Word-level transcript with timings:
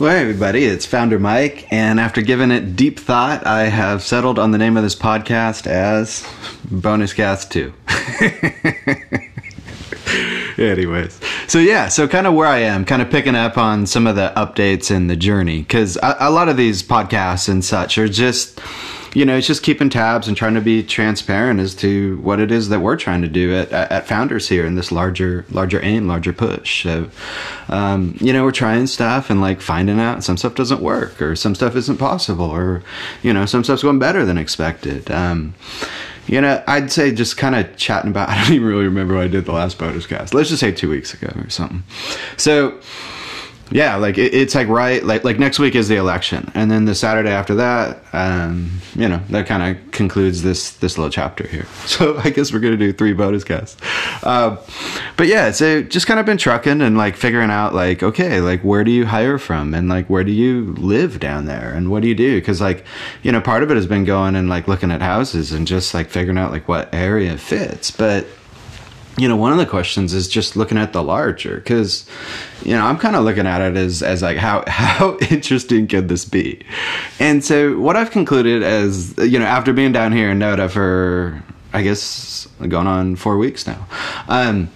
Well, 0.00 0.10
hey 0.12 0.22
everybody, 0.22 0.64
it's 0.64 0.86
Founder 0.86 1.18
Mike, 1.18 1.70
and 1.70 2.00
after 2.00 2.22
giving 2.22 2.50
it 2.50 2.74
deep 2.74 2.98
thought, 2.98 3.46
I 3.46 3.64
have 3.64 4.02
settled 4.02 4.38
on 4.38 4.50
the 4.50 4.56
name 4.56 4.78
of 4.78 4.82
this 4.82 4.94
podcast 4.94 5.66
as 5.66 6.26
Bonus 6.70 7.12
Cast 7.12 7.52
2. 7.52 7.70
Anyways, 10.56 11.20
so 11.48 11.58
yeah, 11.58 11.88
so 11.88 12.08
kind 12.08 12.26
of 12.26 12.32
where 12.32 12.46
I 12.48 12.60
am, 12.60 12.86
kind 12.86 13.02
of 13.02 13.10
picking 13.10 13.34
up 13.34 13.58
on 13.58 13.84
some 13.84 14.06
of 14.06 14.16
the 14.16 14.32
updates 14.38 14.90
in 14.90 15.08
the 15.08 15.16
journey, 15.16 15.58
because 15.58 15.98
a, 15.98 16.16
a 16.20 16.30
lot 16.30 16.48
of 16.48 16.56
these 16.56 16.82
podcasts 16.82 17.46
and 17.46 17.62
such 17.62 17.98
are 17.98 18.08
just 18.08 18.58
you 19.12 19.24
know, 19.24 19.36
it's 19.36 19.46
just 19.46 19.62
keeping 19.62 19.90
tabs 19.90 20.28
and 20.28 20.36
trying 20.36 20.54
to 20.54 20.60
be 20.60 20.82
transparent 20.82 21.58
as 21.58 21.74
to 21.76 22.18
what 22.18 22.38
it 22.38 22.52
is 22.52 22.68
that 22.68 22.80
we're 22.80 22.96
trying 22.96 23.22
to 23.22 23.28
do 23.28 23.54
at, 23.56 23.72
at 23.72 24.06
Founders 24.06 24.48
here 24.48 24.64
in 24.64 24.76
this 24.76 24.92
larger, 24.92 25.44
larger 25.50 25.82
aim, 25.82 26.06
larger 26.06 26.32
push. 26.32 26.84
So, 26.84 27.10
um, 27.68 28.16
you 28.20 28.32
know, 28.32 28.44
we're 28.44 28.52
trying 28.52 28.86
stuff 28.86 29.28
and 29.28 29.40
like 29.40 29.60
finding 29.60 29.98
out 29.98 30.22
some 30.22 30.36
stuff 30.36 30.54
doesn't 30.54 30.80
work 30.80 31.20
or 31.20 31.34
some 31.34 31.54
stuff 31.54 31.74
isn't 31.74 31.98
possible 31.98 32.50
or, 32.50 32.82
you 33.22 33.32
know, 33.32 33.46
some 33.46 33.64
stuff's 33.64 33.82
going 33.82 33.98
better 33.98 34.24
than 34.24 34.38
expected. 34.38 35.10
Um, 35.10 35.54
you 36.28 36.40
know, 36.40 36.62
I'd 36.68 36.92
say 36.92 37.12
just 37.12 37.36
kind 37.36 37.56
of 37.56 37.76
chatting 37.76 38.10
about, 38.10 38.28
I 38.30 38.40
don't 38.42 38.52
even 38.52 38.68
really 38.68 38.84
remember 38.84 39.14
what 39.14 39.24
I 39.24 39.28
did 39.28 39.44
the 39.44 39.52
last 39.52 39.78
bonus 39.78 40.06
cast. 40.06 40.34
Let's 40.34 40.50
just 40.50 40.60
say 40.60 40.70
two 40.70 40.88
weeks 40.88 41.12
ago 41.14 41.32
or 41.36 41.50
something. 41.50 41.82
So, 42.36 42.80
yeah, 43.70 43.96
like 43.96 44.18
it, 44.18 44.34
it's 44.34 44.54
like 44.54 44.68
right, 44.68 45.02
like 45.04 45.22
like 45.22 45.38
next 45.38 45.58
week 45.58 45.74
is 45.74 45.88
the 45.88 45.96
election, 45.96 46.50
and 46.54 46.70
then 46.70 46.86
the 46.86 46.94
Saturday 46.94 47.30
after 47.30 47.54
that, 47.54 48.02
um, 48.12 48.70
you 48.96 49.08
know, 49.08 49.20
that 49.30 49.46
kind 49.46 49.62
of 49.76 49.92
concludes 49.92 50.42
this 50.42 50.72
this 50.72 50.98
little 50.98 51.10
chapter 51.10 51.46
here. 51.46 51.66
So 51.90 52.16
I 52.18 52.30
guess 52.30 52.52
we're 52.52 52.60
gonna 52.60 52.76
do 52.76 52.92
three 52.92 53.12
bonus 53.12 53.44
casts. 53.44 53.76
Uh, 54.22 54.56
but 55.16 55.26
yeah, 55.26 55.50
so 55.50 55.82
just 55.82 56.06
kind 56.06 56.18
of 56.18 56.24
been 56.24 56.38
trucking 56.38 56.80
and 56.80 56.96
like 56.96 57.16
figuring 57.16 57.50
out 57.50 57.74
like 57.74 58.02
okay, 58.02 58.40
like 58.40 58.62
where 58.62 58.84
do 58.84 58.90
you 58.90 59.06
hire 59.06 59.38
from, 59.38 59.74
and 59.74 59.88
like 59.88 60.08
where 60.08 60.24
do 60.24 60.32
you 60.32 60.74
live 60.78 61.20
down 61.20 61.44
there, 61.44 61.72
and 61.72 61.90
what 61.90 62.02
do 62.02 62.08
you 62.08 62.14
do? 62.14 62.40
Because 62.40 62.60
like 62.60 62.84
you 63.22 63.30
know, 63.32 63.40
part 63.40 63.62
of 63.62 63.70
it 63.70 63.74
has 63.74 63.86
been 63.86 64.04
going 64.04 64.34
and 64.34 64.48
like 64.48 64.66
looking 64.66 64.90
at 64.90 65.02
houses 65.02 65.52
and 65.52 65.66
just 65.66 65.92
like 65.94 66.08
figuring 66.08 66.38
out 66.38 66.52
like 66.52 66.68
what 66.68 66.92
area 66.94 67.36
fits, 67.36 67.90
but 67.90 68.26
you 69.20 69.28
know, 69.28 69.36
one 69.36 69.52
of 69.52 69.58
the 69.58 69.66
questions 69.66 70.14
is 70.14 70.28
just 70.28 70.56
looking 70.56 70.78
at 70.78 70.94
the 70.94 71.02
larger 71.02 71.56
because, 71.56 72.08
you 72.62 72.72
know, 72.72 72.84
I'm 72.84 72.96
kind 72.96 73.14
of 73.14 73.24
looking 73.24 73.46
at 73.46 73.60
it 73.60 73.76
as, 73.76 74.02
as 74.02 74.22
like 74.22 74.38
how, 74.38 74.64
how 74.68 75.18
interesting 75.30 75.86
could 75.86 76.08
this 76.08 76.24
be? 76.24 76.64
And 77.18 77.44
so 77.44 77.78
what 77.78 77.96
I've 77.96 78.10
concluded 78.10 78.62
as, 78.62 79.14
you 79.18 79.38
know, 79.38 79.44
after 79.44 79.74
being 79.74 79.92
down 79.92 80.12
here 80.12 80.30
in 80.30 80.38
Noda 80.38 80.70
for, 80.70 81.42
I 81.74 81.82
guess, 81.82 82.48
going 82.66 82.86
on 82.86 83.16
four 83.16 83.36
weeks 83.36 83.66
now, 83.66 83.86
um, 84.28 84.70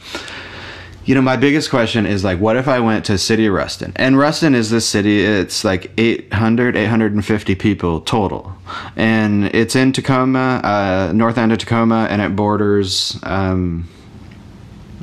you 1.06 1.14
know, 1.14 1.22
my 1.22 1.36
biggest 1.36 1.70
question 1.70 2.06
is 2.06 2.24
like, 2.24 2.38
what 2.38 2.56
if 2.56 2.66
I 2.66 2.80
went 2.80 3.04
to 3.06 3.18
city 3.18 3.46
of 3.46 3.54
Ruston? 3.54 3.92
And 3.96 4.16
Ruston 4.18 4.54
is 4.54 4.70
this 4.70 4.88
city, 4.88 5.22
it's 5.22 5.64
like 5.64 5.90
800, 5.98 6.76
850 6.76 7.54
people 7.56 8.00
total. 8.00 8.56
And 8.96 9.46
it's 9.54 9.76
in 9.76 9.92
Tacoma, 9.92 10.60
uh, 10.64 11.12
north 11.14 11.36
end 11.36 11.52
of 11.52 11.58
Tacoma, 11.58 12.06
and 12.10 12.22
it 12.22 12.34
borders, 12.34 13.18
um, 13.22 13.86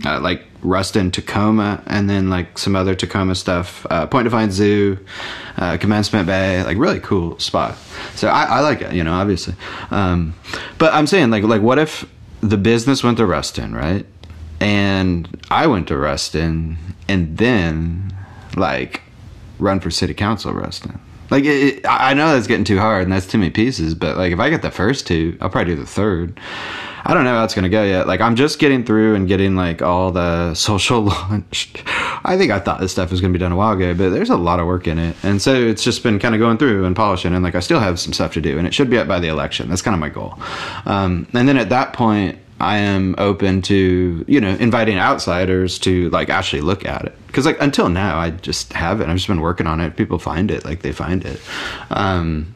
uh, 0.06 0.20
like 0.20 0.44
Ruston, 0.64 1.12
Tacoma, 1.12 1.82
and 1.88 2.10
then 2.10 2.30
like 2.30 2.58
some 2.58 2.76
other 2.76 2.96
Tacoma 2.96 3.36
stuff. 3.36 3.86
Uh, 3.90 4.08
Point 4.08 4.26
Defiance 4.26 4.54
Zoo, 4.54 4.98
uh, 5.58 5.78
Commencement 5.78 6.28
Bay, 6.28 6.64
like 6.64 6.78
really 6.78 7.00
cool 7.00 7.38
spot. 7.40 7.78
So 8.16 8.28
I, 8.28 8.44
I 8.44 8.60
like 8.62 8.82
it, 8.82 8.94
you 8.94 9.04
know, 9.04 9.14
obviously. 9.14 9.56
Um, 9.90 10.36
but 10.78 10.94
I'm 10.94 11.08
saying 11.08 11.32
like 11.32 11.44
like 11.44 11.62
what 11.62 11.80
if 11.80 12.06
the 12.42 12.58
business 12.58 13.04
went 13.04 13.18
to 13.18 13.26
Ruston, 13.26 13.74
right? 13.74 14.06
And 14.60 15.42
I 15.50 15.68
went 15.68 15.88
to 15.88 15.98
Ruston, 15.98 16.78
and 17.08 17.38
then 17.38 18.16
like 18.56 19.02
run 19.60 19.80
for 19.80 19.90
city 19.90 20.14
council 20.14 20.54
Ruston. 20.54 21.00
Like 21.30 21.46
it, 21.46 21.86
I 21.88 22.14
know 22.14 22.34
that's 22.34 22.48
getting 22.48 22.66
too 22.66 22.78
hard, 22.78 23.04
and 23.04 23.12
that's 23.12 23.26
too 23.26 23.38
many 23.38 23.52
pieces. 23.52 23.96
But 23.96 24.18
like 24.18 24.34
if 24.34 24.40
I 24.40 24.50
get 24.50 24.62
the 24.62 24.72
first 24.72 25.08
two, 25.08 25.38
I'll 25.42 25.50
probably 25.50 25.76
do 25.76 25.82
the 25.82 25.88
third. 25.88 26.40
I 27.04 27.14
don't 27.14 27.24
know 27.24 27.34
how 27.34 27.44
it's 27.44 27.54
to 27.54 27.70
go 27.70 27.84
yet. 27.84 28.08
Like 28.08 28.22
I'm 28.22 28.36
just 28.36 28.60
getting 28.60 28.84
through 28.84 29.16
and 29.16 29.28
getting 29.28 29.56
like 29.56 29.82
all 29.82 30.12
the 30.12 30.54
social 30.56 31.02
launch. 31.02 31.74
I 32.24 32.38
think 32.38 32.52
I 32.52 32.60
thought 32.60 32.80
this 32.80 32.92
stuff 32.92 33.12
was 33.12 33.22
to 33.22 33.30
be 33.30 33.40
done 33.40 33.52
a 33.52 33.56
while 33.56 33.74
ago, 33.74 33.94
but 33.94 34.10
there's 34.10 34.30
a 34.30 34.38
lot 34.38 34.60
of 34.60 34.68
work 34.68 34.88
in 34.88 35.00
it. 35.00 35.16
And 35.24 35.42
so 35.42 35.54
it's 35.54 35.84
just 35.84 36.04
been 36.04 36.20
kind 36.20 36.36
of 36.36 36.40
going 36.40 36.58
through 36.58 36.86
and 36.86 36.96
polishing 36.96 37.34
and 37.34 37.44
like 37.44 37.56
I 37.56 37.60
still 37.60 37.80
have 37.80 38.00
some 38.00 38.14
stuff 38.14 38.34
to 38.34 38.42
do 38.42 38.58
and 38.58 38.68
it 38.68 38.74
should 38.74 38.90
be 38.90 38.98
up 38.98 39.08
by 39.08 39.20
the 39.20 39.28
election. 39.28 39.70
That's 39.70 39.82
kind 39.82 39.96
of 39.96 40.00
my 40.00 40.10
goal. 40.10 40.38
Um, 40.86 41.28
and 41.34 41.48
then 41.48 41.58
at 41.58 41.70
that 41.70 41.94
point, 41.94 42.38
I 42.62 42.78
am 42.78 43.16
open 43.18 43.64
to, 43.64 44.24
you 44.28 44.40
know, 44.40 44.52
inviting 44.52 45.00
outsiders 45.00 45.80
to 45.80 46.10
like 46.12 46.30
actually 46.30 46.62
look 46.62 46.86
at 46.86 47.06
it. 47.06 47.18
Cause 47.32 47.46
like 47.46 47.60
until 47.60 47.90
now, 47.90 48.20
I 48.20 48.30
just 48.30 48.74
haven't. 48.74 49.10
I've 49.10 49.16
just 49.16 49.28
been 49.28 49.42
working 49.42 49.66
on 49.66 49.80
it. 49.80 49.98
People 49.98 50.20
find 50.20 50.52
it, 50.52 50.64
like 50.64 50.84
they 50.84 50.92
find 50.92 51.26
it. 51.26 51.42
Um, 51.90 52.54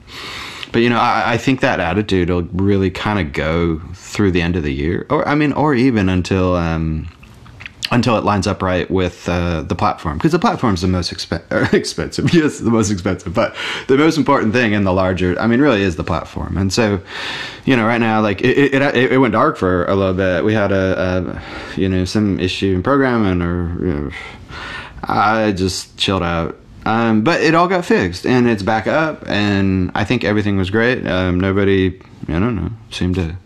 but 0.76 0.82
you 0.82 0.90
know, 0.90 1.00
I, 1.00 1.36
I 1.36 1.38
think 1.38 1.62
that 1.62 1.80
attitude 1.80 2.30
will 2.30 2.42
really 2.52 2.92
kind 2.92 3.18
of 3.18 3.32
go 3.32 3.80
through 3.94 4.32
the 4.32 4.42
end 4.42 4.58
of 4.58 4.64
the 4.64 4.74
year, 4.74 5.06
or 5.10 5.26
I 5.26 5.34
mean, 5.34 5.54
or 5.54 5.74
even 5.74 6.10
until 6.10 6.54
um, 6.58 7.08
until 7.92 8.18
it 8.18 8.26
lines 8.26 8.46
up 8.46 8.62
right 8.62 8.92
with 8.92 9.30
uh, 9.30 9.62
the 9.62 9.74
platform, 9.74 10.18
because 10.18 10.34
the 10.34 10.38
platform 10.38 10.74
is 10.74 10.82
the 10.82 10.90
most 10.90 11.14
exp- 11.14 11.74
expensive. 11.74 12.34
Yes, 12.34 12.60
the 12.60 12.72
most 12.72 12.92
expensive, 12.92 13.34
but 13.34 13.56
the 13.88 13.96
most 13.96 14.18
important 14.18 14.52
thing 14.52 14.74
in 14.74 14.84
the 14.84 14.92
larger, 14.92 15.40
I 15.40 15.48
mean, 15.48 15.62
really 15.62 15.82
is 15.82 15.96
the 15.96 16.04
platform. 16.04 16.58
And 16.58 16.74
so, 16.74 17.00
you 17.64 17.78
know, 17.78 17.86
right 17.86 18.02
now, 18.02 18.20
like 18.20 18.42
it, 18.42 18.74
it, 18.74 19.14
it, 19.14 19.18
went 19.18 19.32
dark 19.32 19.56
for 19.56 19.86
a 19.86 19.96
little 19.96 20.14
bit. 20.14 20.44
We 20.44 20.54
had 20.54 20.74
a, 20.74 21.42
a 21.78 21.80
you 21.80 21.88
know, 21.88 22.04
some 22.04 22.38
issue 22.38 22.76
in 22.76 22.84
programming, 22.84 23.42
or 23.42 23.80
you 23.80 23.94
know, 23.94 24.12
I 25.04 25.54
just 25.54 25.98
chilled 25.98 26.24
out 26.24 26.60
um, 26.86 27.24
but 27.24 27.42
it 27.42 27.56
all 27.56 27.68
got 27.68 27.86
fixed 27.86 28.26
and 28.26 28.48
it's 28.48 28.64
back 28.64 28.88
up, 28.88 29.28
and 29.28 29.92
I 29.96 30.04
think 30.04 30.24
everything 30.24 30.58
was 30.58 30.70
great. 30.70 31.06
Um, 31.06 31.40
nobody, 31.40 32.00
I 32.28 32.40
don't 32.40 32.56
know, 32.56 32.72
seemed 32.92 33.16
to. 33.16 33.38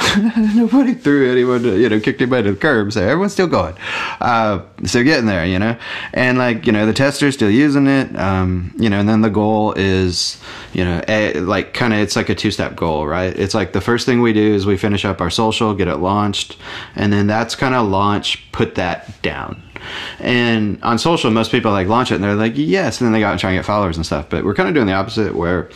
nobody 0.54 0.94
threw 0.94 1.30
anyone, 1.30 1.62
to, 1.62 1.78
you 1.78 1.88
know, 1.88 2.00
kicked 2.00 2.20
anybody 2.20 2.44
to 2.44 2.52
the 2.52 2.58
curb. 2.58 2.92
So 2.92 3.02
everyone's 3.02 3.32
still 3.32 3.46
going. 3.46 3.74
Uh, 4.20 4.62
so 4.84 5.02
getting 5.02 5.26
there, 5.26 5.44
you 5.44 5.58
know, 5.58 5.76
and 6.12 6.38
like 6.38 6.66
you 6.66 6.72
know, 6.72 6.86
the 6.86 6.92
tester's 6.92 7.34
still 7.34 7.50
using 7.50 7.86
it. 7.86 8.14
Um, 8.16 8.74
you 8.78 8.88
know, 8.88 9.00
and 9.00 9.08
then 9.08 9.20
the 9.20 9.30
goal 9.30 9.72
is, 9.74 10.40
you 10.72 10.84
know, 10.84 11.02
a, 11.06 11.40
like 11.40 11.74
kind 11.74 11.92
of 11.92 12.00
it's 12.00 12.16
like 12.16 12.28
a 12.28 12.34
two 12.34 12.50
step 12.50 12.76
goal, 12.76 13.06
right? 13.06 13.36
It's 13.38 13.54
like 13.54 13.72
the 13.72 13.80
first 13.80 14.06
thing 14.06 14.20
we 14.20 14.32
do 14.32 14.54
is 14.54 14.66
we 14.66 14.76
finish 14.76 15.04
up 15.04 15.20
our 15.20 15.30
social, 15.30 15.74
get 15.74 15.88
it 15.88 15.96
launched, 15.96 16.56
and 16.96 17.12
then 17.12 17.26
that's 17.26 17.54
kind 17.54 17.74
of 17.74 17.88
launch, 17.88 18.50
put 18.52 18.74
that 18.76 19.20
down 19.22 19.62
and 20.18 20.82
on 20.82 20.98
social, 20.98 21.30
most 21.30 21.50
people 21.50 21.70
like 21.70 21.88
launch 21.88 22.10
it 22.10 22.16
and 22.16 22.24
they're 22.24 22.34
like, 22.34 22.54
yes, 22.56 23.00
and 23.00 23.06
then 23.06 23.12
they 23.12 23.20
go 23.20 23.26
out 23.26 23.32
and 23.32 23.40
try 23.40 23.50
and 23.50 23.58
get 23.58 23.64
followers 23.64 23.96
and 23.96 24.06
stuff. 24.06 24.28
But 24.28 24.44
we're 24.44 24.54
kind 24.54 24.68
of 24.68 24.74
doing 24.74 24.86
the 24.86 24.92
opposite 24.92 25.34
where 25.34 25.70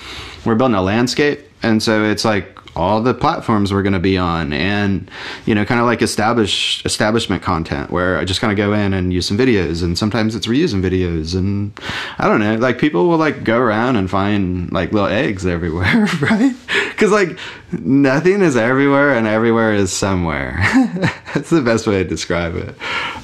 we're 0.44 0.54
building 0.54 0.75
a 0.75 0.82
landscape. 0.82 1.41
And 1.62 1.82
so 1.82 2.04
it's 2.04 2.25
like 2.25 2.59
all 2.77 3.01
the 3.01 3.15
platforms 3.15 3.73
we're 3.73 3.83
going 3.83 3.93
to 3.93 3.99
be 3.99 4.17
on 4.17 4.53
and 4.53 5.11
you 5.47 5.55
know 5.55 5.65
kind 5.65 5.81
of 5.81 5.87
like 5.87 6.03
establish 6.03 6.85
establishment 6.85 7.43
content 7.43 7.91
where 7.91 8.19
i 8.19 8.25
just 8.25 8.41
kind 8.41 8.51
of 8.51 8.57
go 8.57 8.73
in 8.73 8.93
and 8.93 9.12
use 9.12 9.27
some 9.27 9.39
videos 9.39 9.83
and 9.83 9.99
sometimes 9.99 10.35
it's 10.35 10.47
reusing 10.47 10.83
videos 10.83 11.37
and 11.37 11.73
i 12.19 12.29
don't 12.29 12.41
know 12.41 12.57
like 12.57 12.79
people 12.79 13.09
will 13.09 13.19
like 13.19 13.45
go 13.45 13.59
around 13.59 13.97
and 13.97 14.11
find 14.11 14.73
like 14.73 14.93
little 14.93 15.09
eggs 15.09 15.47
everywhere 15.47 16.07
right? 16.21 16.55
Because 16.91 17.11
like 17.11 17.39
nothing 17.73 18.41
is 18.43 18.57
everywhere 18.57 19.15
and 19.15 19.27
everywhere 19.27 19.75
is 19.75 19.93
somewhere. 19.93 20.59
That's 21.35 21.51
the 21.51 21.62
best 21.62 21.87
way 21.87 22.03
to 22.03 22.09
describe 22.09 22.56
it. 22.56 22.75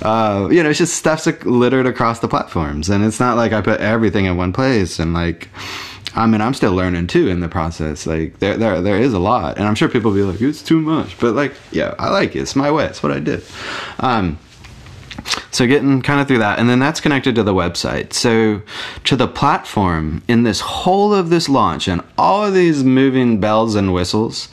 Uh, 0.03 0.49
you 0.51 0.63
know 0.63 0.71
it's 0.71 0.79
just 0.79 0.95
stuff's 0.95 1.27
littered 1.45 1.87
across 1.87 2.21
the 2.21 2.29
platforms 2.29 2.89
and 2.89 3.05
it's 3.05 3.21
not 3.21 3.37
like 3.37 3.53
i 3.53 3.61
put 3.61 3.81
everything 3.81 4.25
in 4.25 4.37
one 4.37 4.53
place 4.53 4.99
and 4.99 5.13
like 5.13 5.49
I 6.15 6.27
mean, 6.27 6.41
I'm 6.41 6.55
still 6.55 6.75
learning 6.75 7.07
too 7.07 7.29
in 7.29 7.41
the 7.41 7.49
process. 7.49 8.07
Like 8.07 8.39
there, 8.41 8.57
there, 8.57 8.81
there 8.81 8.99
is 8.99 9.13
a 9.13 9.19
lot, 9.19 9.59
and 9.59 9.67
I'm 9.67 9.75
sure 9.75 9.89
people 9.89 10.11
will 10.11 10.19
be 10.19 10.25
like, 10.25 10.41
"It's 10.41 10.63
too 10.63 10.81
much," 10.81 11.19
but 11.19 11.35
like, 11.35 11.55
yeah, 11.71 11.95
I 11.99 12.11
like 12.11 12.35
it. 12.35 12.41
It's 12.41 12.57
my 12.57 12.71
way. 12.71 12.87
It's 12.87 13.03
what 13.03 13.13
I 13.13 13.21
did. 13.21 13.45
Um, 14.01 14.39
so 15.51 15.67
getting 15.67 16.03
kind 16.03 16.21
of 16.21 16.29
through 16.29 16.39
that, 16.39 16.59
and 16.59 16.69
then 16.69 16.79
that's 16.79 17.01
connected 17.01 17.35
to 17.35 17.43
the 17.43 17.55
website. 17.55 18.13
So 18.13 18.63
to 19.05 19.17
the 19.17 19.29
platform 19.29 20.23
in 20.29 20.43
this 20.43 20.61
whole 20.61 21.13
of 21.15 21.31
this 21.31 21.49
launch 21.49 21.89
and 21.89 22.03
all 22.17 22.45
of 22.45 22.55
these 22.55 22.83
moving 22.83 23.41
bells 23.41 23.75
and 23.75 23.93
whistles, 23.93 24.49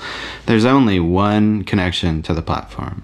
there's 0.45 0.65
only 0.65 0.99
one 0.99 1.63
connection 1.63 2.21
to 2.23 2.33
the 2.33 2.41
platform 2.41 3.03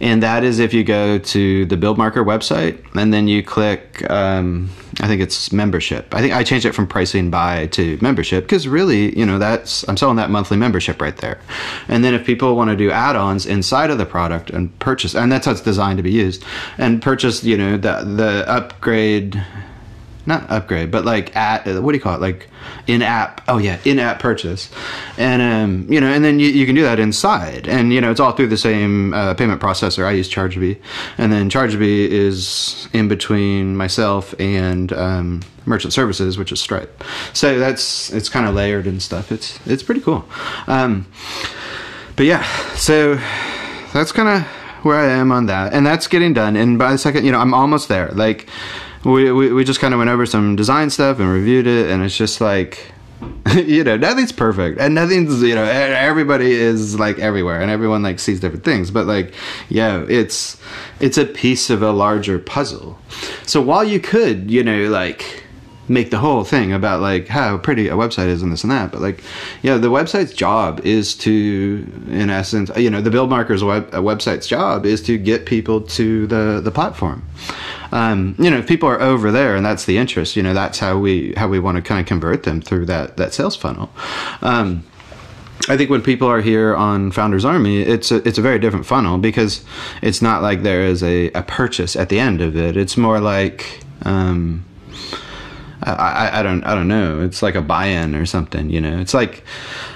and 0.00 0.22
that 0.22 0.44
is 0.44 0.58
if 0.58 0.74
you 0.74 0.84
go 0.84 1.18
to 1.18 1.66
the 1.66 1.76
Buildmarker 1.76 2.24
website 2.24 2.84
and 2.94 3.12
then 3.12 3.28
you 3.28 3.42
click, 3.42 4.08
um, 4.10 4.70
I 5.00 5.06
think 5.06 5.20
it's 5.20 5.52
membership. 5.52 6.14
I 6.14 6.20
think 6.20 6.34
I 6.34 6.44
changed 6.44 6.66
it 6.66 6.72
from 6.72 6.86
pricing 6.86 7.30
by 7.30 7.66
to 7.68 7.98
membership 8.00 8.44
because 8.44 8.68
really, 8.68 9.16
you 9.18 9.26
know, 9.26 9.38
that's 9.38 9.86
I'm 9.88 9.96
selling 9.96 10.16
that 10.16 10.30
monthly 10.30 10.56
membership 10.56 11.00
right 11.00 11.16
there. 11.16 11.40
And 11.88 12.04
then 12.04 12.14
if 12.14 12.24
people 12.24 12.56
want 12.56 12.70
to 12.70 12.76
do 12.76 12.90
add-ons 12.90 13.46
inside 13.46 13.90
of 13.90 13.98
the 13.98 14.06
product 14.06 14.50
and 14.50 14.76
purchase, 14.78 15.14
and 15.14 15.30
that's 15.30 15.46
how 15.46 15.52
it's 15.52 15.60
designed 15.60 15.96
to 15.98 16.02
be 16.02 16.12
used, 16.12 16.44
and 16.78 17.02
purchase, 17.02 17.44
you 17.44 17.56
know, 17.56 17.76
the 17.76 18.04
the 18.04 18.44
upgrade 18.48 19.42
not 20.26 20.48
upgrade, 20.50 20.90
but 20.90 21.04
like 21.04 21.34
at 21.36 21.66
what 21.82 21.92
do 21.92 21.96
you 21.96 22.02
call 22.02 22.14
it? 22.14 22.20
Like 22.20 22.48
in 22.86 23.02
app. 23.02 23.42
Oh 23.48 23.58
yeah, 23.58 23.78
in 23.84 23.98
app 23.98 24.20
purchase, 24.20 24.70
and 25.18 25.42
um, 25.42 25.92
you 25.92 26.00
know, 26.00 26.08
and 26.12 26.24
then 26.24 26.40
you, 26.40 26.48
you 26.48 26.66
can 26.66 26.74
do 26.74 26.82
that 26.82 26.98
inside, 26.98 27.66
and 27.68 27.92
you 27.92 28.00
know, 28.00 28.10
it's 28.10 28.20
all 28.20 28.32
through 28.32 28.48
the 28.48 28.56
same 28.56 29.12
uh, 29.14 29.34
payment 29.34 29.60
processor. 29.60 30.04
I 30.04 30.12
use 30.12 30.30
ChargeBee, 30.30 30.80
and 31.18 31.32
then 31.32 31.50
ChargeBee 31.50 32.08
is 32.08 32.88
in 32.92 33.08
between 33.08 33.76
myself 33.76 34.34
and 34.40 34.92
um, 34.92 35.42
merchant 35.66 35.92
services, 35.92 36.38
which 36.38 36.52
is 36.52 36.60
Stripe. 36.60 37.04
So 37.32 37.58
that's 37.58 38.12
it's 38.12 38.28
kind 38.28 38.46
of 38.46 38.54
layered 38.54 38.86
and 38.86 39.02
stuff. 39.02 39.30
It's 39.32 39.58
it's 39.66 39.82
pretty 39.82 40.00
cool. 40.00 40.24
Um, 40.66 41.06
but 42.16 42.26
yeah, 42.26 42.44
so 42.74 43.18
that's 43.92 44.12
kind 44.12 44.28
of 44.28 44.46
where 44.84 44.98
I 44.98 45.06
am 45.06 45.32
on 45.32 45.46
that, 45.46 45.72
and 45.72 45.86
that's 45.86 46.06
getting 46.06 46.34
done. 46.34 46.56
And 46.56 46.78
by 46.78 46.92
the 46.92 46.98
second, 46.98 47.24
you 47.24 47.32
know, 47.32 47.38
I'm 47.38 47.54
almost 47.54 47.88
there. 47.88 48.08
Like 48.12 48.48
we, 49.04 49.30
we, 49.32 49.52
we 49.52 49.64
just 49.64 49.80
kind 49.80 49.94
of 49.94 49.98
went 49.98 50.10
over 50.10 50.26
some 50.26 50.56
design 50.56 50.90
stuff 50.90 51.18
and 51.18 51.30
reviewed 51.30 51.66
it, 51.66 51.90
and 51.90 52.02
it's 52.02 52.16
just 52.16 52.40
like, 52.40 52.92
you 53.54 53.84
know, 53.84 53.96
nothing's 53.96 54.32
perfect, 54.32 54.78
and 54.80 54.94
nothing's 54.94 55.42
you 55.42 55.54
know, 55.54 55.64
everybody 55.64 56.52
is 56.52 56.98
like 56.98 57.18
everywhere, 57.18 57.60
and 57.60 57.70
everyone 57.70 58.02
like 58.02 58.18
sees 58.18 58.40
different 58.40 58.64
things, 58.64 58.90
but 58.90 59.06
like, 59.06 59.34
yeah, 59.68 60.04
it's 60.08 60.60
it's 61.00 61.18
a 61.18 61.26
piece 61.26 61.70
of 61.70 61.82
a 61.82 61.92
larger 61.92 62.38
puzzle. 62.38 62.98
So 63.46 63.60
while 63.60 63.84
you 63.84 64.00
could, 64.00 64.50
you 64.50 64.64
know, 64.64 64.88
like 64.88 65.43
make 65.88 66.10
the 66.10 66.18
whole 66.18 66.44
thing 66.44 66.72
about 66.72 67.00
like 67.00 67.28
how 67.28 67.58
pretty 67.58 67.88
a 67.88 67.94
website 67.94 68.28
is 68.28 68.42
and 68.42 68.52
this 68.52 68.62
and 68.62 68.70
that 68.70 68.90
but 68.90 69.00
like 69.00 69.22
yeah 69.62 69.76
the 69.76 69.88
website's 69.88 70.32
job 70.32 70.80
is 70.80 71.14
to 71.14 71.86
in 72.08 72.30
essence 72.30 72.70
you 72.76 72.90
know 72.90 73.00
the 73.00 73.10
build 73.10 73.30
markers 73.30 73.62
web, 73.62 73.90
website's 73.92 74.46
job 74.46 74.86
is 74.86 75.02
to 75.02 75.18
get 75.18 75.46
people 75.46 75.80
to 75.80 76.26
the 76.26 76.60
the 76.62 76.70
platform 76.70 77.22
um, 77.94 78.34
you 78.40 78.50
know, 78.50 78.58
if 78.58 78.66
people 78.66 78.88
are 78.88 79.00
over 79.00 79.30
there 79.30 79.54
and 79.54 79.64
that's 79.64 79.84
the 79.84 79.98
interest, 79.98 80.34
you 80.34 80.42
know, 80.42 80.52
that's 80.52 80.80
how 80.80 80.98
we 80.98 81.32
how 81.36 81.46
we 81.46 81.60
want 81.60 81.76
to 81.76 81.82
kind 81.82 82.00
of 82.00 82.06
convert 82.06 82.42
them 82.42 82.60
through 82.60 82.86
that 82.86 83.16
that 83.18 83.32
sales 83.32 83.54
funnel. 83.54 83.88
Um, 84.42 84.82
I 85.68 85.76
think 85.76 85.90
when 85.90 86.02
people 86.02 86.28
are 86.28 86.40
here 86.40 86.74
on 86.74 87.12
Founders 87.12 87.44
Army, 87.44 87.80
it's 87.80 88.10
a, 88.10 88.16
it's 88.26 88.36
a 88.36 88.42
very 88.42 88.58
different 88.58 88.84
funnel 88.84 89.18
because 89.18 89.64
it's 90.02 90.20
not 90.20 90.42
like 90.42 90.62
there 90.62 90.82
is 90.82 91.02
a, 91.04 91.30
a 91.30 91.42
purchase 91.42 91.94
at 91.94 92.08
the 92.08 92.18
end 92.18 92.40
of 92.40 92.56
it. 92.56 92.76
It's 92.76 92.96
more 92.96 93.20
like 93.20 93.80
um, 94.02 94.64
I, 95.92 96.40
I 96.40 96.42
don't 96.42 96.64
I 96.64 96.74
don't 96.74 96.88
know. 96.88 97.20
It's 97.20 97.42
like 97.42 97.54
a 97.54 97.62
buy-in 97.62 98.14
or 98.14 98.26
something. 98.26 98.70
You 98.70 98.80
know, 98.80 98.98
it's 98.98 99.14
like 99.14 99.44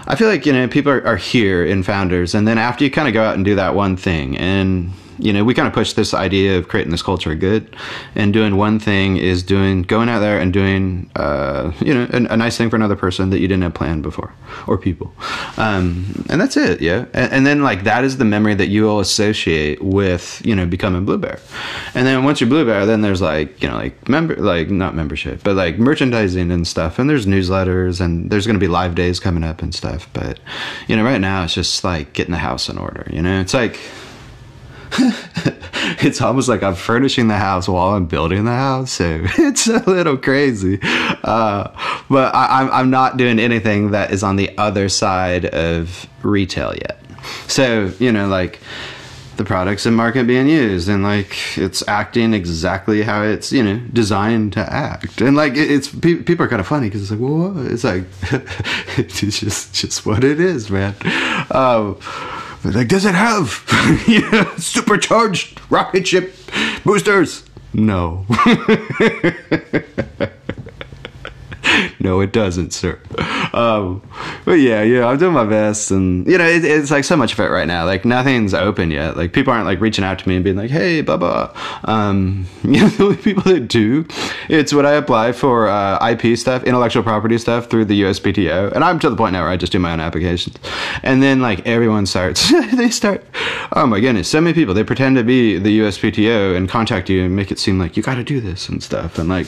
I 0.06 0.14
feel 0.14 0.29
like 0.29 0.46
you 0.46 0.52
know 0.52 0.69
people 0.69 0.93
are, 0.93 1.05
are 1.06 1.17
here 1.17 1.64
in 1.64 1.82
Founders, 1.82 2.35
and 2.35 2.46
then 2.46 2.58
after 2.58 2.85
you 2.85 2.90
kind 2.90 3.08
of 3.08 3.14
go 3.14 3.23
out 3.23 3.35
and 3.35 3.44
do 3.44 3.55
that 3.55 3.75
one 3.75 3.96
thing 3.96 4.37
and 4.37 4.93
you 5.19 5.32
know, 5.32 5.44
we 5.44 5.55
kind 5.55 5.67
of 5.67 5.75
push 5.75 5.93
this 5.94 6.15
idea 6.15 6.59
of 6.59 6.69
creating 6.69 6.91
this 6.91 7.03
culture 7.03 7.35
good, 7.35 7.75
and 8.15 8.32
doing 8.32 8.56
one 8.56 8.79
thing 8.79 9.17
is 9.17 9.43
doing 9.43 9.82
going 9.82 10.09
out 10.09 10.20
there 10.20 10.38
and 10.38 10.53
doing, 10.53 11.11
uh, 11.17 11.73
you 11.81 11.93
know, 11.93 12.09
a, 12.12 12.32
a, 12.32 12.37
nice 12.37 12.56
thing 12.56 12.70
for 12.70 12.76
another 12.76 12.97
person 12.97 13.31
that 13.31 13.41
you 13.41 13.49
didn't 13.49 13.62
have 13.62 13.75
planned 13.75 14.03
before, 14.03 14.32
or 14.67 14.79
people, 14.79 15.12
um, 15.56 16.25
and 16.29 16.41
that's 16.41 16.56
it, 16.56 16.81
yeah. 16.81 17.06
And, 17.12 17.32
and, 17.32 17.47
then 17.47 17.62
like 17.62 17.85
that 17.85 18.05
is 18.05 18.19
the 18.19 18.25
memory 18.25 18.55
that 18.55 18.69
you 18.69 18.85
will 18.85 19.00
associate 19.00 19.82
with, 19.82 20.41
you 20.44 20.55
know, 20.55 20.67
becoming 20.67 21.05
Blue 21.05 21.19
Bear, 21.19 21.38
and 21.94 22.06
then 22.06 22.25
once 22.25 22.41
you're 22.41 22.50
Blue 22.50 22.65
Bear, 22.65 22.87
then 22.87 23.00
there's 23.00 23.20
like, 23.20 23.61
you 23.62 23.69
know, 23.69 23.76
like 23.76 24.09
member, 24.09 24.37
like 24.37 24.70
not 24.70 24.94
membership, 24.94 25.43
but 25.43 25.56
like 25.56 25.79
merchandising 25.79 26.50
and 26.50 26.67
stuff, 26.67 26.99
and 26.99 27.11
there's 27.11 27.26
newsletters, 27.26 28.00
and 28.00 28.31
there's 28.31 28.47
going 28.47 28.59
to 28.59 28.61
be 28.61 28.69
live 28.69 28.94
days 28.94 29.19
coming 29.19 29.44
up 29.44 29.62
and 29.62 29.75
stuff, 29.75 30.09
but 30.12 30.38
you 30.87 30.97
know, 30.97 31.03
right 31.03 31.20
now 31.20 31.43
it's 31.44 31.55
just 31.55 31.82
like 31.82 32.12
getting 32.12 32.32
the 32.32 32.38
house 32.38 32.69
in 32.69 32.79
order, 32.79 33.09
you 33.12 33.20
know, 33.20 33.41
it's 33.41 33.55
like 33.55 33.79
it's 36.02 36.20
almost 36.20 36.49
like 36.49 36.62
I'm 36.62 36.75
furnishing 36.75 37.29
the 37.29 37.37
house 37.37 37.69
while 37.69 37.94
I'm 37.94 38.06
building 38.06 38.44
the 38.44 38.52
house. 38.52 38.93
So 38.93 39.20
it's 39.38 39.67
a 39.67 39.79
little 39.88 40.17
crazy. 40.17 40.79
Uh, 40.82 41.70
but 42.08 42.35
I, 42.35 42.61
I'm, 42.61 42.70
I'm 42.70 42.90
not 42.90 43.17
doing 43.17 43.38
anything 43.38 43.90
that 43.93 44.12
is 44.12 44.23
on 44.23 44.37
the 44.37 44.56
other 44.58 44.88
side 44.88 45.46
of 45.46 46.06
retail 46.23 46.75
yet. 46.75 47.02
So, 47.46 47.93
you 47.99 48.12
know, 48.12 48.29
like 48.29 48.61
the 49.38 49.44
products 49.44 49.87
in 49.87 49.94
market 49.94 50.26
being 50.26 50.49
used 50.49 50.88
and 50.88 51.05
like 51.05 51.56
it's 51.56 51.87
acting 51.87 52.34
exactly 52.34 53.02
how 53.02 53.23
it's 53.23 53.52
you 53.52 53.62
know 53.62 53.81
designed 53.93 54.52
to 54.52 54.61
act 54.61 55.20
and 55.20 55.37
like 55.37 55.52
it's 55.55 55.88
people 55.88 56.44
are 56.44 56.49
kind 56.49 56.58
of 56.58 56.67
funny 56.67 56.88
because 56.88 57.02
it's 57.02 57.12
like 57.12 57.20
well 57.20 57.56
it's 57.69 57.84
like 57.84 58.02
it's 58.99 59.38
just 59.38 59.73
just 59.73 60.05
what 60.05 60.25
it 60.25 60.41
is 60.41 60.70
man 60.70 60.93
um, 61.52 61.96
like, 62.75 62.88
does 62.88 63.05
it 63.05 63.15
have 63.15 63.65
supercharged 64.59 65.61
rocket 65.70 66.06
ship 66.06 66.35
boosters? 66.85 67.44
No. 67.73 68.26
no, 72.00 72.20
it 72.20 72.32
doesn't, 72.32 72.72
sir. 72.72 72.98
Um, 73.52 74.02
but 74.44 74.60
yeah, 74.60 74.82
yeah, 74.82 75.06
I'm 75.06 75.18
doing 75.18 75.32
my 75.32 75.44
best, 75.44 75.90
and 75.90 76.26
you 76.26 76.38
know, 76.38 76.46
it, 76.46 76.64
it's 76.64 76.90
like 76.90 77.04
so 77.04 77.16
much 77.16 77.32
of 77.32 77.40
it 77.40 77.50
right 77.50 77.66
now. 77.66 77.84
Like 77.84 78.04
nothing's 78.04 78.54
open 78.54 78.90
yet. 78.90 79.16
Like 79.16 79.32
people 79.32 79.52
aren't 79.52 79.66
like 79.66 79.80
reaching 79.80 80.04
out 80.04 80.18
to 80.20 80.28
me 80.28 80.36
and 80.36 80.44
being 80.44 80.56
like, 80.56 80.70
"Hey, 80.70 81.00
blah 81.00 81.16
blah." 81.16 81.52
Um, 81.84 82.46
you 82.62 82.80
know, 82.80 82.88
the 82.88 83.04
only 83.04 83.16
people 83.16 83.42
that 83.44 83.68
do, 83.68 84.06
it's 84.48 84.72
when 84.72 84.86
I 84.86 84.92
apply 84.92 85.32
for 85.32 85.68
uh, 85.68 86.08
IP 86.10 86.38
stuff, 86.38 86.62
intellectual 86.64 87.02
property 87.02 87.38
stuff 87.38 87.68
through 87.68 87.86
the 87.86 88.02
USPTO, 88.02 88.72
and 88.72 88.84
I'm 88.84 88.98
to 89.00 89.10
the 89.10 89.16
point 89.16 89.32
now 89.32 89.42
where 89.42 89.50
I 89.50 89.56
just 89.56 89.72
do 89.72 89.78
my 89.78 89.92
own 89.92 90.00
applications, 90.00 90.56
and 91.02 91.22
then 91.22 91.40
like 91.40 91.66
everyone 91.66 92.06
starts, 92.06 92.52
they 92.74 92.90
start, 92.90 93.24
oh 93.72 93.86
my 93.86 93.98
goodness, 94.00 94.28
so 94.28 94.40
many 94.40 94.54
people 94.54 94.74
they 94.74 94.84
pretend 94.84 95.16
to 95.16 95.24
be 95.24 95.58
the 95.58 95.80
USPTO 95.80 96.56
and 96.56 96.68
contact 96.68 97.10
you 97.10 97.24
and 97.24 97.34
make 97.34 97.50
it 97.50 97.58
seem 97.58 97.78
like 97.78 97.96
you 97.96 98.02
got 98.02 98.16
to 98.16 98.24
do 98.24 98.40
this 98.40 98.68
and 98.68 98.82
stuff, 98.82 99.18
and 99.18 99.28
like 99.28 99.46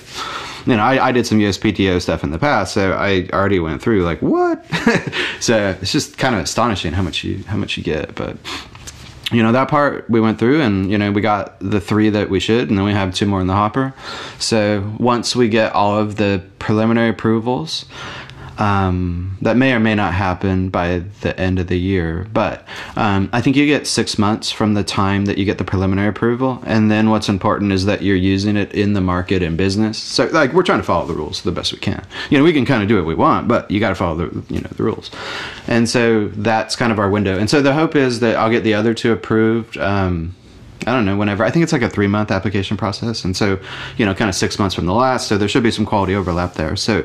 you 0.66 0.76
know, 0.76 0.82
I, 0.82 1.08
I 1.08 1.12
did 1.12 1.26
some 1.26 1.38
USPTO 1.38 2.00
stuff 2.00 2.24
in 2.24 2.30
the 2.30 2.38
past, 2.38 2.74
so 2.74 2.92
I 2.92 3.28
already 3.32 3.60
went 3.60 3.80
through 3.82 4.02
like 4.04 4.20
what. 4.20 4.64
so 5.40 5.76
it's 5.80 5.92
just 5.92 6.18
kind 6.18 6.34
of 6.34 6.42
astonishing 6.42 6.92
how 6.92 7.02
much 7.02 7.24
you 7.24 7.42
how 7.44 7.56
much 7.56 7.76
you 7.76 7.82
get, 7.82 8.14
but 8.14 8.36
you 9.32 9.42
know 9.42 9.52
that 9.52 9.68
part 9.68 10.08
we 10.10 10.20
went 10.20 10.38
through 10.38 10.60
and 10.60 10.90
you 10.90 10.98
know 10.98 11.12
we 11.12 11.20
got 11.20 11.58
the 11.60 11.80
three 11.80 12.10
that 12.10 12.30
we 12.30 12.40
should 12.40 12.68
and 12.68 12.76
then 12.76 12.84
we 12.84 12.92
have 12.92 13.14
two 13.14 13.26
more 13.26 13.40
in 13.40 13.46
the 13.46 13.54
hopper 13.54 13.94
so 14.38 14.92
once 14.98 15.36
we 15.36 15.48
get 15.48 15.72
all 15.72 15.96
of 15.96 16.16
the 16.16 16.42
preliminary 16.58 17.10
approvals 17.10 17.84
um, 18.60 19.38
that 19.40 19.56
may 19.56 19.72
or 19.72 19.80
may 19.80 19.94
not 19.94 20.12
happen 20.12 20.68
by 20.68 20.98
the 21.22 21.38
end 21.40 21.58
of 21.58 21.66
the 21.66 21.78
year. 21.78 22.26
But 22.32 22.66
um, 22.94 23.30
I 23.32 23.40
think 23.40 23.56
you 23.56 23.66
get 23.66 23.86
six 23.86 24.18
months 24.18 24.52
from 24.52 24.74
the 24.74 24.84
time 24.84 25.24
that 25.24 25.38
you 25.38 25.44
get 25.44 25.58
the 25.58 25.64
preliminary 25.64 26.08
approval, 26.08 26.62
and 26.66 26.90
then 26.90 27.10
what's 27.10 27.28
important 27.28 27.72
is 27.72 27.86
that 27.86 28.02
you're 28.02 28.16
using 28.16 28.56
it 28.56 28.72
in 28.72 28.92
the 28.92 29.00
market 29.00 29.42
and 29.42 29.56
business. 29.56 29.98
So, 29.98 30.26
like, 30.26 30.52
we're 30.52 30.62
trying 30.62 30.80
to 30.80 30.84
follow 30.84 31.06
the 31.06 31.14
rules 31.14 31.42
the 31.42 31.52
best 31.52 31.72
we 31.72 31.78
can. 31.78 32.04
You 32.28 32.38
know, 32.38 32.44
we 32.44 32.52
can 32.52 32.66
kind 32.66 32.82
of 32.82 32.88
do 32.88 32.96
what 32.96 33.06
we 33.06 33.14
want, 33.14 33.48
but 33.48 33.70
you 33.70 33.80
got 33.80 33.90
to 33.90 33.94
follow 33.94 34.28
the 34.28 34.54
you 34.54 34.60
know 34.60 34.70
the 34.76 34.82
rules. 34.82 35.10
And 35.66 35.88
so 35.88 36.28
that's 36.28 36.76
kind 36.76 36.92
of 36.92 36.98
our 36.98 37.08
window. 37.08 37.38
And 37.38 37.48
so 37.48 37.62
the 37.62 37.72
hope 37.72 37.96
is 37.96 38.20
that 38.20 38.36
I'll 38.36 38.50
get 38.50 38.62
the 38.62 38.74
other 38.74 38.92
two 38.92 39.12
approved. 39.12 39.78
Um, 39.78 40.36
I 40.86 40.92
don't 40.92 41.04
know, 41.04 41.16
whenever. 41.16 41.44
I 41.44 41.50
think 41.50 41.62
it's 41.62 41.72
like 41.72 41.82
a 41.82 41.90
three 41.90 42.06
month 42.06 42.30
application 42.30 42.76
process. 42.76 43.24
And 43.24 43.36
so, 43.36 43.58
you 43.96 44.06
know, 44.06 44.14
kind 44.14 44.28
of 44.28 44.34
six 44.34 44.58
months 44.58 44.74
from 44.74 44.86
the 44.86 44.94
last. 44.94 45.28
So 45.28 45.36
there 45.36 45.48
should 45.48 45.62
be 45.62 45.70
some 45.70 45.86
quality 45.86 46.14
overlap 46.14 46.54
there. 46.54 46.76
So, 46.76 47.04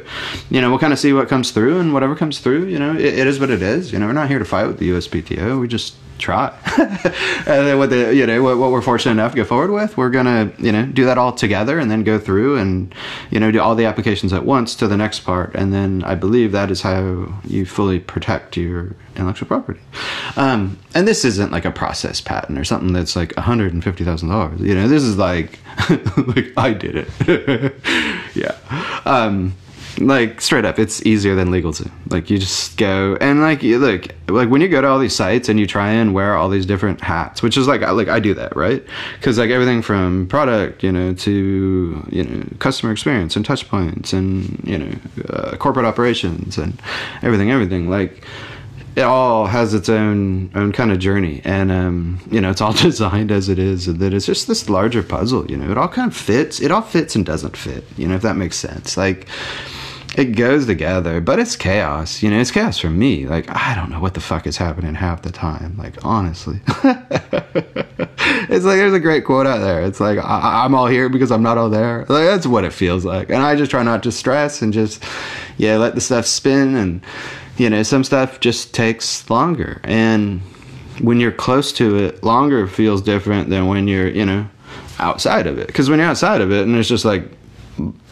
you 0.50 0.62
know, 0.62 0.70
we'll 0.70 0.80
kind 0.80 0.94
of 0.94 1.00
see 1.00 1.14
what 1.14 1.28
comes 1.28 1.52
through 1.52 1.80
and 1.80 1.94
whatever 1.94 2.16
comes 2.16 2.40
through, 2.40 2.66
you 2.66 2.80
know, 2.80 2.96
it, 2.96 3.20
it 3.20 3.28
is 3.28 3.40
what 3.40 3.50
it 3.50 3.62
is. 3.62 3.92
You 3.92 4.00
know, 4.00 4.08
we're 4.08 4.14
not 4.14 4.30
here 4.30 4.40
to 4.40 4.46
fight 4.46 4.68
with 4.68 4.80
the 4.80 4.90
USPTO. 4.90 5.60
We 5.60 5.68
just 5.68 5.96
try. 6.18 6.54
and 6.78 7.46
then 7.46 7.78
what 7.78 7.90
the 7.90 8.14
you 8.16 8.26
know 8.26 8.42
what, 8.44 8.58
what, 8.58 8.72
we're 8.72 8.82
fortunate 8.82 9.14
enough 9.14 9.32
to 9.32 9.38
go 9.38 9.44
forward 9.44 9.72
with, 9.72 9.98
we're 9.98 10.10
gonna 10.10 10.52
you 10.58 10.72
know 10.72 10.86
do 10.86 11.06
that 11.06 11.18
all 11.18 11.32
together 11.32 11.80
and 11.80 11.90
then 11.90 12.04
go 12.04 12.20
through 12.20 12.58
and 12.58 12.94
you 13.32 13.40
know 13.40 13.52
do 13.52 13.62
all 13.62 13.76
the 13.76 13.86
applications 13.86 14.34
at 14.34 14.46
once 14.46 14.76
to 14.76 14.88
the 14.88 14.98
next 14.98 15.22
part, 15.22 15.54
and 15.56 15.74
then 15.74 16.04
I 16.04 16.16
believe 16.16 16.52
that 16.52 16.72
is 16.72 16.82
how 16.82 17.34
you 17.44 17.66
fully 17.66 18.00
protect 18.00 18.58
your 18.58 18.96
intellectual 19.16 19.48
property. 19.48 19.80
Um, 20.36 20.78
and 20.94 21.08
this 21.08 21.26
isn't 21.26 21.52
like 21.52 21.66
a 21.66 21.72
process 21.72 22.22
patent 22.22 22.58
or 22.58 22.64
something 22.64 22.94
that's 22.94 23.16
like 23.16 23.36
one 23.36 23.46
hundred 23.46 23.74
and 23.74 23.84
fifty 23.84 24.04
thousand 24.04 24.30
dollars. 24.30 24.60
You 24.62 24.76
know, 24.76 24.88
this 24.88 25.04
is 25.04 25.18
like 25.18 25.60
like 25.90 26.54
I 26.58 26.74
did 26.74 27.08
it. 27.08 27.76
yeah. 28.36 28.56
Um, 29.06 29.56
like 30.00 30.42
straight 30.42 30.66
up 30.66 30.80
it's 30.80 31.06
easier 31.06 31.36
than 31.36 31.50
LegalZoom 31.50 31.92
like 32.10 32.30
you 32.30 32.38
just 32.38 32.78
go 32.78 33.18
and 33.22 33.42
like 33.42 33.64
you 33.64 33.80
look 33.80 34.08
like 34.28 34.50
when 34.50 34.62
you 34.62 34.68
go 34.68 34.82
to 34.82 34.88
all 34.88 35.00
these 35.00 35.16
sites 35.16 35.50
and 35.50 35.60
you 35.60 35.68
try 35.68 35.90
and 35.90 36.14
wear 36.14 36.36
all 36.36 36.50
these 36.50 36.66
different 36.66 37.00
hats 37.02 37.42
which 37.42 37.56
is 37.56 37.68
like 37.68 37.82
like 37.82 38.08
i 38.08 38.20
do 38.20 38.34
that 38.34 38.56
right? 38.56 38.84
Because 39.20 39.38
like 39.38 39.50
everything 39.50 39.82
from 39.82 40.28
product 40.28 40.84
you 40.84 40.92
know 40.92 41.14
to 41.14 42.06
you 42.10 42.24
know 42.24 42.46
customer 42.60 42.92
experience 42.92 43.36
and 43.36 43.46
touch 43.46 43.68
points 43.70 44.14
and 44.14 44.62
you 44.64 44.78
know 44.78 44.92
uh, 45.30 45.56
corporate 45.58 45.86
operations 45.86 46.58
and 46.58 46.80
everything 47.22 47.52
everything 47.52 47.90
like 47.90 48.24
it 48.96 49.02
all 49.02 49.46
has 49.46 49.74
its 49.74 49.90
own 49.90 50.50
own 50.56 50.72
kind 50.72 50.92
of 50.92 51.00
journey. 51.00 51.42
And 51.44 51.72
um, 51.72 52.20
you 52.32 52.40
know 52.42 52.50
it's 52.50 52.62
all 52.62 52.74
designed 52.90 53.32
as 53.32 53.50
it 53.50 53.60
is 53.60 53.86
that 53.86 54.14
it's 54.14 54.26
just 54.26 54.48
this 54.48 54.70
larger 54.70 55.04
puzzle 55.04 55.50
you 55.50 55.58
know? 55.58 55.70
It 55.70 55.78
all 55.78 55.88
kind 55.88 56.10
of 56.10 56.18
fits 56.18 56.62
it 56.62 56.72
all 56.72 56.82
fits 56.82 57.16
and 57.16 57.26
doesn't 57.26 57.58
fit 57.58 57.84
you 57.98 58.08
know 58.08 58.16
if 58.16 58.22
that 58.22 58.38
makes 58.38 58.58
sense. 58.58 58.98
Like 58.98 59.28
it 60.16 60.36
goes 60.36 60.66
together, 60.66 61.20
but 61.20 61.40
it's 61.40 61.56
chaos. 61.58 62.24
You 62.24 62.30
know, 62.30 62.40
it's 62.40 62.52
chaos 62.52 62.80
for 62.80 62.90
me. 62.90 63.28
Like 63.28 63.50
I 63.50 63.76
don't 63.76 63.90
know 63.90 64.00
what 64.00 64.14
the 64.14 64.22
fuck 64.22 64.48
is 64.48 64.56
happening 64.58 64.96
half 64.96 65.22
the 65.22 65.32
time. 65.32 65.76
Like 65.78 66.04
honestly, 66.06 66.62
it's 66.68 68.66
like 68.66 68.78
there's 68.78 68.94
a 68.94 69.00
great 69.00 69.26
quote 69.26 69.46
out 69.46 69.60
there. 69.60 69.82
It's 69.84 70.00
like 70.00 70.18
I- 70.18 70.64
am 70.64 70.74
all 70.74 70.88
here 70.88 71.10
because 71.10 71.32
I'm 71.32 71.44
not 71.44 71.58
all 71.58 71.70
there. 71.70 72.00
Like 72.08 72.26
that's 72.26 72.48
what 72.48 72.64
it 72.64 72.72
feels 72.72 73.04
like. 73.04 73.30
And 73.30 73.40
I 73.44 73.56
just 73.56 73.72
try 73.72 73.84
not 73.84 74.04
to 74.04 74.12
stress 74.12 74.62
and 74.62 74.72
just 74.72 75.04
yeah 75.58 75.76
let 75.78 75.96
the 75.96 76.02
stuff 76.02 76.26
spin. 76.26 76.76
And 76.76 77.02
you 77.58 77.70
know, 77.70 77.84
some 77.84 78.06
stuff 78.06 78.40
just 78.40 78.74
takes 78.74 79.30
longer. 79.30 79.82
And 79.84 80.42
when 81.02 81.20
you're 81.20 81.34
close 81.34 81.74
to 81.74 81.98
it, 81.98 82.24
longer 82.24 82.68
feels 82.68 83.02
different 83.02 83.50
than 83.50 83.68
when 83.68 83.90
you're 83.90 84.08
you 84.08 84.26
know 84.26 84.48
outside 85.00 85.46
of 85.46 85.58
it. 85.58 85.68
Because 85.68 85.90
when 85.90 86.00
you're 86.00 86.08
outside 86.08 86.40
of 86.40 86.54
it 86.54 86.66
and 86.66 86.74
it's 86.78 86.88
just 86.88 87.04
like 87.04 87.30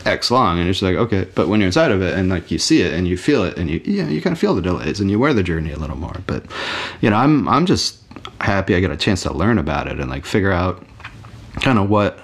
X 0.05 0.31
long, 0.31 0.59
and 0.59 0.69
it's 0.69 0.81
like 0.81 0.95
okay. 0.95 1.27
But 1.35 1.47
when 1.47 1.59
you're 1.59 1.67
inside 1.67 1.91
of 1.91 2.01
it 2.01 2.17
and 2.17 2.29
like 2.29 2.51
you 2.51 2.59
see 2.59 2.81
it 2.81 2.93
and 2.93 3.07
you 3.07 3.17
feel 3.17 3.43
it 3.43 3.57
and 3.57 3.69
you 3.69 3.81
yeah 3.85 4.07
you 4.07 4.21
kind 4.21 4.33
of 4.33 4.39
feel 4.39 4.55
the 4.55 4.61
delays 4.61 4.99
and 4.99 5.09
you 5.09 5.19
wear 5.19 5.33
the 5.33 5.43
journey 5.43 5.71
a 5.71 5.77
little 5.77 5.97
more. 5.97 6.21
But 6.27 6.45
you 7.01 7.09
know 7.09 7.15
I'm 7.15 7.47
I'm 7.47 7.65
just 7.65 8.01
happy 8.41 8.75
I 8.75 8.81
got 8.81 8.91
a 8.91 8.97
chance 8.97 9.23
to 9.23 9.33
learn 9.33 9.57
about 9.57 9.87
it 9.87 9.99
and 9.99 10.09
like 10.09 10.25
figure 10.25 10.51
out 10.51 10.85
kind 11.61 11.79
of 11.79 11.89
what 11.89 12.19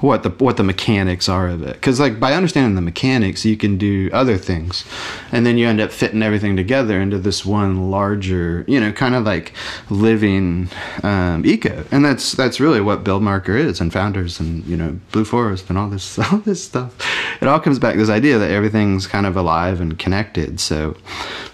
what 0.00 0.22
the 0.22 0.30
what 0.30 0.56
the 0.56 0.62
mechanics 0.62 1.28
are 1.28 1.48
of 1.48 1.62
it. 1.62 1.74
Because 1.74 2.00
like 2.00 2.18
by 2.18 2.34
understanding 2.34 2.74
the 2.74 2.80
mechanics 2.80 3.44
you 3.44 3.56
can 3.56 3.76
do 3.76 4.10
other 4.12 4.36
things. 4.36 4.84
And 5.32 5.46
then 5.46 5.58
you 5.58 5.66
end 5.66 5.80
up 5.80 5.90
fitting 5.90 6.22
everything 6.22 6.56
together 6.56 7.00
into 7.00 7.18
this 7.18 7.44
one 7.44 7.90
larger 7.90 8.64
you 8.66 8.80
know 8.80 8.92
kind 8.92 9.14
of 9.14 9.24
like 9.24 9.52
living 9.88 10.68
um, 11.02 11.44
eco. 11.44 11.84
And 11.90 12.04
that's 12.04 12.32
that's 12.32 12.60
really 12.60 12.80
what 12.80 13.04
buildmarker 13.04 13.58
is 13.58 13.80
and 13.80 13.92
founders 13.92 14.40
and 14.40 14.64
you 14.64 14.76
know 14.76 14.98
blue 15.12 15.24
forest 15.24 15.68
and 15.68 15.78
all 15.78 15.88
this 15.88 16.18
all 16.32 16.38
this 16.38 16.62
stuff. 16.62 16.96
It 17.40 17.48
all 17.48 17.60
comes 17.60 17.78
back 17.78 17.94
to 17.94 17.98
this 17.98 18.10
idea 18.10 18.38
that 18.38 18.50
everything's 18.50 19.06
kind 19.06 19.26
of 19.26 19.36
alive 19.36 19.80
and 19.80 19.98
connected. 19.98 20.60
So 20.60 20.96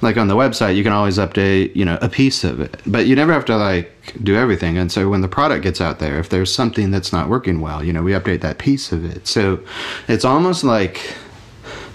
like 0.02 0.16
on 0.16 0.28
the 0.28 0.36
website 0.36 0.76
you 0.76 0.82
can 0.82 0.92
always 0.92 1.18
update 1.18 1.74
you 1.74 1.84
know 1.84 1.98
a 2.00 2.08
piece 2.08 2.44
of 2.44 2.60
it. 2.60 2.80
But 2.86 3.06
you 3.06 3.16
never 3.16 3.32
have 3.32 3.44
to 3.46 3.56
like 3.56 3.92
do 4.22 4.36
everything. 4.36 4.78
And 4.78 4.90
so 4.90 5.08
when 5.08 5.20
the 5.20 5.28
product 5.28 5.62
gets 5.62 5.80
out 5.80 5.98
there 5.98 6.18
if 6.18 6.28
there's 6.28 6.52
something 6.52 6.90
that's 6.90 7.12
not 7.12 7.28
working 7.28 7.60
well 7.60 7.82
you 7.82 7.92
know 7.92 8.02
we 8.06 8.12
update 8.12 8.40
that 8.40 8.58
piece 8.58 8.92
of 8.92 9.04
it. 9.04 9.26
So 9.26 9.60
it's 10.06 10.24
almost 10.24 10.62
like 10.62 11.16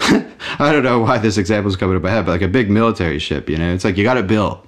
I 0.58 0.72
don't 0.72 0.82
know 0.82 0.98
why 0.98 1.18
this 1.18 1.38
example 1.38 1.70
is 1.70 1.76
coming 1.76 1.96
up 1.96 2.02
my 2.02 2.10
head, 2.10 2.26
but 2.26 2.32
like 2.32 2.42
a 2.42 2.48
big 2.48 2.70
military 2.70 3.18
ship, 3.18 3.48
you 3.48 3.56
know, 3.56 3.72
it's 3.72 3.84
like 3.84 3.96
you 3.96 4.04
got 4.04 4.18
it 4.18 4.26
built, 4.26 4.66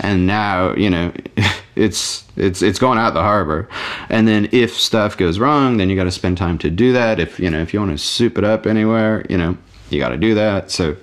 and 0.00 0.26
now 0.26 0.74
you 0.74 0.88
know 0.88 1.12
it's 1.76 2.24
it's 2.36 2.62
it's 2.62 2.78
going 2.78 2.98
out 2.98 3.12
the 3.12 3.22
harbor, 3.22 3.68
and 4.08 4.26
then 4.26 4.48
if 4.52 4.72
stuff 4.72 5.16
goes 5.16 5.38
wrong, 5.38 5.76
then 5.76 5.90
you 5.90 5.96
got 5.96 6.04
to 6.04 6.10
spend 6.10 6.38
time 6.38 6.56
to 6.58 6.70
do 6.70 6.92
that. 6.92 7.20
If 7.20 7.38
you 7.38 7.50
know 7.50 7.60
if 7.60 7.74
you 7.74 7.80
want 7.80 7.92
to 7.92 7.98
soup 7.98 8.38
it 8.38 8.44
up 8.44 8.66
anywhere, 8.66 9.26
you 9.28 9.36
know, 9.36 9.58
you 9.90 10.00
got 10.00 10.08
to 10.10 10.16
do 10.16 10.34
that. 10.34 10.70
So 10.70 10.96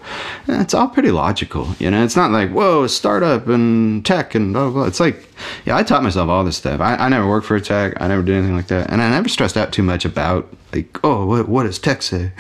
eh, 0.47 0.61
it's 0.61 0.73
all 0.73 0.87
pretty 0.87 1.11
logical, 1.11 1.67
you 1.79 1.89
know. 1.89 2.03
It's 2.03 2.15
not 2.15 2.31
like 2.31 2.51
whoa, 2.51 2.87
startup 2.87 3.47
and 3.47 4.05
tech 4.05 4.35
and 4.35 4.53
blah 4.53 4.63
blah. 4.63 4.71
blah. 4.71 4.85
It's 4.85 4.99
like 4.99 5.27
yeah, 5.65 5.75
I 5.75 5.83
taught 5.83 6.03
myself 6.03 6.29
all 6.29 6.43
this 6.43 6.57
stuff. 6.57 6.81
I, 6.81 6.95
I 6.95 7.09
never 7.09 7.27
worked 7.27 7.45
for 7.45 7.55
a 7.55 7.61
tech. 7.61 7.93
I 8.01 8.07
never 8.07 8.21
did 8.21 8.35
anything 8.35 8.55
like 8.55 8.67
that, 8.67 8.89
and 8.91 9.01
I 9.01 9.09
never 9.09 9.29
stressed 9.29 9.57
out 9.57 9.71
too 9.71 9.83
much 9.83 10.05
about 10.05 10.53
like 10.73 10.99
oh 11.03 11.25
what, 11.25 11.47
what 11.47 11.63
does 11.63 11.79
tech 11.79 12.01
say. 12.01 12.31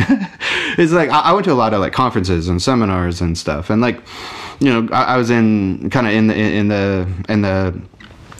it's 0.77 0.91
like 0.91 1.09
I, 1.09 1.19
I, 1.19 1.33
went 1.33 1.45
to 1.45 1.51
a 1.51 1.55
lot 1.55 1.73
of 1.73 1.79
like 1.79 1.93
conferences 1.93 2.47
and 2.47 2.61
seminars 2.61 3.21
and 3.21 3.37
stuff, 3.37 3.69
and 3.69 3.81
like 3.81 4.01
you 4.59 4.69
know 4.69 4.93
I, 4.93 5.03
I 5.03 5.17
was 5.17 5.29
in 5.29 5.89
kind 5.89 6.07
of 6.07 6.13
in 6.13 6.27
the 6.27 6.35
in 6.35 6.67
the 6.67 7.07
in 7.29 7.41
the 7.41 7.81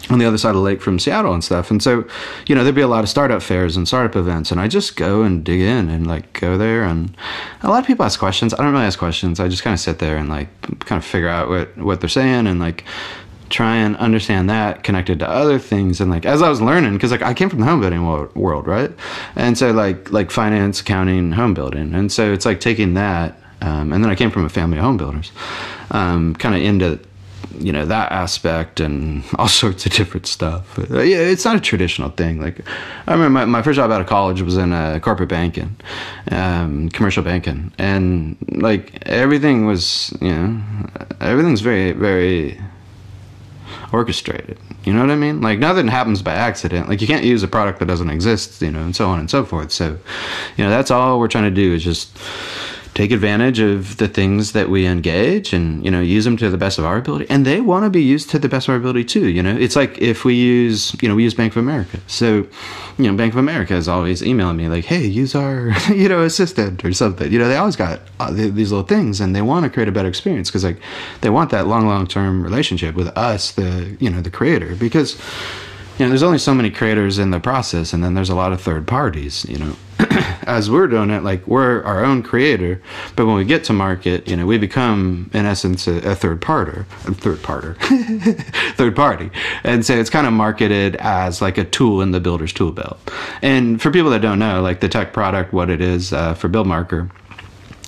on 0.10 0.20
the 0.20 0.26
other 0.26 0.38
side 0.38 0.50
of 0.50 0.56
the 0.56 0.62
lake 0.62 0.82
from 0.82 1.00
Seattle 1.00 1.34
and 1.34 1.44
stuff. 1.44 1.72
And 1.72 1.82
so, 1.82 2.06
you 2.48 2.56
know, 2.56 2.64
there'd 2.64 2.76
be 2.76 2.82
a 2.82 2.88
lot 2.88 3.04
of 3.04 3.10
startup 3.10 3.42
fairs 3.42 3.78
and 3.78 3.88
startup 3.88 4.16
events, 4.16 4.52
and 4.52 4.60
I 4.60 4.68
just 4.68 4.96
go 4.96 5.24
and 5.24 5.44
dig 5.44 5.62
in 5.62 5.90
and 5.90 6.06
like 6.06 6.40
go 6.40 6.58
there. 6.58 6.84
And 6.84 7.16
a 7.62 7.70
lot 7.70 7.80
of 7.80 7.88
people 7.88 8.06
ask 8.06 8.20
questions. 8.20 8.54
I 8.54 8.58
don't 8.58 8.74
really 8.74 8.86
ask 8.86 9.00
questions. 9.00 9.40
I 9.40 9.48
just 9.48 9.64
kind 9.64 9.74
of 9.74 9.80
sit 9.80 10.00
there 10.00 10.18
and 10.18 10.30
like 10.30 10.50
kind 10.86 10.98
of 10.98 11.06
figure 11.06 11.30
out 11.30 11.50
what 11.50 11.78
what 11.78 12.02
they're 12.02 12.10
saying 12.10 12.48
and 12.48 12.60
like 12.60 12.84
try 13.50 13.76
and 13.76 13.96
understand 13.98 14.50
that 14.50 14.84
connected 14.84 15.20
to 15.20 15.30
other 15.30 15.60
things 15.60 16.02
and 16.02 16.10
like 16.10 16.26
as 16.26 16.42
i 16.42 16.50
was 16.50 16.60
learning 16.60 16.94
because 16.94 17.12
like 17.12 17.22
i 17.22 17.36
came 17.36 17.50
from 17.50 17.60
the 17.60 17.66
home 17.66 17.80
building 17.80 18.04
world 18.34 18.66
right 18.66 18.92
and 19.36 19.58
so 19.60 19.70
like 19.72 20.12
like 20.12 20.32
finance 20.32 20.82
accounting 20.82 21.32
home 21.32 21.54
building 21.54 21.94
and 21.94 22.12
so 22.12 22.34
it's 22.34 22.48
like 22.48 22.60
taking 22.60 22.96
that 22.96 23.40
um, 23.62 23.94
and 23.94 24.04
then 24.04 24.10
i 24.10 24.16
came 24.16 24.32
from 24.32 24.44
a 24.44 24.50
family 24.50 24.80
of 24.80 24.84
home 24.84 24.98
builders 24.98 25.32
um, 25.92 26.34
kind 26.38 26.56
of 26.56 26.62
into 26.64 27.00
you 27.60 27.72
know 27.72 27.86
that 27.86 28.12
aspect 28.12 28.80
and 28.80 29.24
all 29.38 29.48
sorts 29.48 29.86
of 29.86 29.94
different 29.94 30.28
stuff. 30.28 30.78
Yeah, 30.90 31.18
it's 31.18 31.46
not 31.46 31.56
a 31.56 31.60
traditional 31.60 32.10
thing. 32.10 32.42
Like 32.42 32.62
I 33.08 33.14
remember 33.14 33.30
my, 33.30 33.46
my 33.46 33.62
first 33.62 33.78
job 33.78 33.92
out 33.92 34.02
of 34.02 34.08
college 34.08 34.42
was 34.42 34.58
in 34.58 34.74
uh, 34.74 35.00
corporate 35.00 35.30
banking, 35.30 35.76
um, 36.32 36.90
commercial 36.90 37.24
banking, 37.24 37.72
and 37.78 38.38
like 38.50 39.08
everything 39.08 39.66
was 39.66 40.16
you 40.22 40.30
know 40.30 40.62
everything's 41.20 41.62
very 41.62 41.92
very 41.92 42.60
orchestrated. 43.94 44.58
You 44.84 44.94
know 44.94 45.02
what 45.02 45.12
I 45.12 45.16
mean? 45.16 45.40
Like 45.42 45.60
nothing 45.60 45.88
happens 45.88 46.22
by 46.22 46.34
accident. 46.34 46.90
Like 46.90 47.00
you 47.00 47.08
can't 47.08 47.24
use 47.24 47.44
a 47.44 47.48
product 47.48 47.80
that 47.80 47.86
doesn't 47.86 48.10
exist, 48.10 48.62
you 48.62 48.72
know, 48.72 48.82
and 48.82 48.96
so 48.96 49.08
on 49.08 49.20
and 49.20 49.30
so 49.30 49.46
forth. 49.46 49.72
So, 49.72 49.98
you 50.58 50.64
know, 50.64 50.70
that's 50.70 50.92
all 50.92 51.20
we're 51.20 51.28
trying 51.28 51.46
to 51.46 51.52
do 51.52 51.74
is 51.74 51.84
just 51.84 52.18
take 52.94 53.12
advantage 53.12 53.60
of 53.60 53.98
the 53.98 54.08
things 54.08 54.52
that 54.52 54.70
we 54.70 54.86
engage 54.86 55.52
and 55.52 55.84
you 55.84 55.90
know 55.90 56.00
use 56.00 56.26
them 56.26 56.38
to 56.38 56.50
the 56.50 56.58
best 56.58 56.78
of 56.78 56.86
our 56.86 56.98
ability. 56.98 57.26
And 57.30 57.46
they 57.46 57.62
want 57.62 57.86
to 57.86 57.90
be 57.90 58.04
used 58.04 58.30
to 58.32 58.40
the 58.40 58.50
best 58.50 58.68
of 58.68 58.74
our 58.74 58.78
ability 58.78 59.06
too 59.06 59.28
you 59.28 59.42
know? 59.42 59.56
It's 59.56 59.76
like 59.76 59.98
if 60.00 60.26
we 60.26 60.36
use 60.36 60.96
you 61.02 61.10
know 61.10 61.16
we 61.16 61.24
use 61.24 61.34
bank 61.34 61.54
of 61.54 61.58
america. 61.58 62.00
So 62.08 62.48
you 62.98 63.12
know 63.12 63.16
bank 63.16 63.34
of 63.34 63.40
america 63.40 63.76
is 63.76 63.88
always 63.88 64.22
emailing 64.24 64.58
me 64.58 64.68
like 64.70 64.86
hey 64.86 65.06
use 65.06 65.34
our 65.36 65.72
you 65.90 66.08
know 66.08 66.22
assistant 66.22 66.86
or 66.86 66.94
something. 66.94 67.32
You 67.32 67.40
know 67.40 67.48
they 67.48 67.58
always 67.58 67.76
got 67.76 68.02
uh, 68.20 68.32
these 68.32 68.72
little 68.72 68.88
things 68.88 69.20
and 69.20 69.36
they 69.36 69.42
want 69.42 69.64
to 69.64 69.70
create 69.70 69.90
a 69.90 69.92
better 69.92 70.10
experience 70.10 70.50
because 70.50 70.64
like 70.64 70.80
they 71.22 71.30
want 71.30 71.50
that 71.52 71.68
long 71.68 71.88
long 71.88 72.08
term 72.08 72.44
relationship 72.44 72.96
with 72.96 73.08
us 73.18 73.52
the 73.52 73.96
you 74.00 74.10
know 74.10 74.22
the 74.22 74.32
creator. 74.32 74.76
Because 74.76 75.20
you 75.98 76.06
know, 76.06 76.10
there's 76.10 76.24
only 76.24 76.40
so 76.40 76.54
many 76.56 76.72
creators 76.72 77.20
in 77.20 77.30
the 77.30 77.40
process, 77.40 77.94
and 77.94 78.04
then 78.04 78.16
there's 78.16 78.30
a 78.30 78.36
lot 78.36 78.52
of 78.52 78.60
third 78.62 78.88
parties. 78.88 79.46
You 79.46 79.58
know, 79.60 79.76
as 80.48 80.70
we're 80.70 80.88
doing 80.88 81.12
it, 81.12 81.24
like 81.24 81.46
we're 81.48 81.84
our 81.84 82.04
own 82.04 82.24
creator, 82.24 82.82
but 83.16 83.28
when 83.28 83.36
we 83.36 83.46
get 83.46 83.64
to 83.66 83.74
market, 83.74 84.28
you 84.28 84.36
know, 84.36 84.46
we 84.46 84.58
become 84.58 85.30
in 85.34 85.46
essence 85.46 85.88
a, 85.88 85.98
a 86.10 86.16
third 86.16 86.42
parter, 86.42 86.82
a 87.08 87.14
third 87.14 87.38
parter, 87.40 87.78
third 88.76 88.96
party, 88.96 89.30
and 89.64 89.86
so 89.86 89.94
it's 89.96 90.10
kind 90.10 90.26
of 90.26 90.34
marketed 90.34 90.96
as 90.96 91.42
like 91.42 91.60
a 91.60 91.64
tool 91.64 92.02
in 92.02 92.12
the 92.12 92.20
builder's 92.20 92.54
tool 92.54 92.72
belt. 92.72 93.00
And 93.42 93.80
for 93.82 93.92
people 93.92 94.10
that 94.12 94.22
don't 94.22 94.40
know, 94.40 94.62
like 94.62 94.80
the 94.80 94.90
tech 94.90 95.14
product, 95.14 95.54
what 95.54 95.70
it 95.70 95.82
is 95.82 96.12
uh, 96.12 96.34
for 96.34 96.50
BuildMarker 96.50 97.12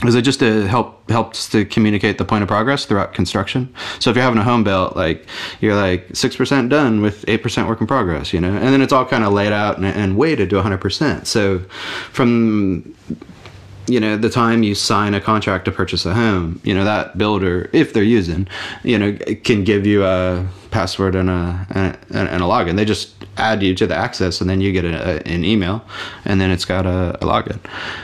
is 0.03 0.13
it 0.13 0.23
just 0.23 0.39
to 0.39 0.67
help 0.67 1.09
helps 1.09 1.47
to 1.49 1.63
communicate 1.65 2.17
the 2.17 2.25
point 2.25 2.41
of 2.41 2.49
progress 2.49 2.85
throughout 2.85 3.13
construction. 3.13 3.73
So 3.99 4.09
if 4.09 4.15
you're 4.15 4.23
having 4.23 4.39
a 4.39 4.43
home 4.43 4.63
built, 4.63 4.95
like 4.95 5.25
you're 5.61 5.75
like 5.75 6.15
six 6.15 6.35
percent 6.35 6.69
done 6.69 7.01
with 7.01 7.23
eight 7.29 7.41
percent 7.41 7.67
work 7.67 7.79
in 7.79 7.87
progress, 7.87 8.33
you 8.33 8.41
know, 8.41 8.53
and 8.53 8.67
then 8.67 8.81
it's 8.81 8.91
all 8.91 9.05
kind 9.05 9.23
of 9.23 9.31
laid 9.31 9.53
out 9.53 9.77
and, 9.77 9.85
and 9.85 10.17
weighted 10.17 10.49
to 10.49 10.57
100 10.57 10.79
percent. 10.79 11.27
So 11.27 11.59
from 12.11 12.93
you 13.87 13.99
know 13.99 14.17
the 14.17 14.29
time 14.29 14.63
you 14.63 14.75
sign 14.75 15.13
a 15.13 15.21
contract 15.21 15.65
to 15.65 15.71
purchase 15.71 16.07
a 16.07 16.13
home 16.15 16.59
you 16.63 16.73
know 16.73 16.83
that 16.83 17.19
builder 17.19 17.69
if 17.71 17.93
they're 17.93 18.01
using 18.01 18.47
you 18.83 18.97
know 18.97 19.15
can 19.43 19.63
give 19.63 19.85
you 19.85 20.03
a 20.03 20.43
password 20.75 21.15
and 21.15 21.29
a 21.29 21.65
and, 21.69 22.27
and 22.29 22.43
a 22.43 22.45
login. 22.45 22.75
They 22.75 22.83
just 22.83 23.15
add 23.37 23.63
you 23.63 23.73
to 23.75 23.87
the 23.87 23.95
access 23.95 24.41
and 24.41 24.49
then 24.49 24.59
you 24.59 24.73
get 24.73 24.83
a, 24.83 24.93
a, 25.09 25.33
an 25.33 25.45
email 25.45 25.85
and 26.25 26.41
then 26.41 26.51
it's 26.51 26.65
got 26.65 26.85
a, 26.85 27.15
a, 27.21 27.25
login. 27.25 27.59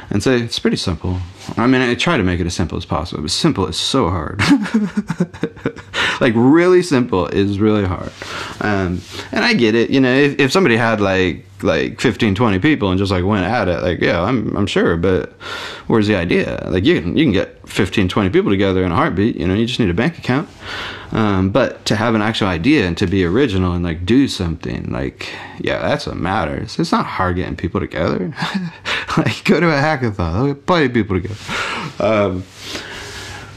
And 0.09 0.23
so 0.23 0.31
it's 0.31 0.57
pretty 0.57 0.77
simple. 0.77 1.17
I 1.57 1.67
mean 1.67 1.81
i 1.81 1.95
try 1.95 2.15
to 2.15 2.23
make 2.23 2.39
it 2.39 2.45
as 2.45 2.53
simple 2.53 2.77
as 2.77 2.85
possible 2.85 3.21
but 3.23 3.31
simple 3.31 3.67
is 3.67 3.77
so 3.77 4.09
hard. 4.09 4.41
Like 6.21 6.33
really 6.35 6.83
simple 6.83 7.25
is 7.25 7.59
really 7.59 7.83
hard. 7.83 8.11
Um, 8.61 9.01
and 9.31 9.43
i 9.43 9.53
get 9.53 9.73
it. 9.73 9.89
You 9.89 9.99
know 9.99 10.13
if, 10.13 10.39
if 10.39 10.51
somebody 10.51 10.77
had 10.77 11.01
like 11.01 11.45
like 11.63 11.99
15 11.99 12.35
20 12.35 12.59
people 12.59 12.89
and 12.91 12.99
just 12.99 13.11
like 13.11 13.23
went 13.23 13.45
at 13.45 13.67
it 13.67 13.83
like 13.83 13.99
yeah 14.01 14.19
i'm 14.23 14.57
i'm 14.57 14.65
sure 14.65 14.97
but 14.97 15.33
where's 15.85 16.07
the 16.07 16.15
idea? 16.15 16.67
Like 16.69 16.85
you 16.85 17.01
can 17.01 17.17
you 17.17 17.25
can 17.25 17.33
get 17.33 17.69
15 17.69 18.07
20 18.07 18.29
people 18.29 18.49
together 18.49 18.83
in 18.83 18.91
a 18.91 18.95
heartbeat. 18.95 19.35
You 19.35 19.47
know 19.47 19.55
you 19.55 19.65
just 19.65 19.79
need 19.79 19.89
a 19.89 19.99
bank 20.03 20.17
account 20.17 20.47
um, 21.11 21.49
but 21.49 21.85
to 21.85 21.95
have 21.95 22.15
an 22.15 22.21
actual 22.21 22.47
idea 22.47 22.87
and 22.87 22.97
to 22.97 23.07
be 23.07 23.25
original 23.25 23.73
and 23.73 23.83
like 23.83 24.05
do 24.05 24.27
something 24.27 24.89
like 24.91 25.29
yeah 25.59 25.79
that's 25.79 26.07
what 26.07 26.17
matters. 26.17 26.79
It's 26.79 26.91
not 26.91 27.05
hard 27.05 27.35
getting 27.35 27.55
people 27.55 27.79
together. 27.79 28.33
Like 29.17 29.43
go 29.43 29.59
to 29.59 29.67
a 29.67 29.73
hackathon. 29.73 30.65
Plenty 30.65 30.85
of 30.85 30.93
people 30.93 31.19
together. 31.19 31.35
Um, 31.99 32.45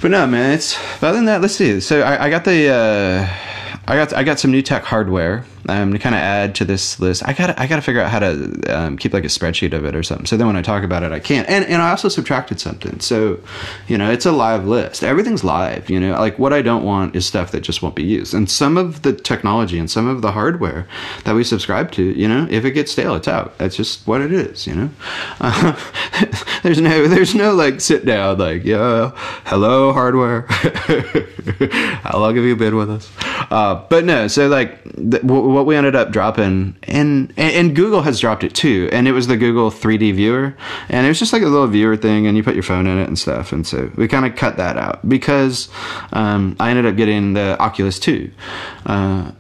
but 0.01 0.11
no 0.11 0.27
man 0.27 0.55
it's 0.55 0.77
other 1.01 1.13
than 1.13 1.27
that 1.27 1.41
let's 1.41 1.55
see. 1.55 1.79
So 1.79 2.01
i, 2.01 2.25
I 2.25 2.31
got 2.31 2.45
the 2.45 2.71
uh, 2.71 3.54
I 3.87 3.97
got 3.97 4.13
I 4.15 4.25
got 4.25 4.39
some 4.39 4.51
new 4.51 4.63
tech 4.63 4.83
hardware 4.83 5.45
um, 5.69 5.93
to 5.93 5.99
kind 5.99 6.15
of 6.15 6.21
add 6.21 6.55
to 6.57 6.65
this 6.65 7.01
list. 7.01 7.23
I 7.27 7.33
got 7.35 7.59
I 7.59 7.67
got 7.67 7.77
to 7.77 7.83
figure 7.83 8.01
out 8.01 8.11
how 8.11 8.19
to 8.19 8.63
um, 8.69 8.97
keep 8.97 9.13
like 9.13 9.25
a 9.25 9.29
spreadsheet 9.29 9.75
of 9.75 9.85
it 9.85 9.95
or 9.95 10.03
something. 10.03 10.27
So 10.27 10.39
then 10.39 10.47
when 10.47 10.57
I 10.57 10.63
talk 10.63 10.85
about 10.85 11.03
it, 11.03 11.13
I 11.13 11.21
can't. 11.21 11.49
And 11.49 11.67
and 11.67 11.83
I 11.83 11.91
also 11.91 12.09
subtracted 12.09 12.61
something. 12.61 13.01
So 13.01 13.41
you 13.87 13.99
know, 13.99 14.11
it's 14.11 14.25
a 14.25 14.33
live 14.33 14.67
list. 14.67 15.05
Everything's 15.05 15.45
live. 15.45 15.91
You 15.91 16.01
know, 16.01 16.13
like 16.13 16.39
what 16.39 16.55
I 16.55 16.63
don't 16.63 16.83
want 16.83 17.15
is 17.15 17.27
stuff 17.27 17.53
that 17.53 17.61
just 17.61 17.83
won't 17.83 17.95
be 17.95 18.05
used. 18.05 18.33
And 18.33 18.51
some 18.51 18.79
of 18.79 19.03
the 19.03 19.13
technology 19.13 19.79
and 19.79 19.91
some 19.91 20.09
of 20.09 20.23
the 20.23 20.33
hardware 20.33 20.87
that 21.25 21.35
we 21.35 21.45
subscribe 21.45 21.93
to, 21.93 22.03
you 22.03 22.27
know, 22.27 22.47
if 22.51 22.65
it 22.65 22.71
gets 22.71 22.93
stale, 22.93 23.15
it's 23.15 23.29
out. 23.29 23.57
That's 23.59 23.77
just 23.77 24.07
what 24.07 24.23
it 24.23 24.33
is. 24.33 24.67
You 24.67 24.77
know, 24.77 24.91
uh, 25.41 25.79
there's 26.63 26.81
no 26.81 27.07
there's 27.07 27.35
no 27.35 27.55
like 27.55 27.83
sit 27.83 28.07
down 28.07 28.39
like 28.39 28.65
yeah, 28.65 29.13
hello 29.45 29.93
hardware. 29.93 30.47
How 32.03 32.19
long 32.19 32.35
have 32.37 32.45
you 32.45 32.57
been 32.57 32.77
with 32.77 32.89
us? 32.89 33.11
Uh, 33.51 33.85
but 33.89 34.05
no, 34.05 34.29
so 34.29 34.49
like 34.49 34.83
th- 34.85 35.23
w- 35.23 35.53
what 35.53 35.67
we 35.67 35.77
ended 35.77 35.95
up 35.95 36.11
dropping, 36.11 36.77
and, 36.85 37.33
and 37.37 37.75
Google 37.75 38.03
has 38.03 38.21
dropped 38.21 38.45
it 38.45 38.55
too, 38.55 38.89
and 38.93 39.09
it 39.09 39.13
was 39.13 39.27
the 39.27 39.37
Google 39.37 39.71
3D 39.71 40.15
viewer, 40.15 40.57
and 40.89 41.07
it 41.07 41.09
was 41.09 41.19
just 41.19 41.33
like 41.33 41.43
a 41.43 41.47
little 41.47 41.67
viewer 41.67 41.97
thing, 41.97 42.27
and 42.27 42.37
you 42.37 42.43
put 42.43 42.55
your 42.55 42.63
phone 42.63 42.87
in 42.87 42.99
it 42.99 43.09
and 43.09 43.19
stuff, 43.19 43.53
and 43.53 43.67
so 43.67 43.91
we 43.97 44.09
kind 44.09 44.27
of 44.27 44.37
cut 44.37 44.57
that 44.57 44.77
out 44.77 45.07
because 45.09 45.69
um, 46.13 46.57
I 46.61 46.71
ended 46.71 46.87
up 46.87 46.97
getting 46.97 47.35
the 47.35 47.57
Oculus 47.61 47.99
2. 47.99 48.31
Uh, 48.87 49.33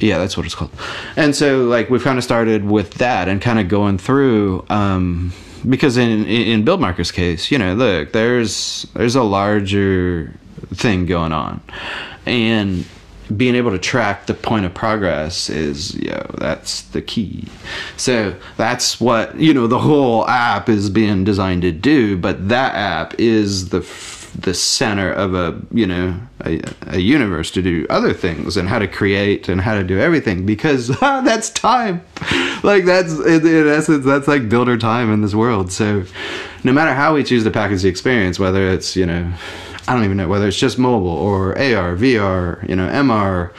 yeah, 0.00 0.18
that's 0.18 0.36
what 0.36 0.46
it's 0.46 0.54
called. 0.54 0.72
And 1.16 1.34
so 1.34 1.64
like 1.64 1.88
we've 1.88 2.02
kind 2.02 2.18
of 2.18 2.24
started 2.24 2.64
with 2.64 2.94
that 2.94 3.28
and 3.28 3.40
kind 3.40 3.58
of 3.58 3.68
going 3.68 3.98
through. 3.98 4.66
Um, 4.68 5.32
because 5.68 5.96
in 5.96 6.26
in 6.26 6.64
Build 6.64 6.80
Marker's 6.80 7.12
case, 7.12 7.50
you 7.50 7.58
know, 7.58 7.74
look, 7.74 8.12
there's 8.12 8.86
there's 8.94 9.14
a 9.14 9.22
larger 9.22 10.32
thing 10.74 11.06
going 11.06 11.32
on, 11.32 11.60
and 12.26 12.84
being 13.36 13.54
able 13.54 13.70
to 13.70 13.78
track 13.78 14.26
the 14.26 14.34
point 14.34 14.64
of 14.66 14.74
progress 14.74 15.48
is 15.48 15.94
you 15.94 16.10
know 16.10 16.26
that's 16.38 16.82
the 16.82 17.02
key. 17.02 17.46
So 17.96 18.34
that's 18.56 19.00
what 19.00 19.38
you 19.38 19.54
know 19.54 19.66
the 19.66 19.78
whole 19.78 20.26
app 20.26 20.68
is 20.68 20.90
being 20.90 21.24
designed 21.24 21.62
to 21.62 21.72
do 21.72 22.16
but 22.16 22.48
that 22.48 22.74
app 22.74 23.14
is 23.18 23.70
the 23.70 23.80
the 24.34 24.54
center 24.54 25.12
of 25.12 25.34
a 25.34 25.60
you 25.72 25.86
know 25.86 26.18
a, 26.44 26.60
a 26.86 26.98
universe 26.98 27.50
to 27.50 27.62
do 27.62 27.86
other 27.90 28.14
things 28.14 28.56
and 28.56 28.68
how 28.68 28.78
to 28.78 28.88
create 28.88 29.48
and 29.48 29.60
how 29.60 29.74
to 29.74 29.84
do 29.84 29.98
everything 30.00 30.46
because 30.46 30.90
ah, 31.02 31.20
that's 31.20 31.50
time. 31.50 32.02
Like 32.62 32.84
that's 32.84 33.12
in, 33.12 33.46
in 33.46 33.68
essence 33.68 34.04
that's 34.04 34.28
like 34.28 34.48
builder 34.48 34.78
time 34.78 35.12
in 35.12 35.20
this 35.20 35.34
world. 35.34 35.70
So 35.70 36.04
no 36.64 36.72
matter 36.72 36.94
how 36.94 37.14
we 37.14 37.24
choose 37.24 37.44
to 37.44 37.50
package 37.50 37.82
the 37.82 37.88
experience 37.88 38.38
whether 38.38 38.68
it's 38.68 38.96
you 38.96 39.06
know 39.06 39.32
I 39.88 39.94
don't 39.94 40.04
even 40.04 40.16
know 40.16 40.28
whether 40.28 40.46
it's 40.46 40.58
just 40.58 40.78
mobile 40.78 41.08
or 41.08 41.58
AR, 41.58 41.96
VR, 41.96 42.68
you 42.68 42.76
know, 42.76 42.88
MR, 42.88 43.52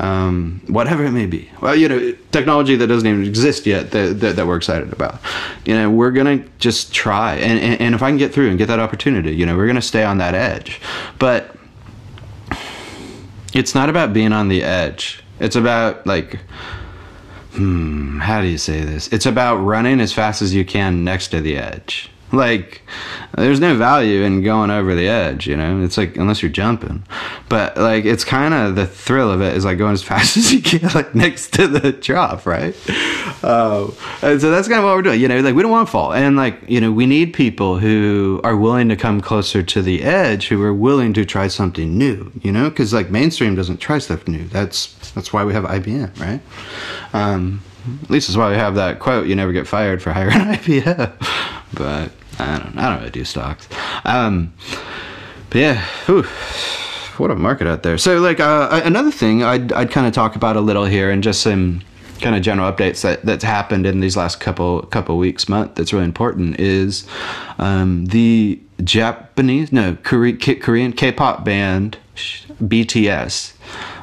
um, 0.00 0.62
whatever 0.68 1.04
it 1.04 1.10
may 1.10 1.26
be. 1.26 1.50
Well, 1.60 1.76
you 1.76 1.88
know, 1.88 2.14
technology 2.32 2.76
that 2.76 2.86
doesn't 2.86 3.06
even 3.06 3.24
exist 3.24 3.66
yet 3.66 3.90
that, 3.90 4.20
that, 4.20 4.36
that 4.36 4.46
we're 4.46 4.56
excited 4.56 4.90
about. 4.90 5.20
You 5.66 5.74
know, 5.74 5.90
we're 5.90 6.12
going 6.12 6.42
to 6.42 6.48
just 6.58 6.94
try. 6.94 7.34
And, 7.34 7.60
and, 7.60 7.80
and 7.80 7.94
if 7.94 8.02
I 8.02 8.08
can 8.08 8.16
get 8.16 8.32
through 8.32 8.48
and 8.48 8.56
get 8.56 8.68
that 8.68 8.80
opportunity, 8.80 9.34
you 9.34 9.44
know, 9.44 9.54
we're 9.54 9.66
going 9.66 9.76
to 9.76 9.82
stay 9.82 10.02
on 10.02 10.16
that 10.18 10.34
edge. 10.34 10.80
But 11.18 11.54
it's 13.52 13.74
not 13.74 13.90
about 13.90 14.14
being 14.14 14.32
on 14.32 14.48
the 14.48 14.62
edge. 14.62 15.22
It's 15.40 15.56
about 15.56 16.06
like, 16.06 16.38
hmm, 17.52 18.18
how 18.20 18.40
do 18.40 18.46
you 18.46 18.58
say 18.58 18.80
this? 18.80 19.12
It's 19.12 19.26
about 19.26 19.56
running 19.56 20.00
as 20.00 20.10
fast 20.10 20.40
as 20.40 20.54
you 20.54 20.64
can 20.64 21.04
next 21.04 21.28
to 21.28 21.42
the 21.42 21.58
edge 21.58 22.10
like, 22.32 22.82
there's 23.36 23.60
no 23.60 23.76
value 23.76 24.22
in 24.22 24.42
going 24.42 24.70
over 24.70 24.94
the 24.94 25.08
edge, 25.08 25.46
you 25.46 25.56
know? 25.56 25.82
It's 25.82 25.96
like, 25.96 26.16
unless 26.16 26.42
you're 26.42 26.50
jumping. 26.50 27.04
But, 27.48 27.76
like, 27.76 28.04
it's 28.04 28.24
kind 28.24 28.54
of 28.54 28.74
the 28.74 28.86
thrill 28.86 29.30
of 29.30 29.40
it 29.40 29.56
is 29.56 29.64
like 29.64 29.78
going 29.78 29.92
as 29.92 30.02
fast 30.04 30.36
as 30.36 30.52
you 30.52 30.60
can, 30.60 30.88
like, 30.94 31.14
next 31.14 31.52
to 31.54 31.68
the 31.68 31.92
drop, 31.92 32.46
right? 32.46 32.74
Uh, 33.42 33.90
and 34.22 34.40
so 34.40 34.50
that's 34.50 34.68
kind 34.68 34.78
of 34.78 34.84
what 34.84 34.96
we're 34.96 35.02
doing, 35.02 35.20
you 35.20 35.28
know? 35.28 35.40
Like, 35.40 35.54
we 35.54 35.62
don't 35.62 35.70
want 35.70 35.88
to 35.88 35.92
fall. 35.92 36.12
And, 36.12 36.36
like, 36.36 36.58
you 36.68 36.80
know, 36.80 36.90
we 36.90 37.06
need 37.06 37.32
people 37.32 37.78
who 37.78 38.40
are 38.42 38.56
willing 38.56 38.88
to 38.88 38.96
come 38.96 39.20
closer 39.20 39.62
to 39.62 39.82
the 39.82 40.02
edge, 40.02 40.48
who 40.48 40.62
are 40.62 40.74
willing 40.74 41.12
to 41.14 41.24
try 41.24 41.48
something 41.48 41.96
new, 41.96 42.32
you 42.42 42.50
know? 42.50 42.68
Because, 42.70 42.92
like, 42.92 43.10
mainstream 43.10 43.54
doesn't 43.54 43.78
try 43.78 43.98
stuff 43.98 44.26
new. 44.26 44.44
That's, 44.48 44.94
that's 45.12 45.32
why 45.32 45.44
we 45.44 45.52
have 45.52 45.64
IBM, 45.64 46.18
right? 46.18 46.40
Um, 47.12 47.62
at 48.02 48.10
least 48.10 48.28
that's 48.28 48.36
why 48.36 48.50
we 48.50 48.56
have 48.56 48.74
that 48.74 48.98
quote: 48.98 49.26
"You 49.26 49.36
never 49.36 49.52
get 49.52 49.66
fired 49.66 50.02
for 50.02 50.12
hiring 50.12 50.32
IBM." 50.38 51.55
But 51.74 52.10
I 52.38 52.58
don't, 52.58 52.78
I 52.78 52.90
don't 52.90 52.98
really 52.98 53.10
do 53.10 53.24
stocks. 53.24 53.68
Um, 54.04 54.52
but 55.50 55.58
yeah, 55.58 55.84
whew, 56.06 56.22
what 57.18 57.30
a 57.30 57.34
market 57.36 57.66
out 57.66 57.82
there. 57.82 57.98
So, 57.98 58.20
like 58.20 58.40
uh, 58.40 58.80
another 58.84 59.10
thing, 59.10 59.42
I'd 59.42 59.72
I'd 59.72 59.90
kind 59.90 60.06
of 60.06 60.12
talk 60.12 60.36
about 60.36 60.56
a 60.56 60.60
little 60.60 60.84
here, 60.84 61.10
and 61.10 61.22
just 61.22 61.42
some 61.42 61.82
kind 62.20 62.34
of 62.34 62.42
general 62.42 62.70
updates 62.70 63.02
that 63.02 63.22
that's 63.24 63.44
happened 63.44 63.86
in 63.86 64.00
these 64.00 64.16
last 64.16 64.40
couple 64.40 64.82
couple 64.82 65.16
weeks, 65.18 65.48
month. 65.48 65.74
That's 65.74 65.92
really 65.92 66.04
important 66.04 66.58
is 66.60 67.06
um, 67.58 68.06
the 68.06 68.60
Japanese, 68.82 69.72
no, 69.72 69.96
Korean 70.02 70.92
K-pop 70.92 71.44
band 71.44 71.98
BTS, 72.62 73.52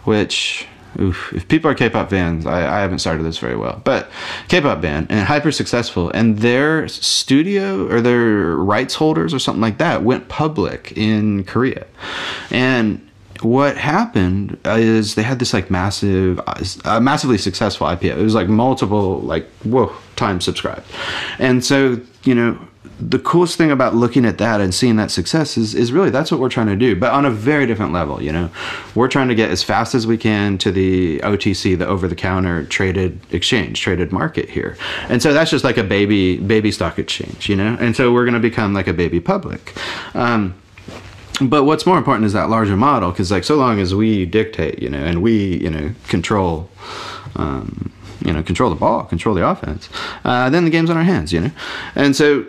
which 0.03 0.67
Oof. 0.99 1.33
If 1.33 1.47
people 1.47 1.69
are 1.71 1.75
K-pop 1.75 2.09
fans, 2.09 2.45
I, 2.45 2.77
I, 2.77 2.81
haven't 2.81 2.99
started 2.99 3.23
this 3.23 3.37
very 3.37 3.55
well, 3.55 3.81
but 3.83 4.09
K-pop 4.47 4.81
band 4.81 5.07
and 5.09 5.25
hyper 5.25 5.51
successful, 5.51 6.09
and 6.11 6.39
their 6.39 6.87
studio 6.87 7.87
or 7.89 8.01
their 8.01 8.55
rights 8.55 8.95
holders 8.95 9.33
or 9.33 9.39
something 9.39 9.61
like 9.61 9.77
that 9.79 10.03
went 10.03 10.29
public 10.29 10.93
in 10.95 11.43
Korea, 11.45 11.87
and 12.51 13.07
what 13.41 13.77
happened 13.77 14.57
is 14.65 15.15
they 15.15 15.23
had 15.23 15.39
this 15.39 15.53
like 15.53 15.69
massive, 15.69 16.39
uh, 16.85 16.99
massively 16.99 17.37
successful 17.37 17.87
IPO. 17.87 18.17
It 18.17 18.23
was 18.23 18.35
like 18.35 18.47
multiple 18.47 19.19
like 19.19 19.49
whoa 19.63 19.93
times 20.15 20.45
subscribed, 20.45 20.85
and 21.39 21.63
so 21.63 21.99
you 22.23 22.35
know 22.35 22.59
the 22.99 23.19
coolest 23.19 23.57
thing 23.57 23.71
about 23.71 23.95
looking 23.95 24.23
at 24.25 24.37
that 24.37 24.61
and 24.61 24.73
seeing 24.73 24.95
that 24.97 25.09
success 25.11 25.57
is, 25.57 25.73
is 25.73 25.91
really 25.91 26.09
that's 26.09 26.31
what 26.31 26.39
we're 26.39 26.49
trying 26.49 26.67
to 26.67 26.75
do, 26.75 26.95
but 26.95 27.11
on 27.11 27.25
a 27.25 27.31
very 27.31 27.65
different 27.65 27.91
level. 27.91 28.21
You 28.21 28.31
know, 28.31 28.49
we're 28.95 29.07
trying 29.07 29.27
to 29.29 29.35
get 29.35 29.49
as 29.49 29.63
fast 29.63 29.95
as 29.95 30.05
we 30.05 30.17
can 30.17 30.57
to 30.59 30.71
the 30.71 31.19
OTC, 31.19 31.77
the 31.77 31.87
over-the-counter 31.87 32.65
traded 32.65 33.19
exchange, 33.31 33.81
traded 33.81 34.11
market 34.11 34.49
here, 34.49 34.77
and 35.09 35.21
so 35.21 35.33
that's 35.33 35.51
just 35.51 35.63
like 35.63 35.77
a 35.77 35.83
baby 35.83 36.37
baby 36.37 36.71
stock 36.71 36.99
exchange, 36.99 37.49
you 37.49 37.55
know. 37.55 37.77
And 37.79 37.95
so 37.95 38.13
we're 38.13 38.25
going 38.25 38.35
to 38.35 38.39
become 38.39 38.73
like 38.73 38.87
a 38.87 38.93
baby 38.93 39.19
public. 39.19 39.73
Um, 40.13 40.55
but 41.41 41.63
what's 41.63 41.85
more 41.85 41.97
important 41.97 42.25
is 42.25 42.33
that 42.33 42.49
larger 42.49 42.77
model, 42.77 43.11
because 43.11 43.31
like 43.31 43.43
so 43.43 43.55
long 43.55 43.79
as 43.79 43.95
we 43.95 44.25
dictate, 44.25 44.81
you 44.81 44.89
know, 44.89 45.03
and 45.03 45.21
we 45.21 45.57
you 45.57 45.69
know 45.69 45.93
control. 46.07 46.69
Um, 47.35 47.91
you 48.23 48.31
know, 48.31 48.41
control 48.41 48.69
the 48.69 48.75
ball, 48.77 49.03
control 49.03 49.35
the 49.35 49.45
offense. 49.45 49.89
Uh, 50.23 50.49
then 50.49 50.63
the 50.63 50.69
game's 50.69 50.89
on 50.89 50.95
our 50.95 51.03
hands, 51.03 51.33
you 51.33 51.41
know, 51.41 51.51
and 51.93 52.15
so 52.15 52.45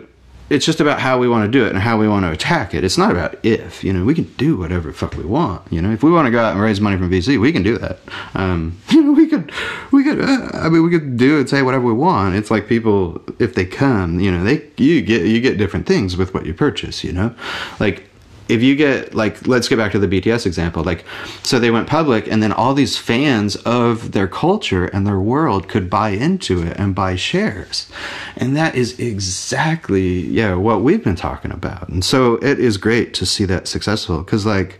it's 0.49 0.65
just 0.65 0.79
about 0.79 0.99
how 0.99 1.17
we 1.17 1.27
want 1.27 1.51
to 1.51 1.59
do 1.59 1.65
it 1.65 1.71
and 1.71 1.79
how 1.79 1.97
we 1.97 2.07
want 2.07 2.23
to 2.23 2.31
attack 2.31 2.73
it. 2.73 2.83
It's 2.83 2.97
not 2.97 3.11
about 3.11 3.43
if, 3.43 3.83
you 3.83 3.91
know, 3.91 4.05
we 4.05 4.13
can 4.13 4.25
do 4.35 4.55
whatever 4.55 4.93
fuck 4.93 5.15
we 5.15 5.23
want. 5.23 5.61
You 5.71 5.81
know, 5.81 5.91
if 5.91 6.03
we 6.03 6.11
want 6.11 6.27
to 6.27 6.31
go 6.31 6.39
out 6.39 6.53
and 6.53 6.61
raise 6.61 6.79
money 6.79 6.97
from 6.97 7.09
VC, 7.09 7.39
we 7.39 7.51
can 7.51 7.63
do 7.63 7.77
that. 7.79 7.99
Um, 8.35 8.79
you 8.89 9.01
know, 9.01 9.11
we 9.11 9.27
could, 9.27 9.51
we 9.91 10.03
could, 10.03 10.21
uh, 10.21 10.49
I 10.53 10.69
mean, 10.69 10.83
we 10.83 10.91
could 10.91 11.17
do 11.17 11.39
and 11.39 11.49
say 11.49 11.63
whatever 11.63 11.85
we 11.85 11.93
want. 11.93 12.35
It's 12.35 12.51
like 12.51 12.67
people, 12.67 13.23
if 13.39 13.55
they 13.55 13.65
come, 13.65 14.19
you 14.19 14.31
know, 14.31 14.43
they, 14.43 14.63
you 14.77 15.01
get, 15.01 15.23
you 15.23 15.41
get 15.41 15.57
different 15.57 15.87
things 15.87 16.15
with 16.15 16.33
what 16.33 16.45
you 16.45 16.53
purchase, 16.53 17.03
you 17.03 17.11
know, 17.11 17.33
like 17.79 18.07
if 18.47 18.61
you 18.61 18.75
get 18.75 19.15
like 19.15 19.47
let's 19.47 19.67
get 19.67 19.77
back 19.77 19.91
to 19.91 19.99
the 19.99 20.07
BTS 20.07 20.45
example. 20.45 20.83
Like 20.83 21.03
so 21.43 21.59
they 21.59 21.71
went 21.71 21.87
public 21.87 22.27
and 22.27 22.41
then 22.41 22.51
all 22.51 22.73
these 22.73 22.97
fans 22.97 23.55
of 23.57 24.11
their 24.11 24.27
culture 24.27 24.85
and 24.85 25.05
their 25.05 25.19
world 25.19 25.67
could 25.67 25.89
buy 25.89 26.09
into 26.09 26.61
it 26.61 26.77
and 26.77 26.93
buy 26.93 27.15
shares. 27.15 27.89
And 28.35 28.55
that 28.55 28.75
is 28.75 28.99
exactly 28.99 30.19
yeah 30.19 30.55
what 30.55 30.81
we've 30.81 31.03
been 31.03 31.15
talking 31.15 31.51
about. 31.51 31.89
And 31.89 32.03
so 32.03 32.35
it 32.35 32.59
is 32.59 32.77
great 32.77 33.13
to 33.15 33.25
see 33.25 33.45
that 33.45 33.67
successful 33.67 34.23
cuz 34.23 34.45
like 34.45 34.79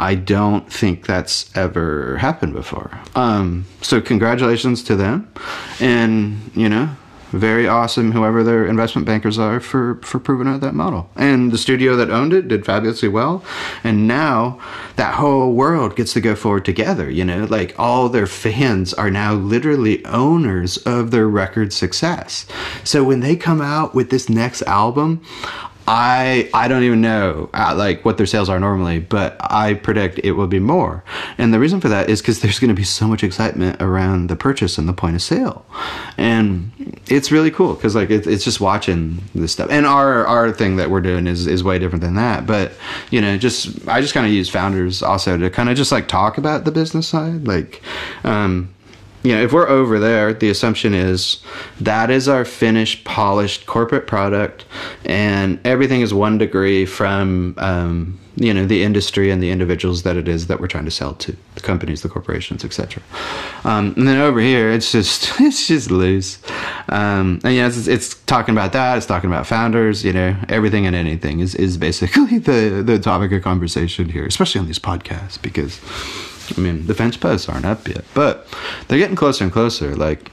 I 0.00 0.14
don't 0.14 0.72
think 0.72 1.06
that's 1.06 1.50
ever 1.56 2.18
happened 2.18 2.52
before. 2.52 3.00
Um, 3.16 3.64
so 3.82 4.00
congratulations 4.00 4.84
to 4.84 4.94
them, 4.94 5.28
and 5.80 6.52
you 6.54 6.68
know 6.68 6.90
very 7.30 7.68
awesome 7.68 8.12
whoever 8.12 8.42
their 8.42 8.66
investment 8.66 9.06
bankers 9.06 9.38
are 9.38 9.60
for 9.60 10.00
for 10.02 10.18
proving 10.18 10.48
out 10.48 10.60
that 10.60 10.74
model. 10.74 11.10
And 11.16 11.52
the 11.52 11.58
studio 11.58 11.94
that 11.96 12.10
owned 12.10 12.32
it 12.32 12.48
did 12.48 12.64
fabulously 12.64 13.08
well. 13.08 13.44
And 13.84 14.08
now 14.08 14.60
that 14.96 15.14
whole 15.14 15.52
world 15.52 15.94
gets 15.94 16.12
to 16.14 16.20
go 16.20 16.34
forward 16.34 16.64
together 16.64 17.08
you 17.18 17.24
know? 17.24 17.44
Like 17.44 17.74
all 17.78 18.08
their 18.08 18.26
fans 18.26 18.94
are 18.94 19.10
now 19.10 19.34
literally 19.34 20.04
owners 20.06 20.76
of 20.78 21.10
their 21.10 21.28
record 21.28 21.72
success. 21.72 22.46
So 22.84 23.04
when 23.04 23.20
they 23.20 23.36
come 23.36 23.60
out 23.60 23.94
with 23.94 24.10
this 24.10 24.28
next 24.28 24.62
album 24.62 25.22
I 25.90 26.50
I 26.52 26.68
don't 26.68 26.82
even 26.82 27.00
know 27.00 27.48
uh, 27.54 27.74
like 27.74 28.04
what 28.04 28.18
their 28.18 28.26
sales 28.26 28.50
are 28.50 28.60
normally, 28.60 28.98
but 28.98 29.38
I 29.40 29.72
predict 29.72 30.20
it 30.22 30.32
will 30.32 30.46
be 30.46 30.58
more. 30.58 31.02
And 31.38 31.54
the 31.54 31.58
reason 31.58 31.80
for 31.80 31.88
that 31.88 32.10
is 32.10 32.20
because 32.20 32.40
there's 32.40 32.58
going 32.58 32.68
to 32.68 32.74
be 32.74 32.84
so 32.84 33.08
much 33.08 33.24
excitement 33.24 33.80
around 33.80 34.28
the 34.28 34.36
purchase 34.36 34.76
and 34.76 34.86
the 34.86 34.92
point 34.92 35.16
of 35.16 35.22
sale, 35.22 35.64
and 36.18 36.70
it's 37.08 37.32
really 37.32 37.50
cool 37.50 37.72
because 37.72 37.94
like 37.94 38.10
it, 38.10 38.26
it's 38.26 38.44
just 38.44 38.60
watching 38.60 39.22
this 39.34 39.52
stuff. 39.52 39.70
And 39.70 39.86
our 39.86 40.26
our 40.26 40.52
thing 40.52 40.76
that 40.76 40.90
we're 40.90 41.00
doing 41.00 41.26
is 41.26 41.46
is 41.46 41.64
way 41.64 41.78
different 41.78 42.02
than 42.02 42.16
that. 42.16 42.46
But 42.46 42.72
you 43.10 43.22
know, 43.22 43.38
just 43.38 43.88
I 43.88 44.02
just 44.02 44.12
kind 44.12 44.26
of 44.26 44.32
use 44.32 44.50
founders 44.50 45.02
also 45.02 45.38
to 45.38 45.48
kind 45.48 45.70
of 45.70 45.76
just 45.78 45.90
like 45.90 46.06
talk 46.06 46.36
about 46.36 46.66
the 46.66 46.70
business 46.70 47.08
side, 47.08 47.48
like. 47.48 47.82
um 48.24 48.74
you 49.22 49.34
know, 49.34 49.42
if 49.42 49.52
we're 49.52 49.68
over 49.68 49.98
there, 49.98 50.32
the 50.32 50.48
assumption 50.48 50.94
is 50.94 51.42
that 51.80 52.10
is 52.10 52.28
our 52.28 52.44
finished, 52.44 53.04
polished 53.04 53.66
corporate 53.66 54.06
product, 54.06 54.64
and 55.04 55.58
everything 55.66 56.02
is 56.02 56.14
one 56.14 56.38
degree 56.38 56.86
from 56.86 57.54
um, 57.58 58.18
you 58.36 58.54
know 58.54 58.64
the 58.64 58.84
industry 58.84 59.30
and 59.30 59.42
the 59.42 59.50
individuals 59.50 60.04
that 60.04 60.16
it 60.16 60.28
is 60.28 60.46
that 60.46 60.60
we're 60.60 60.68
trying 60.68 60.84
to 60.84 60.90
sell 60.90 61.14
to, 61.14 61.36
the 61.56 61.60
companies, 61.60 62.02
the 62.02 62.08
corporations, 62.08 62.64
etc. 62.64 63.02
Um, 63.64 63.92
and 63.96 64.06
then 64.06 64.20
over 64.20 64.40
here, 64.40 64.70
it's 64.70 64.92
just 64.92 65.32
it's 65.40 65.66
just 65.66 65.90
loose, 65.90 66.38
um, 66.88 67.40
and 67.42 67.54
yeah, 67.54 67.66
it's, 67.66 67.88
it's 67.88 68.14
talking 68.22 68.54
about 68.54 68.72
that. 68.72 68.96
It's 68.96 69.06
talking 69.06 69.28
about 69.28 69.46
founders. 69.46 70.04
You 70.04 70.12
know, 70.12 70.36
everything 70.48 70.86
and 70.86 70.94
anything 70.94 71.40
is 71.40 71.56
is 71.56 71.76
basically 71.76 72.38
the 72.38 72.82
the 72.84 72.98
topic 73.00 73.32
of 73.32 73.42
conversation 73.42 74.08
here, 74.10 74.26
especially 74.26 74.60
on 74.60 74.66
these 74.66 74.78
podcasts 74.78 75.40
because 75.42 75.80
I 76.56 76.60
mean, 76.60 76.86
the 76.86 76.94
fence 76.94 77.16
posts 77.16 77.48
aren't 77.48 77.64
up 77.64 77.86
yet, 77.88 78.04
but 78.14 78.46
they're 78.86 78.98
getting 78.98 79.16
closer 79.16 79.44
and 79.44 79.52
closer. 79.52 79.94
Like, 79.94 80.30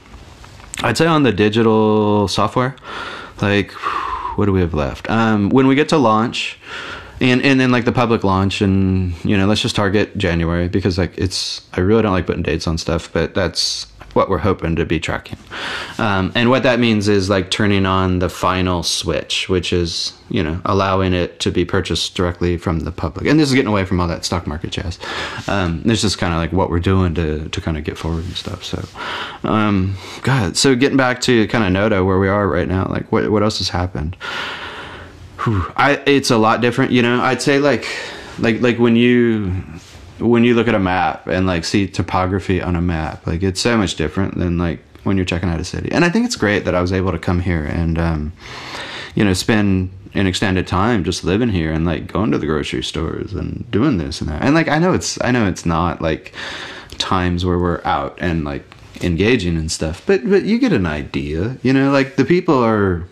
I'd 0.84 0.97
say 0.97 1.06
on 1.06 1.23
the 1.23 1.32
digital 1.32 2.28
software, 2.28 2.75
like, 3.41 3.71
what 4.38 4.45
do 4.45 4.51
we 4.51 4.62
have 4.62 4.73
left? 4.73 5.10
Um, 5.10 5.49
when 5.49 5.67
we 5.67 5.75
get 5.75 5.89
to 5.89 5.97
launch, 5.97 6.60
and 7.21 7.41
and 7.43 7.60
then 7.60 7.71
like 7.71 7.86
the 7.86 7.93
public 7.93 8.23
launch, 8.23 8.62
and 8.62 9.13
you 9.23 9.38
know, 9.38 9.47
let's 9.47 9.62
just 9.62 9.75
target 9.75 10.17
January 10.17 10.67
because 10.67 10.97
like 10.97 11.17
it's. 11.17 11.62
I 11.73 11.80
really 11.80 12.01
don't 12.01 12.12
like 12.12 12.28
putting 12.28 12.43
dates 12.43 12.67
on 12.67 12.78
stuff, 12.78 13.12
but 13.13 13.34
that's 13.34 13.88
what 14.15 14.30
we're 14.30 14.38
hoping 14.38 14.78
to 14.78 14.86
be 14.86 14.97
tracking. 14.97 15.38
Um, 15.97 16.32
and 16.36 16.49
what 16.49 16.63
that 16.63 16.80
means 16.80 17.10
is 17.10 17.30
like 17.30 17.51
turning 17.51 17.86
on 17.86 18.19
the 18.19 18.30
final 18.30 18.82
switch, 18.82 19.49
which 19.49 19.73
is, 19.73 20.13
you 20.30 20.41
know, 20.41 20.62
allowing 20.63 21.13
it 21.13 21.41
to 21.41 21.51
be 21.51 21.65
purchased 21.65 22.15
directly 22.15 22.56
from 22.58 22.80
the 22.80 22.93
public. 22.93 23.28
And 23.28 23.38
this 23.38 23.49
is 23.49 23.54
getting 23.54 23.67
away 23.67 23.84
from 23.84 23.99
all 23.99 24.08
that 24.08 24.23
stock 24.23 24.47
market 24.47 24.71
jazz. 24.71 24.99
Um, 25.49 25.82
this 25.84 26.06
is 26.06 26.15
kind 26.15 26.34
of 26.34 26.39
like 26.39 26.54
what 26.54 26.69
we're 26.69 26.80
doing 26.80 27.13
to, 27.15 27.49
to 27.49 27.62
kind 27.62 27.78
of 27.78 27.84
get 27.84 27.97
forward 27.97 28.23
and 28.23 28.38
stuff. 28.38 28.63
So, 28.63 28.88
um, 29.43 29.97
God, 30.21 30.56
so 30.56 30.75
getting 30.75 30.97
back 30.97 31.19
to 31.21 31.45
kind 31.47 31.65
of 31.65 31.91
Noda 31.91 32.06
where 32.06 32.17
we 32.17 32.30
are 32.30 32.47
right 32.47 32.69
now, 32.69 32.88
like 32.89 33.12
what, 33.12 33.30
what 33.30 33.43
else 33.43 33.58
has 33.58 33.67
happened? 33.67 34.15
Whew, 35.43 35.71
I, 35.75 36.01
it's 36.06 36.32
a 36.32 36.38
lot 36.38 36.62
different, 36.62 36.91
you 36.91 37.01
know, 37.01 37.21
I'd 37.21 37.41
say 37.41 37.60
like, 37.60 37.86
like, 38.39 38.62
like 38.62 38.80
when 38.80 38.95
you, 38.95 39.62
when 40.19 40.43
you 40.43 40.54
look 40.54 40.67
at 40.67 40.75
a 40.75 40.80
map 40.80 41.28
and 41.28 41.45
like 41.45 41.65
see 41.65 41.88
topography 41.88 42.62
on 42.62 42.75
a 42.75 42.82
map, 42.82 43.25
like 43.28 43.43
it's 43.43 43.60
so 43.60 43.78
much 43.78 43.95
different 43.95 44.38
than 44.38 44.58
like 44.58 44.80
when 45.04 45.17
you're 45.17 45.25
checking 45.25 45.49
out 45.49 45.60
a 45.60 45.65
city. 45.65 45.91
And 45.91 46.06
I 46.06 46.10
think 46.10 46.25
it's 46.25 46.36
great 46.36 46.65
that 46.65 46.75
I 46.75 46.82
was 46.82 46.93
able 46.93 47.12
to 47.12 47.19
come 47.19 47.41
here 47.41 47.63
and, 47.63 47.99
um, 47.99 48.34
you 49.13 49.23
know, 49.23 49.34
spend 49.34 49.91
an 50.13 50.28
extended 50.28 50.65
time 50.65 51.04
just 51.04 51.23
living 51.23 51.49
here 51.49 51.71
and 51.71 51.86
like 51.86 52.08
going 52.08 52.32
to 52.32 52.38
the 52.38 52.45
grocery 52.45 52.84
stores 52.84 53.34
and 53.34 53.69
doing 53.69 53.97
this 53.97 54.21
and 54.21 54.30
that. 54.30 54.41
And 54.41 54.56
like 54.56 54.69
I 54.69 54.80
know 54.80 54.93
it's 54.93 55.21
I 55.21 55.32
know 55.32 55.47
it's 55.47 55.65
not 55.65 56.01
like 56.01 56.34
times 56.97 57.45
where 57.45 57.60
we're 57.60 57.82
out 57.84 58.17
and 58.19 58.45
like 58.45 58.63
engaging 59.01 59.58
and 59.58 59.71
stuff, 59.71 60.01
but 60.06 60.28
but 60.28 60.43
you 60.43 60.58
get 60.58 60.71
an 60.71 60.86
idea, 60.86 61.58
you 61.62 61.73
know, 61.73 61.91
like 61.91 62.15
the 62.15 62.25
people 62.25 62.63
are 62.63 63.06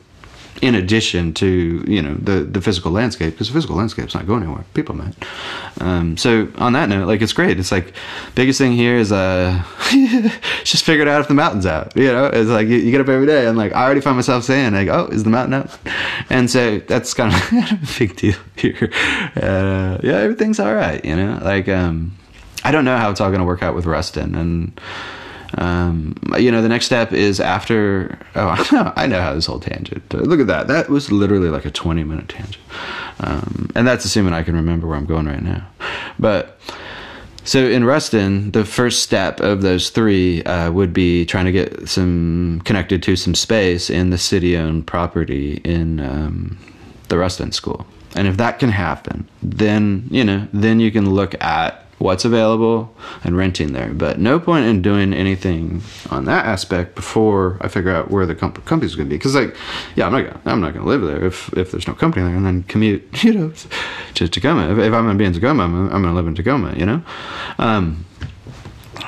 in 0.63 0.75
addition 0.75 1.33
to 1.33 1.83
you 1.85 2.01
know 2.01 2.13
the 2.13 2.45
the 2.45 2.61
physical 2.61 2.89
landscape 2.89 3.33
because 3.33 3.49
the 3.49 3.53
physical 3.53 3.75
landscape's 3.75 4.15
not 4.15 4.25
going 4.25 4.43
anywhere. 4.43 4.63
People 4.73 4.95
might 4.95 5.13
um, 5.81 6.15
so 6.15 6.47
on 6.55 6.71
that 6.71 6.87
note 6.87 7.05
like 7.05 7.21
it's 7.21 7.33
great. 7.33 7.59
It's 7.59 7.69
like 7.69 7.93
biggest 8.33 8.59
thing 8.59 8.71
here 8.71 8.95
is 8.95 9.11
uh 9.11 9.61
just 10.63 10.85
figured 10.85 11.09
out 11.09 11.19
if 11.19 11.27
the 11.27 11.33
mountain's 11.33 11.65
out 11.65 11.91
you 11.97 12.07
know? 12.07 12.27
It's 12.27 12.49
like 12.49 12.69
you, 12.69 12.77
you, 12.77 12.91
get 12.91 13.01
up 13.01 13.09
every 13.09 13.25
day 13.25 13.45
and 13.45 13.57
like 13.57 13.73
i 13.73 13.83
already 13.83 13.99
find 13.99 14.15
myself 14.15 14.45
saying 14.45 14.73
like 14.73 14.87
oh 14.87 15.07
is 15.07 15.25
the 15.25 15.29
mountain 15.29 15.55
out? 15.55 15.77
And 16.29 16.49
so 16.49 16.79
that's 16.79 17.13
kind 17.13 17.33
of 17.33 17.41
a 17.73 17.99
big 17.99 18.15
deal 18.15 18.37
here. 18.55 18.89
Uh, 19.35 19.97
yeah 20.01 20.19
everything's 20.23 20.61
all 20.61 20.73
right 20.73 21.03
you 21.03 21.17
know? 21.17 21.39
Like 21.43 21.67
um 21.67 22.17
i 22.63 22.71
don't 22.71 22.85
know 22.85 22.95
how 22.95 23.11
it's 23.11 23.19
all 23.19 23.31
going 23.31 23.41
to 23.41 23.45
work 23.45 23.63
out 23.63 23.75
with 23.75 23.85
Ruston 23.85 24.33
and 24.33 24.79
um, 25.57 26.15
you 26.37 26.51
know, 26.51 26.61
the 26.61 26.69
next 26.69 26.85
step 26.85 27.13
is 27.13 27.39
after. 27.39 28.17
Oh, 28.35 28.93
I 28.95 29.07
know, 29.07 29.21
how 29.21 29.33
this 29.33 29.45
whole 29.45 29.59
tangent. 29.59 30.03
Uh, 30.13 30.19
look 30.19 30.39
at 30.39 30.47
that. 30.47 30.67
That 30.67 30.89
was 30.89 31.11
literally 31.11 31.49
like 31.49 31.65
a 31.65 31.71
20 31.71 32.03
minute 32.03 32.29
tangent. 32.29 32.63
Um, 33.19 33.69
and 33.75 33.87
that's 33.87 34.05
assuming 34.05 34.33
I 34.33 34.43
can 34.43 34.55
remember 34.55 34.87
where 34.87 34.97
I'm 34.97 35.05
going 35.05 35.27
right 35.27 35.43
now. 35.43 35.65
But 36.19 36.59
so 37.43 37.59
in 37.59 37.83
Ruston, 37.83 38.51
the 38.51 38.65
first 38.65 39.03
step 39.03 39.41
of 39.41 39.61
those 39.61 39.89
three 39.89 40.43
uh, 40.43 40.71
would 40.71 40.93
be 40.93 41.25
trying 41.25 41.45
to 41.45 41.51
get 41.51 41.89
some 41.89 42.61
connected 42.63 43.03
to 43.03 43.15
some 43.15 43.35
space 43.35 43.89
in 43.89 44.09
the 44.09 44.17
city 44.17 44.57
owned 44.57 44.87
property 44.87 45.61
in 45.65 45.99
um, 45.99 46.57
the 47.09 47.17
Ruston 47.17 47.51
school. 47.51 47.85
And 48.15 48.27
if 48.27 48.37
that 48.37 48.59
can 48.59 48.69
happen, 48.69 49.27
then, 49.41 50.07
you 50.09 50.23
know, 50.23 50.47
then 50.53 50.79
you 50.79 50.91
can 50.91 51.09
look 51.09 51.35
at 51.41 51.82
what's 52.03 52.25
available 52.25 52.93
and 53.23 53.37
renting 53.37 53.71
there. 53.71 53.87
But 53.87 54.19
no 54.19 54.37
point 54.37 54.65
in 54.65 54.81
doing 54.81 55.13
anything 55.13 55.81
on 56.11 56.25
that 56.25 56.45
aspect 56.45 56.95
before 56.95 57.57
I 57.61 57.69
figure 57.69 57.91
out 57.91 58.11
where 58.11 58.25
the 58.25 58.35
comp- 58.35 58.63
company's 58.65 58.95
going 58.95 59.07
to 59.07 59.09
be. 59.09 59.17
Because 59.17 59.35
like, 59.35 59.55
yeah, 59.95 60.05
I'm 60.05 60.11
not 60.11 60.21
gonna, 60.21 60.41
I'm 60.45 60.61
not 60.61 60.73
going 60.73 60.85
to 60.85 60.89
live 60.89 61.01
there 61.01 61.25
if 61.25 61.51
if 61.57 61.71
there's 61.71 61.87
no 61.87 61.93
company 61.93 62.25
there, 62.25 62.35
and 62.35 62.45
then 62.45 62.63
commute, 62.63 63.03
you 63.23 63.33
know, 63.33 63.53
to 64.15 64.27
Tacoma. 64.27 64.71
If, 64.73 64.77
if 64.79 64.93
I'm 64.93 65.05
going 65.05 65.17
to 65.17 65.21
be 65.21 65.25
in 65.25 65.33
Tacoma, 65.33 65.63
I'm, 65.63 65.75
I'm 65.85 66.01
going 66.01 66.03
to 66.03 66.13
live 66.13 66.27
in 66.27 66.35
Tacoma. 66.35 66.73
You 66.75 66.85
know. 66.85 67.03
Um, 67.57 68.05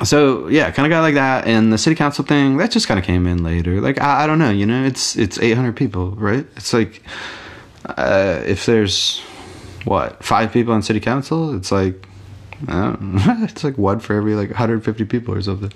so 0.04 0.48
yeah, 0.48 0.72
kind 0.72 0.86
of 0.86 0.90
got 0.90 1.02
like 1.02 1.16
that, 1.16 1.48
and 1.48 1.72
the 1.74 1.78
city 1.78 1.96
council 1.96 2.24
thing 2.24 2.58
that 2.58 2.72
just 2.72 2.88
kind 2.88 3.00
of 3.00 3.06
came 3.06 3.28
in 3.28 3.44
later. 3.44 3.82
Like 3.82 4.02
I, 4.02 4.24
I, 4.24 4.28
don't 4.28 4.40
know, 4.40 4.52
you 4.52 4.66
know, 4.66 4.86
it's 4.86 5.18
it's 5.18 5.38
800 5.38 5.76
people, 5.76 6.12
right? 6.12 6.46
It's 6.56 6.74
like 6.74 7.02
uh, 7.86 8.42
if 8.46 8.66
there's 8.66 9.20
what 9.84 10.24
five 10.24 10.52
people 10.52 10.74
on 10.74 10.82
city 10.82 11.00
council, 11.00 11.56
it's 11.56 11.72
like 11.72 12.08
it's 13.44 13.64
like 13.64 13.78
one 13.78 14.00
for 14.00 14.16
every 14.16 14.36
like 14.36 14.50
150 14.50 15.06
people 15.06 15.34
or 15.34 15.42
something. 15.42 15.72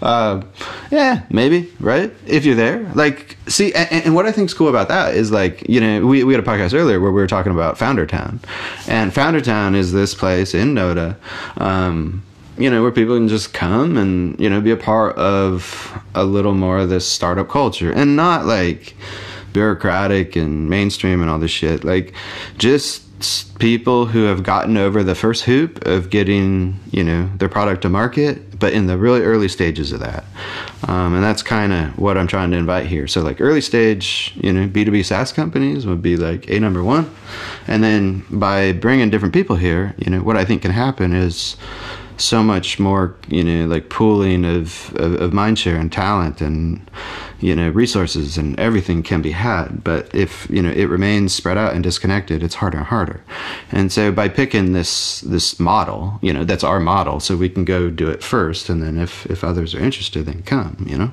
Uh, 0.00 0.42
yeah, 0.90 1.22
maybe 1.30 1.72
right 1.80 2.12
if 2.26 2.44
you're 2.44 2.54
there. 2.54 2.82
Like, 2.94 3.36
see, 3.46 3.72
and, 3.74 4.06
and, 4.06 4.14
what 4.14 4.26
I 4.26 4.32
think's 4.32 4.54
cool 4.54 4.68
about 4.68 4.88
that 4.88 5.14
is 5.14 5.30
like 5.30 5.68
you 5.68 5.80
know 5.80 6.06
we 6.06 6.24
we 6.24 6.34
had 6.34 6.42
a 6.42 6.46
podcast 6.46 6.74
earlier 6.74 7.00
where 7.00 7.10
we 7.10 7.20
were 7.20 7.26
talking 7.26 7.52
about 7.52 7.78
Founder 7.78 8.06
Town, 8.06 8.40
and 8.86 9.12
Founder 9.12 9.40
Town 9.40 9.74
is 9.74 9.92
this 9.92 10.14
place 10.14 10.54
in 10.54 10.74
Noda. 10.74 11.16
Um, 11.60 12.22
you 12.58 12.68
know, 12.68 12.82
where 12.82 12.90
people 12.90 13.16
can 13.16 13.28
just 13.28 13.54
come 13.54 13.96
and, 13.96 14.38
you 14.40 14.50
know, 14.50 14.60
be 14.60 14.72
a 14.72 14.76
part 14.76 15.16
of 15.16 15.96
a 16.14 16.24
little 16.24 16.54
more 16.54 16.78
of 16.78 16.88
this 16.88 17.06
startup 17.06 17.48
culture 17.48 17.92
and 17.92 18.16
not 18.16 18.46
like 18.46 18.96
bureaucratic 19.52 20.34
and 20.34 20.68
mainstream 20.68 21.20
and 21.20 21.30
all 21.30 21.38
this 21.38 21.52
shit. 21.52 21.84
Like, 21.84 22.12
just 22.58 23.07
people 23.58 24.06
who 24.06 24.24
have 24.24 24.42
gotten 24.42 24.76
over 24.76 25.02
the 25.02 25.14
first 25.14 25.44
hoop 25.44 25.84
of 25.86 26.10
getting 26.10 26.78
you 26.92 27.02
know 27.02 27.28
their 27.38 27.48
product 27.48 27.82
to 27.82 27.88
market 27.88 28.58
but 28.58 28.72
in 28.72 28.86
the 28.86 28.98
really 28.98 29.22
early 29.22 29.46
stages 29.48 29.92
of 29.92 30.00
that. 30.00 30.24
Um, 30.88 31.14
and 31.14 31.22
that's 31.22 31.42
kind 31.42 31.72
of 31.72 31.98
what 31.98 32.16
i'm 32.16 32.26
trying 32.26 32.50
to 32.52 32.56
invite 32.56 32.86
here. 32.86 33.06
So 33.06 33.22
like 33.22 33.40
early 33.40 33.60
stage 33.60 34.34
you 34.36 34.52
know 34.52 34.68
b2b 34.68 35.04
saas 35.04 35.32
companies 35.32 35.86
would 35.86 36.02
be 36.02 36.16
like 36.16 36.48
a 36.48 36.60
number 36.60 36.82
one. 36.82 37.10
And 37.66 37.82
then 37.82 38.24
by 38.30 38.72
bringing 38.72 39.10
different 39.10 39.34
people 39.34 39.56
here 39.56 39.94
you 39.98 40.10
know 40.10 40.22
what 40.22 40.36
i 40.36 40.44
think 40.44 40.62
can 40.62 40.70
happen 40.70 41.12
is 41.12 41.56
so 42.16 42.42
much 42.42 42.78
more 42.78 43.14
you 43.28 43.44
know 43.44 43.66
like 43.66 43.88
pooling 43.88 44.44
of, 44.44 44.94
of, 44.96 45.14
of 45.20 45.32
mind 45.32 45.58
share 45.58 45.76
and 45.76 45.92
talent 45.92 46.40
and 46.40 46.90
you 47.40 47.54
know 47.54 47.68
resources 47.70 48.36
and 48.36 48.58
everything 48.58 49.02
can 49.02 49.22
be 49.22 49.30
had 49.30 49.84
but 49.84 50.12
if 50.14 50.48
you 50.50 50.60
know 50.60 50.70
it 50.70 50.86
remains 50.86 51.32
spread 51.32 51.56
out 51.56 51.72
and 51.72 51.84
disconnected 51.84 52.42
it's 52.42 52.56
harder 52.56 52.78
and 52.78 52.86
harder. 52.86 53.22
And 53.70 53.92
so 53.92 54.10
by 54.10 54.28
picking 54.28 54.72
this 54.72 55.20
this 55.20 55.60
model 55.60 56.18
you 56.22 56.32
know 56.32 56.44
that's 56.44 56.64
our 56.64 56.80
model 56.80 57.20
so 57.20 57.36
we 57.36 57.48
can 57.48 57.64
go 57.64 57.90
do 57.90 58.08
it 58.08 58.22
first 58.22 58.68
and 58.68 58.82
then 58.82 58.98
if 58.98 59.26
if 59.26 59.44
others 59.44 59.74
are 59.74 59.80
interested 59.80 60.26
then 60.26 60.42
come 60.42 60.84
you 60.88 60.98
know? 60.98 61.12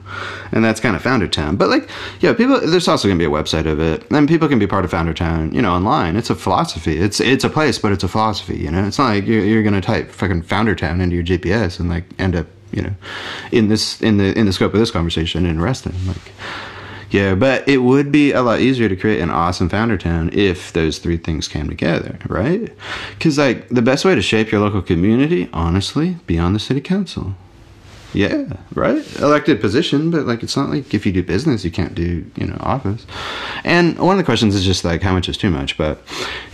And 0.52 0.64
that's 0.64 0.80
kind 0.80 0.96
of 0.96 1.02
founder 1.02 1.28
town. 1.28 1.56
But 1.58 1.70
like 1.70 1.90
yeah 2.22 2.34
people 2.34 2.60
there's 2.60 2.88
also 2.88 3.08
going 3.08 3.20
to 3.20 3.24
be 3.24 3.32
a 3.32 3.42
website 3.44 3.66
of 3.66 3.80
it 3.80 4.10
and 4.12 4.28
people 4.28 4.48
can 4.48 4.60
be 4.60 4.68
part 4.68 4.86
of 4.86 4.92
founder 4.92 5.14
town 5.14 5.54
you 5.54 5.62
know 5.62 5.72
online. 5.72 6.16
It's 6.16 6.30
a 6.30 6.36
philosophy. 6.36 6.98
It's 6.98 7.20
it's 7.20 7.44
a 7.44 7.50
place 7.50 7.78
but 7.78 7.92
it's 7.92 8.04
a 8.04 8.08
philosophy 8.08 8.58
you 8.58 8.72
know? 8.72 8.86
It's 8.86 8.98
not 8.98 9.10
like 9.10 9.26
you're, 9.26 9.44
you're 9.44 9.64
going 9.64 9.76
to 9.76 9.82
type 9.82 10.10
fucking 10.12 10.44
founder 10.44 10.76
town 10.76 11.02
into 11.02 11.16
your 11.16 11.26
gps 11.26 11.80
and 11.80 11.90
like 11.90 12.06
end 12.20 12.36
up 12.36 12.48
you 12.76 12.82
know, 12.82 12.96
in 13.52 13.70
this 13.70 14.02
in 14.02 14.18
the 14.18 14.38
in 14.38 14.46
the 14.46 14.54
scope 14.54 14.74
of 14.74 14.80
this 14.80 14.92
conversation 14.92 15.46
in 15.46 15.62
Ruston. 15.62 15.96
Like, 16.08 16.32
yeah, 17.10 17.36
but 17.36 17.68
it 17.68 17.78
would 17.78 18.12
be 18.12 18.32
a 18.32 18.42
lot 18.42 18.60
easier 18.60 18.90
to 18.90 18.96
create 18.96 19.22
an 19.22 19.30
awesome 19.30 19.70
founder 19.70 19.98
town 19.98 20.30
if 20.34 20.74
those 20.74 20.98
three 20.98 21.18
things 21.18 21.48
came 21.48 21.70
together, 21.70 22.20
right? 22.28 22.72
Because 23.18 23.38
like 23.38 23.70
the 23.70 23.82
best 23.82 24.06
way 24.06 24.16
to 24.16 24.22
shape 24.22 24.52
your 24.52 24.62
local 24.62 24.82
community, 24.82 25.50
honestly, 25.54 26.18
beyond 26.28 26.56
the 26.56 26.60
city 26.60 26.82
council. 26.82 27.36
Yeah, 28.14 28.46
right. 28.74 29.04
Elected 29.20 29.60
position, 29.60 30.10
but 30.10 30.26
like 30.26 30.42
it's 30.42 30.56
not 30.56 30.70
like 30.70 30.94
if 30.94 31.06
you 31.06 31.12
do 31.12 31.22
business, 31.22 31.66
you 31.66 31.72
can't 31.72 31.94
do 31.94 32.26
you 32.36 32.48
know 32.48 32.58
office. 32.62 33.06
And 33.66 34.00
one 34.00 34.14
of 34.14 34.18
the 34.18 34.24
questions 34.24 34.56
is 34.56 34.64
just 34.64 34.86
like 34.86 35.02
how 35.02 35.12
much 35.14 35.28
is 35.28 35.38
too 35.38 35.50
much. 35.50 35.78
But 35.78 36.02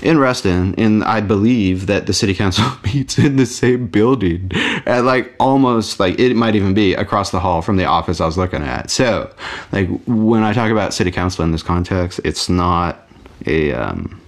in 0.02 0.18
Ruston, 0.18 0.74
in 0.74 1.04
I 1.04 1.22
believe 1.22 1.86
that 1.86 2.08
the 2.08 2.14
city 2.14 2.34
council 2.34 2.66
meets 2.84 3.20
in 3.20 3.36
the 3.36 3.46
same 3.46 3.88
building, 3.88 4.52
at 4.88 5.04
like 5.04 5.36
almost 5.40 6.00
like 6.00 6.20
it 6.20 6.36
might 6.36 6.56
even 6.56 6.74
be 6.74 6.96
across 6.96 7.30
the 7.30 7.40
hall 7.40 7.62
from 7.62 7.78
the 7.78 7.86
office 7.86 8.20
I 8.20 8.26
was 8.26 8.38
looking 8.38 8.64
at. 8.64 8.90
So, 8.90 9.32
like 9.72 9.88
when 10.08 10.42
I 10.44 10.54
talk 10.54 10.72
about 10.72 10.94
city 10.94 11.12
council 11.12 11.44
in 11.44 11.52
this 11.52 11.64
context, 11.64 12.20
it's 12.24 12.50
not 12.50 13.08
a 13.46 13.72
um, 13.74 14.20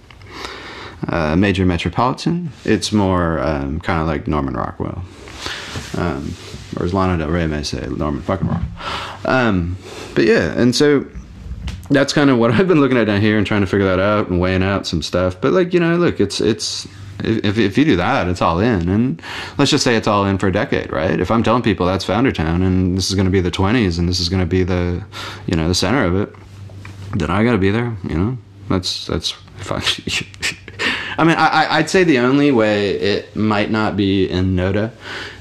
a 1.08 1.36
major 1.36 1.66
metropolitan. 1.66 2.52
It's 2.64 2.92
more 2.92 3.40
um, 3.40 3.80
kind 3.80 4.00
of 4.00 4.06
like 4.06 4.28
Norman 4.28 4.54
Rockwell. 4.54 5.02
Um, 5.96 6.34
or 6.76 6.84
as 6.84 6.94
Lana 6.94 7.18
Del 7.18 7.28
Rey 7.28 7.46
may 7.46 7.62
say, 7.62 7.86
Norman 7.88 8.22
fucking 8.22 8.48
Rock. 8.48 8.62
Um, 9.24 9.76
but 10.14 10.24
yeah, 10.24 10.52
and 10.58 10.74
so 10.74 11.06
that's 11.90 12.12
kind 12.12 12.30
of 12.30 12.38
what 12.38 12.50
I've 12.52 12.68
been 12.68 12.80
looking 12.80 12.98
at 12.98 13.04
down 13.04 13.20
here 13.20 13.38
and 13.38 13.46
trying 13.46 13.60
to 13.60 13.66
figure 13.66 13.86
that 13.86 14.00
out 14.00 14.28
and 14.28 14.40
weighing 14.40 14.62
out 14.62 14.86
some 14.86 15.02
stuff. 15.02 15.40
But 15.40 15.52
like 15.52 15.72
you 15.72 15.80
know, 15.80 15.96
look, 15.96 16.20
it's 16.20 16.40
it's 16.40 16.86
if 17.20 17.58
if 17.58 17.78
you 17.78 17.84
do 17.84 17.96
that, 17.96 18.28
it's 18.28 18.42
all 18.42 18.60
in, 18.60 18.88
and 18.88 19.22
let's 19.58 19.70
just 19.70 19.84
say 19.84 19.96
it's 19.96 20.08
all 20.08 20.24
in 20.26 20.38
for 20.38 20.48
a 20.48 20.52
decade, 20.52 20.92
right? 20.92 21.18
If 21.18 21.30
I'm 21.30 21.42
telling 21.42 21.62
people 21.62 21.86
that's 21.86 22.04
Founder 22.04 22.32
Town 22.32 22.62
and 22.62 22.96
this 22.96 23.08
is 23.08 23.14
going 23.14 23.26
to 23.26 23.30
be 23.30 23.40
the 23.40 23.50
20s 23.50 23.98
and 23.98 24.08
this 24.08 24.20
is 24.20 24.28
going 24.28 24.40
to 24.40 24.46
be 24.46 24.62
the 24.62 25.04
you 25.46 25.56
know 25.56 25.68
the 25.68 25.74
center 25.74 26.04
of 26.04 26.16
it, 26.16 26.34
then 27.12 27.30
I 27.30 27.44
got 27.44 27.52
to 27.52 27.58
be 27.58 27.70
there. 27.70 27.96
You 28.04 28.16
know, 28.16 28.38
that's 28.68 29.06
that's 29.06 29.30
fine. 29.58 29.82
I 31.16 31.24
mean, 31.24 31.36
I, 31.38 31.80
would 31.80 31.90
say 31.90 32.04
the 32.04 32.18
only 32.18 32.50
way 32.50 32.90
it 32.90 33.36
might 33.36 33.70
not 33.70 33.96
be 33.96 34.28
in 34.28 34.56
NOTA 34.56 34.92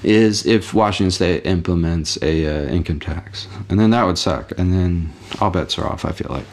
is 0.04 0.46
if 0.46 0.74
Washington 0.74 1.12
State 1.12 1.46
implements 1.46 2.18
a 2.22 2.46
uh, 2.46 2.70
income 2.70 3.00
tax, 3.00 3.48
and 3.70 3.80
then 3.80 3.90
that 3.92 4.06
would 4.06 4.18
suck. 4.18 4.52
And 4.58 4.74
then 4.74 5.12
all 5.42 5.50
bets 5.50 5.78
are 5.78 5.86
off. 5.86 6.06
I 6.06 6.12
feel 6.12 6.30
like 6.30 6.46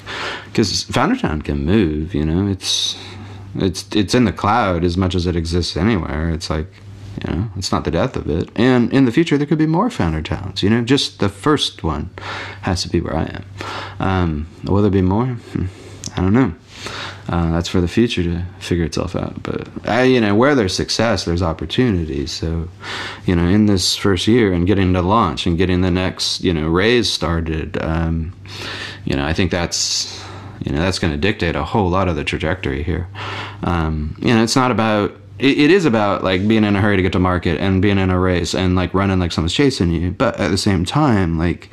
because 0.46 0.84
Foundertown 0.84 1.44
can 1.44 1.64
move. 1.64 2.14
You 2.14 2.24
know, 2.24 2.50
it's 2.50 2.98
it's 3.56 3.86
it's 3.94 4.14
in 4.14 4.24
the 4.24 4.32
cloud 4.32 4.84
as 4.84 4.96
much 4.96 5.14
as 5.14 5.26
it 5.26 5.36
exists 5.36 5.76
anywhere. 5.76 6.30
It's 6.30 6.48
like 6.48 6.68
you 7.24 7.34
know, 7.34 7.50
it's 7.56 7.72
not 7.72 7.84
the 7.84 7.90
death 7.90 8.16
of 8.16 8.30
it. 8.30 8.48
And 8.56 8.92
in 8.92 9.04
the 9.04 9.12
future, 9.12 9.36
there 9.36 9.46
could 9.46 9.58
be 9.58 9.66
more 9.66 9.90
founder 9.90 10.22
towns. 10.22 10.62
You 10.62 10.70
know, 10.70 10.82
just 10.82 11.18
the 11.18 11.28
first 11.28 11.82
one 11.82 12.10
has 12.62 12.82
to 12.82 12.88
be 12.88 13.00
where 13.00 13.16
I 13.16 13.24
am. 13.24 13.44
Um, 13.98 14.46
will 14.64 14.82
there 14.82 14.90
be 14.90 15.02
more? 15.02 15.26
Hmm, 15.26 15.66
I 16.16 16.22
don't 16.22 16.32
know. 16.32 16.54
Uh, 17.28 17.52
that's 17.52 17.68
for 17.68 17.80
the 17.80 17.88
future 17.88 18.22
to 18.22 18.44
figure 18.58 18.84
itself 18.84 19.14
out. 19.14 19.42
But 19.42 19.68
I, 19.88 20.04
you 20.04 20.20
know, 20.20 20.34
where 20.34 20.54
there's 20.54 20.74
success, 20.74 21.24
there's 21.24 21.42
opportunity. 21.42 22.26
So, 22.26 22.68
you 23.26 23.36
know, 23.36 23.46
in 23.46 23.66
this 23.66 23.96
first 23.96 24.26
year 24.26 24.52
and 24.52 24.66
getting 24.66 24.92
to 24.94 25.02
launch 25.02 25.46
and 25.46 25.56
getting 25.56 25.80
the 25.80 25.90
next, 25.90 26.42
you 26.42 26.52
know, 26.52 26.68
raise 26.68 27.12
started, 27.12 27.80
um, 27.82 28.34
you 29.04 29.16
know, 29.16 29.24
I 29.24 29.32
think 29.32 29.50
that's, 29.50 30.22
you 30.64 30.72
know, 30.72 30.78
that's 30.78 30.98
going 30.98 31.12
to 31.12 31.18
dictate 31.18 31.56
a 31.56 31.64
whole 31.64 31.88
lot 31.88 32.08
of 32.08 32.16
the 32.16 32.24
trajectory 32.24 32.82
here. 32.82 33.08
Um, 33.62 34.16
you 34.20 34.34
know, 34.34 34.42
it's 34.42 34.56
not 34.56 34.70
about 34.70 35.12
it 35.40 35.70
is 35.70 35.86
about 35.86 36.22
like 36.22 36.46
being 36.46 36.64
in 36.64 36.76
a 36.76 36.80
hurry 36.80 36.96
to 36.96 37.02
get 37.02 37.12
to 37.12 37.18
market 37.18 37.58
and 37.58 37.80
being 37.80 37.98
in 37.98 38.10
a 38.10 38.18
race 38.18 38.54
and 38.54 38.76
like 38.76 38.92
running 38.92 39.18
like 39.18 39.32
someone's 39.32 39.54
chasing 39.54 39.90
you 39.90 40.10
but 40.10 40.38
at 40.38 40.50
the 40.50 40.58
same 40.58 40.84
time 40.84 41.38
like 41.38 41.70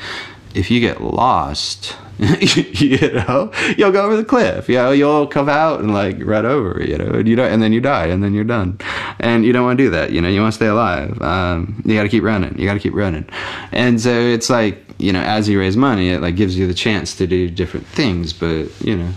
if 0.57 0.71
you 0.71 0.79
get 0.79 1.01
lost 1.01 1.95
you 2.19 3.11
know, 3.11 3.51
you'll 3.77 3.91
go 3.91 4.03
over 4.03 4.17
the 4.17 4.25
cliff. 4.25 4.67
You 4.67 4.77
know, 4.77 4.91
you'll 4.91 5.27
come 5.27 5.47
out 5.47 5.81
and 5.81 5.93
like 5.93 6.17
run 6.19 6.47
over. 6.47 6.83
You 6.83 6.97
know, 6.97 7.11
and 7.11 7.27
you 7.27 7.35
don't, 7.35 7.51
and 7.51 7.61
then 7.61 7.73
you 7.73 7.79
die, 7.79 8.07
and 8.07 8.23
then 8.23 8.33
you're 8.33 8.43
done. 8.43 8.79
And 9.19 9.45
you 9.45 9.53
don't 9.53 9.63
want 9.63 9.77
to 9.77 9.83
do 9.83 9.91
that. 9.91 10.11
You 10.11 10.21
know, 10.21 10.27
you 10.27 10.41
want 10.41 10.53
to 10.53 10.55
stay 10.55 10.65
alive. 10.65 11.21
Um, 11.21 11.81
you 11.85 11.93
got 11.93 12.03
to 12.03 12.09
keep 12.09 12.23
running. 12.23 12.57
You 12.57 12.65
got 12.65 12.73
to 12.73 12.79
keep 12.79 12.95
running. 12.95 13.29
And 13.71 14.01
so 14.01 14.09
it's 14.09 14.49
like 14.49 14.83
you 14.97 15.13
know, 15.13 15.21
as 15.21 15.47
you 15.47 15.59
raise 15.59 15.77
money, 15.77 16.09
it 16.09 16.21
like 16.21 16.35
gives 16.35 16.57
you 16.57 16.65
the 16.65 16.73
chance 16.73 17.15
to 17.17 17.27
do 17.27 17.49
different 17.49 17.85
things. 17.85 18.33
But 18.33 18.69
you 18.81 18.97
know, 18.97 19.11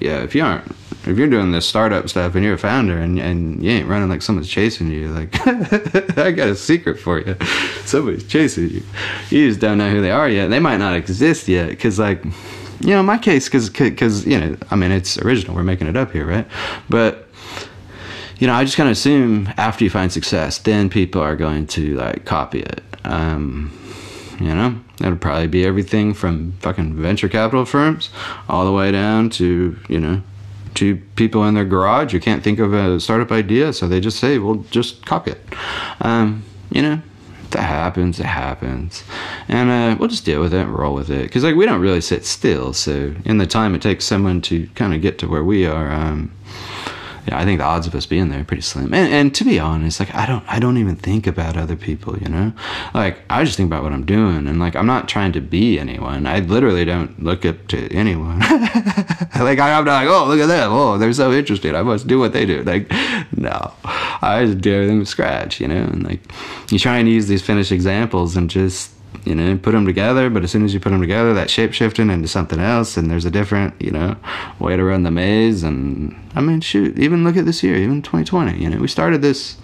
yeah, 0.00 0.22
if 0.22 0.34
you 0.34 0.42
aren't, 0.42 0.64
if 1.06 1.16
you're 1.16 1.28
doing 1.28 1.50
this 1.50 1.66
startup 1.66 2.08
stuff 2.08 2.34
and 2.34 2.44
you're 2.44 2.54
a 2.54 2.58
founder 2.58 2.98
and, 2.98 3.18
and 3.18 3.62
you 3.62 3.70
ain't 3.70 3.88
running 3.88 4.08
like 4.08 4.20
someone's 4.20 4.48
chasing 4.48 4.90
you, 4.90 5.08
like, 5.08 5.34
I 6.18 6.30
got 6.30 6.48
a 6.48 6.54
secret 6.54 6.98
for 6.98 7.20
you. 7.20 7.36
Somebody's 7.84 8.24
chasing 8.24 8.68
you. 8.68 8.82
You 9.30 9.48
just 9.48 9.60
don't 9.60 9.78
know 9.78 9.90
who 9.90 10.02
they 10.02 10.10
are 10.10 10.28
yet. 10.28 10.48
They 10.48 10.58
might 10.58 10.76
not 10.76 10.94
exist 10.94 11.48
yet. 11.48 11.78
Cause 11.80 11.98
like, 11.98 12.22
you 12.80 12.90
know, 12.90 13.02
my 13.02 13.16
case, 13.16 13.48
cause, 13.48 13.70
cause, 13.70 14.26
you 14.26 14.38
know, 14.38 14.56
I 14.70 14.76
mean, 14.76 14.90
it's 14.90 15.16
original. 15.18 15.54
We're 15.54 15.62
making 15.62 15.86
it 15.86 15.96
up 15.96 16.12
here, 16.12 16.26
right? 16.26 16.46
But, 16.90 17.28
you 18.38 18.46
know, 18.46 18.54
I 18.54 18.64
just 18.64 18.76
kind 18.76 18.88
of 18.88 18.92
assume 18.92 19.52
after 19.56 19.84
you 19.84 19.90
find 19.90 20.12
success, 20.12 20.58
then 20.58 20.90
people 20.90 21.22
are 21.22 21.36
going 21.36 21.66
to 21.68 21.96
like 21.96 22.26
copy 22.26 22.60
it. 22.60 22.82
Um, 23.04 23.72
you 24.38 24.54
know, 24.54 24.80
it'll 25.00 25.16
probably 25.16 25.46
be 25.46 25.64
everything 25.64 26.14
from 26.14 26.52
fucking 26.60 26.94
venture 26.94 27.28
capital 27.28 27.64
firms 27.64 28.10
all 28.48 28.64
the 28.64 28.72
way 28.72 28.90
down 28.90 29.28
to, 29.30 29.78
you 29.88 30.00
know, 30.00 30.22
to 30.74 30.96
people 31.16 31.44
in 31.44 31.54
their 31.54 31.64
garage 31.64 32.12
who 32.12 32.20
can't 32.20 32.42
think 32.42 32.58
of 32.58 32.72
a 32.72 33.00
startup 33.00 33.32
idea, 33.32 33.72
so 33.72 33.88
they 33.88 34.00
just 34.00 34.18
say, 34.18 34.38
well, 34.38 34.64
just 34.70 35.04
copy 35.04 35.32
it. 35.32 35.40
Um, 36.00 36.44
you 36.70 36.82
know, 36.82 37.00
that 37.50 37.62
happens, 37.62 38.20
it 38.20 38.26
happens. 38.26 39.02
And 39.48 39.70
uh, 39.70 39.96
we'll 39.98 40.08
just 40.08 40.24
deal 40.24 40.40
with 40.40 40.54
it 40.54 40.60
and 40.60 40.74
roll 40.74 40.94
with 40.94 41.10
it. 41.10 41.24
Because, 41.24 41.44
like, 41.44 41.56
we 41.56 41.66
don't 41.66 41.80
really 41.80 42.00
sit 42.00 42.24
still. 42.24 42.72
So, 42.72 43.14
in 43.24 43.38
the 43.38 43.46
time 43.46 43.74
it 43.74 43.82
takes 43.82 44.04
someone 44.04 44.40
to 44.42 44.68
kind 44.74 44.94
of 44.94 45.02
get 45.02 45.18
to 45.18 45.28
where 45.28 45.44
we 45.44 45.66
are, 45.66 45.90
um, 45.90 46.32
yeah, 47.30 47.38
I 47.38 47.44
think 47.44 47.60
the 47.60 47.64
odds 47.64 47.86
of 47.86 47.94
us 47.94 48.06
being 48.06 48.28
there 48.28 48.40
are 48.40 48.44
pretty 48.44 48.62
slim. 48.62 48.92
And, 48.92 49.12
and 49.12 49.34
to 49.36 49.44
be 49.44 49.60
honest, 49.60 50.00
like 50.00 50.12
I 50.12 50.26
don't, 50.26 50.44
I 50.48 50.58
don't 50.58 50.78
even 50.78 50.96
think 50.96 51.28
about 51.28 51.56
other 51.56 51.76
people. 51.76 52.18
You 52.18 52.28
know, 52.28 52.52
like 52.92 53.20
I 53.30 53.44
just 53.44 53.56
think 53.56 53.68
about 53.68 53.84
what 53.84 53.92
I'm 53.92 54.04
doing, 54.04 54.48
and 54.48 54.58
like 54.58 54.74
I'm 54.74 54.86
not 54.86 55.08
trying 55.08 55.30
to 55.32 55.40
be 55.40 55.78
anyone. 55.78 56.26
I 56.26 56.40
literally 56.40 56.84
don't 56.84 57.22
look 57.22 57.44
up 57.46 57.68
to 57.68 57.88
anyone. 57.94 58.40
like 58.40 59.60
I'm 59.60 59.84
not 59.84 59.86
like, 59.86 60.08
oh, 60.08 60.26
look 60.26 60.40
at 60.40 60.46
them. 60.46 60.72
Oh, 60.72 60.98
they're 60.98 61.12
so 61.12 61.32
interesting. 61.32 61.76
I 61.76 61.82
must 61.82 62.08
do 62.08 62.18
what 62.18 62.32
they 62.32 62.44
do. 62.44 62.64
Like, 62.64 62.90
no, 63.36 63.72
I 63.84 64.44
just 64.46 64.60
do 64.60 64.74
everything 64.74 64.98
from 64.98 65.06
scratch. 65.06 65.60
You 65.60 65.68
know, 65.68 65.84
and 65.84 66.02
like 66.02 66.20
you 66.72 66.80
try 66.80 66.98
and 66.98 67.08
use 67.08 67.28
these 67.28 67.42
finished 67.42 67.70
examples 67.70 68.36
and 68.36 68.50
just 68.50 68.90
you 69.24 69.34
know, 69.34 69.56
put 69.58 69.72
them 69.72 69.86
together. 69.86 70.30
But 70.30 70.44
as 70.44 70.50
soon 70.50 70.64
as 70.64 70.74
you 70.74 70.80
put 70.80 70.90
them 70.90 71.00
together, 71.00 71.34
that 71.34 71.50
shape 71.50 71.72
shifting 71.72 72.10
into 72.10 72.28
something 72.28 72.58
else, 72.58 72.96
and 72.96 73.10
there's 73.10 73.24
a 73.24 73.30
different, 73.30 73.74
you 73.80 73.90
know, 73.90 74.16
way 74.58 74.76
to 74.76 74.84
run 74.84 75.02
the 75.02 75.10
maze. 75.10 75.62
And 75.62 76.16
I 76.34 76.40
mean, 76.40 76.60
shoot, 76.60 76.98
even 76.98 77.24
look 77.24 77.36
at 77.36 77.44
this 77.44 77.62
year, 77.62 77.76
even 77.76 78.02
2020. 78.02 78.62
You 78.62 78.70
know, 78.70 78.78
we 78.78 78.88
started 78.88 79.22
this. 79.22 79.56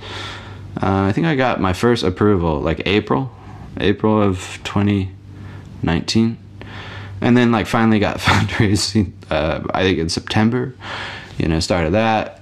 Uh, 0.82 1.02
I 1.02 1.12
think 1.12 1.26
I 1.26 1.34
got 1.34 1.60
my 1.60 1.72
first 1.72 2.04
approval 2.04 2.60
like 2.60 2.82
April, 2.86 3.34
April 3.78 4.20
of 4.20 4.58
2019, 4.64 6.38
and 7.20 7.36
then 7.36 7.50
like 7.50 7.66
finally 7.66 7.98
got 7.98 8.18
fundraising. 8.18 9.12
Uh, 9.30 9.62
I 9.72 9.82
think 9.82 9.98
in 9.98 10.08
September. 10.08 10.74
You 11.38 11.48
know, 11.48 11.60
started 11.60 11.92
that, 11.92 12.40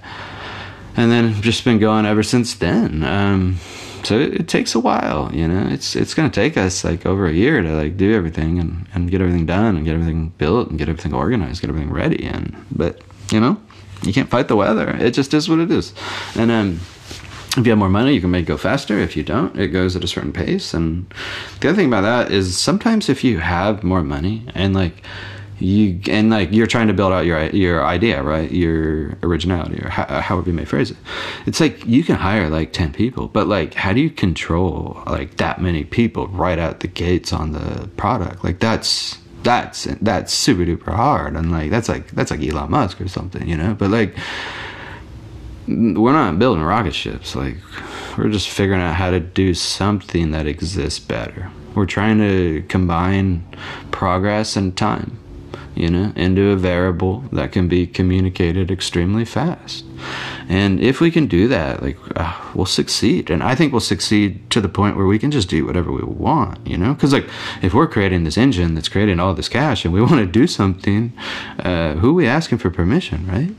and 0.95 1.11
then 1.11 1.41
just 1.41 1.65
been 1.65 1.79
going 1.79 2.05
ever 2.05 2.23
since 2.23 2.53
then. 2.53 3.03
Um, 3.03 3.57
so 4.05 4.19
it, 4.19 4.41
it, 4.41 4.47
takes 4.47 4.75
a 4.75 4.79
while 4.79 5.33
you 5.33 5.47
know 5.47 5.67
it's 5.67 5.95
it's 5.95 6.13
going 6.13 6.29
to 6.29 6.33
take 6.33 6.57
us 6.57 6.83
like 6.83 7.05
over 7.05 7.27
a 7.27 7.33
year 7.33 7.61
to 7.61 7.75
like 7.75 7.97
do 7.97 8.13
everything 8.13 8.59
and, 8.59 8.87
and 8.93 9.11
get 9.11 9.21
everything 9.21 9.45
done 9.45 9.75
and 9.75 9.85
get 9.85 9.93
everything 9.93 10.29
built 10.37 10.69
and 10.69 10.77
get 10.77 10.89
everything 10.89 11.13
organized 11.13 11.61
get 11.61 11.69
everything 11.69 11.91
ready 11.91 12.25
and 12.25 12.55
but 12.71 13.01
you 13.31 13.39
know 13.39 13.59
you 14.03 14.13
can't 14.13 14.29
fight 14.29 14.47
the 14.47 14.55
weather 14.55 14.89
it 14.97 15.11
just 15.11 15.33
is 15.33 15.49
what 15.49 15.59
it 15.59 15.71
is 15.71 15.93
and 16.35 16.51
um 16.51 16.79
if 17.57 17.65
you 17.65 17.71
have 17.71 17.79
more 17.79 17.89
money, 17.89 18.13
you 18.13 18.21
can 18.21 18.31
make 18.31 18.43
it 18.43 18.47
go 18.47 18.57
faster. 18.57 18.99
If 18.99 19.15
you 19.15 19.23
don't, 19.23 19.57
it 19.57 19.69
goes 19.69 19.95
at 19.95 20.03
a 20.03 20.07
certain 20.07 20.33
pace. 20.33 20.73
And 20.73 21.05
the 21.61 21.69
other 21.69 21.75
thing 21.75 21.87
about 21.87 22.01
that 22.01 22.31
is 22.31 22.57
sometimes 22.57 23.07
if 23.07 23.23
you 23.23 23.39
have 23.39 23.83
more 23.83 24.03
money 24.03 24.45
and 24.53 24.73
like 24.73 25.01
you 25.59 25.99
and 26.09 26.29
like 26.29 26.51
you're 26.51 26.67
trying 26.67 26.87
to 26.87 26.93
build 26.93 27.13
out 27.13 27.25
your 27.25 27.45
your 27.49 27.85
idea 27.85 28.21
right? 28.21 28.51
Your 28.51 29.17
originality 29.23 29.81
or 29.81 29.89
how, 29.89 30.21
however 30.21 30.49
you 30.49 30.55
may 30.55 30.65
phrase 30.65 30.91
it. 30.91 30.97
It's 31.45 31.59
like 31.59 31.85
you 31.85 32.03
can 32.03 32.15
hire 32.15 32.49
like 32.49 32.73
10 32.73 32.91
people 32.93 33.27
but 33.29 33.47
like 33.47 33.73
how 33.73 33.93
do 33.93 34.01
you 34.01 34.09
control 34.09 35.01
like 35.05 35.37
that 35.37 35.61
many 35.61 35.83
people 35.83 36.27
right 36.27 36.59
out 36.59 36.81
the 36.81 36.87
gates 36.87 37.31
on 37.31 37.53
the 37.53 37.87
product? 37.95 38.43
Like 38.43 38.59
that's 38.59 39.17
that's 39.43 39.85
that's 40.01 40.33
super 40.33 40.65
duper 40.65 40.93
hard 40.93 41.35
and 41.35 41.51
like 41.51 41.71
that's 41.71 41.87
like 41.87 42.09
that's 42.11 42.31
like 42.31 42.41
Elon 42.41 42.71
Musk 42.71 42.99
or 42.99 43.07
something 43.07 43.47
you 43.47 43.55
know? 43.55 43.73
But 43.75 43.91
like 43.91 44.17
we're 45.67 46.11
not 46.11 46.37
building 46.37 46.63
rocket 46.63 46.93
ships. 46.93 47.35
Like 47.35 47.55
we're 48.17 48.29
just 48.29 48.49
figuring 48.49 48.81
out 48.81 48.95
how 48.95 49.09
to 49.09 49.19
do 49.19 49.53
something 49.53 50.31
that 50.31 50.47
exists 50.47 50.99
better. 50.99 51.49
We're 51.75 51.85
trying 51.85 52.19
to 52.19 52.63
combine 52.67 53.45
progress 53.91 54.55
and 54.55 54.75
time 54.75 55.17
you 55.75 55.89
know, 55.89 56.13
into 56.15 56.49
a 56.49 56.55
variable 56.55 57.19
that 57.31 57.51
can 57.51 57.67
be 57.67 57.85
communicated 57.85 58.71
extremely 58.71 59.25
fast. 59.25 59.85
And 60.47 60.79
if 60.79 61.01
we 61.01 61.11
can 61.11 61.27
do 61.27 61.47
that, 61.47 61.81
like 61.81 61.97
uh, 62.15 62.33
we'll 62.53 62.65
succeed. 62.65 63.29
And 63.29 63.43
I 63.43 63.55
think 63.55 63.71
we'll 63.71 63.81
succeed 63.81 64.49
to 64.51 64.61
the 64.61 64.69
point 64.69 64.97
where 64.97 65.05
we 65.05 65.19
can 65.19 65.31
just 65.31 65.49
do 65.49 65.65
whatever 65.65 65.91
we 65.91 66.03
want, 66.03 66.65
you 66.67 66.77
know? 66.77 66.93
Because 66.93 67.13
like 67.13 67.27
if 67.61 67.73
we're 67.73 67.87
creating 67.87 68.23
this 68.23 68.37
engine 68.37 68.75
that's 68.75 68.89
creating 68.89 69.19
all 69.19 69.33
this 69.33 69.49
cash 69.49 69.85
and 69.85 69.93
we 69.93 70.01
want 70.01 70.15
to 70.15 70.25
do 70.25 70.47
something, 70.47 71.13
uh, 71.59 71.93
who 71.95 72.11
are 72.11 72.13
we 72.13 72.27
asking 72.27 72.59
for 72.59 72.69
permission, 72.69 73.27
right? 73.27 73.55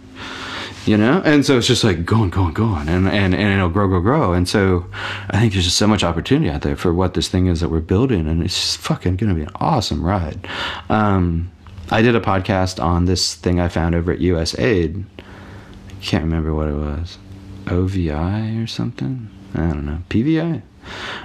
you 0.86 0.96
know 0.96 1.20
and 1.24 1.44
so 1.44 1.58
it's 1.58 1.66
just 1.66 1.82
like 1.82 2.04
going 2.06 2.30
going 2.30 2.54
going 2.54 2.88
and, 2.88 3.08
and 3.08 3.34
and 3.34 3.52
it'll 3.52 3.68
grow 3.68 3.88
grow 3.88 4.00
grow 4.00 4.32
and 4.32 4.48
so 4.48 4.86
i 5.30 5.40
think 5.40 5.52
there's 5.52 5.64
just 5.64 5.76
so 5.76 5.86
much 5.86 6.04
opportunity 6.04 6.48
out 6.48 6.62
there 6.62 6.76
for 6.76 6.94
what 6.94 7.14
this 7.14 7.28
thing 7.28 7.48
is 7.48 7.60
that 7.60 7.68
we're 7.68 7.80
building 7.80 8.28
and 8.28 8.42
it's 8.42 8.54
just 8.54 8.78
fucking 8.78 9.16
gonna 9.16 9.34
be 9.34 9.42
an 9.42 9.50
awesome 9.56 10.02
ride 10.04 10.48
um, 10.88 11.50
i 11.90 12.02
did 12.02 12.14
a 12.14 12.20
podcast 12.20 12.82
on 12.82 13.04
this 13.04 13.34
thing 13.34 13.60
i 13.60 13.68
found 13.68 13.94
over 13.94 14.12
at 14.12 14.18
usaid 14.20 15.04
i 15.18 16.04
can't 16.04 16.24
remember 16.24 16.54
what 16.54 16.68
it 16.68 16.74
was. 16.74 17.18
Ovi 17.66 18.62
or 18.62 18.66
something? 18.66 19.28
I 19.54 19.60
don't 19.60 19.86
know. 19.86 19.98
Pvi 20.08 20.62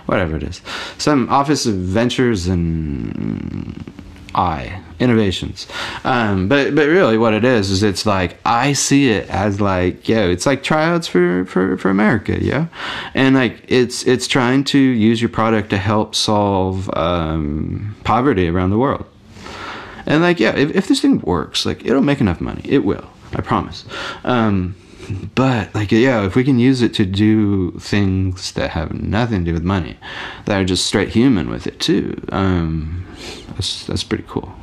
whatever 0.05 0.35
it 0.35 0.43
is. 0.43 0.61
Some 0.97 1.29
office 1.29 1.65
of 1.65 1.75
ventures 1.75 2.47
and 2.47 3.83
I. 4.33 4.81
Innovations. 4.99 5.67
Um, 6.03 6.47
but 6.47 6.75
but 6.75 6.87
really, 6.87 7.17
what 7.17 7.33
it 7.33 7.43
is 7.43 7.69
is 7.69 7.83
it's 7.83 8.05
like 8.05 8.37
I 8.45 8.73
see 8.73 9.09
it 9.09 9.27
as 9.29 9.59
like 9.59 10.07
yo, 10.07 10.29
it's 10.29 10.45
like 10.45 10.63
tryouts 10.63 11.07
for 11.07 11.45
for 11.45 11.75
for 11.77 11.89
America, 11.89 12.37
yeah, 12.39 12.67
and 13.15 13.33
like 13.35 13.63
it's 13.67 14.03
it's 14.03 14.27
trying 14.27 14.63
to 14.65 14.77
use 14.77 15.21
your 15.21 15.29
product 15.29 15.71
to 15.71 15.77
help 15.77 16.13
solve 16.13 16.87
um, 16.95 17.95
poverty 18.03 18.47
around 18.47 18.69
the 18.69 18.77
world. 18.77 19.05
And 20.05 20.21
like 20.21 20.39
yeah, 20.39 20.55
if, 20.55 20.75
if 20.75 20.87
this 20.87 21.01
thing 21.01 21.19
works, 21.21 21.65
like 21.65 21.85
it'll 21.85 22.01
make 22.01 22.21
enough 22.21 22.41
money. 22.41 22.61
It 22.65 22.79
will, 22.79 23.07
I 23.33 23.41
promise. 23.41 23.85
Um, 24.23 24.75
but 25.35 25.73
like 25.73 25.91
yeah 25.91 26.25
if 26.25 26.35
we 26.35 26.43
can 26.43 26.59
use 26.59 26.81
it 26.81 26.93
to 26.93 27.05
do 27.05 27.71
things 27.79 28.51
that 28.53 28.71
have 28.71 28.93
nothing 28.93 29.39
to 29.39 29.45
do 29.45 29.53
with 29.53 29.63
money 29.63 29.97
that 30.45 30.59
are 30.59 30.65
just 30.65 30.85
straight 30.85 31.09
human 31.09 31.49
with 31.49 31.67
it 31.67 31.79
too 31.79 32.21
um, 32.31 33.05
that's 33.49 33.85
that's 33.85 34.03
pretty 34.03 34.23
cool 34.27 34.53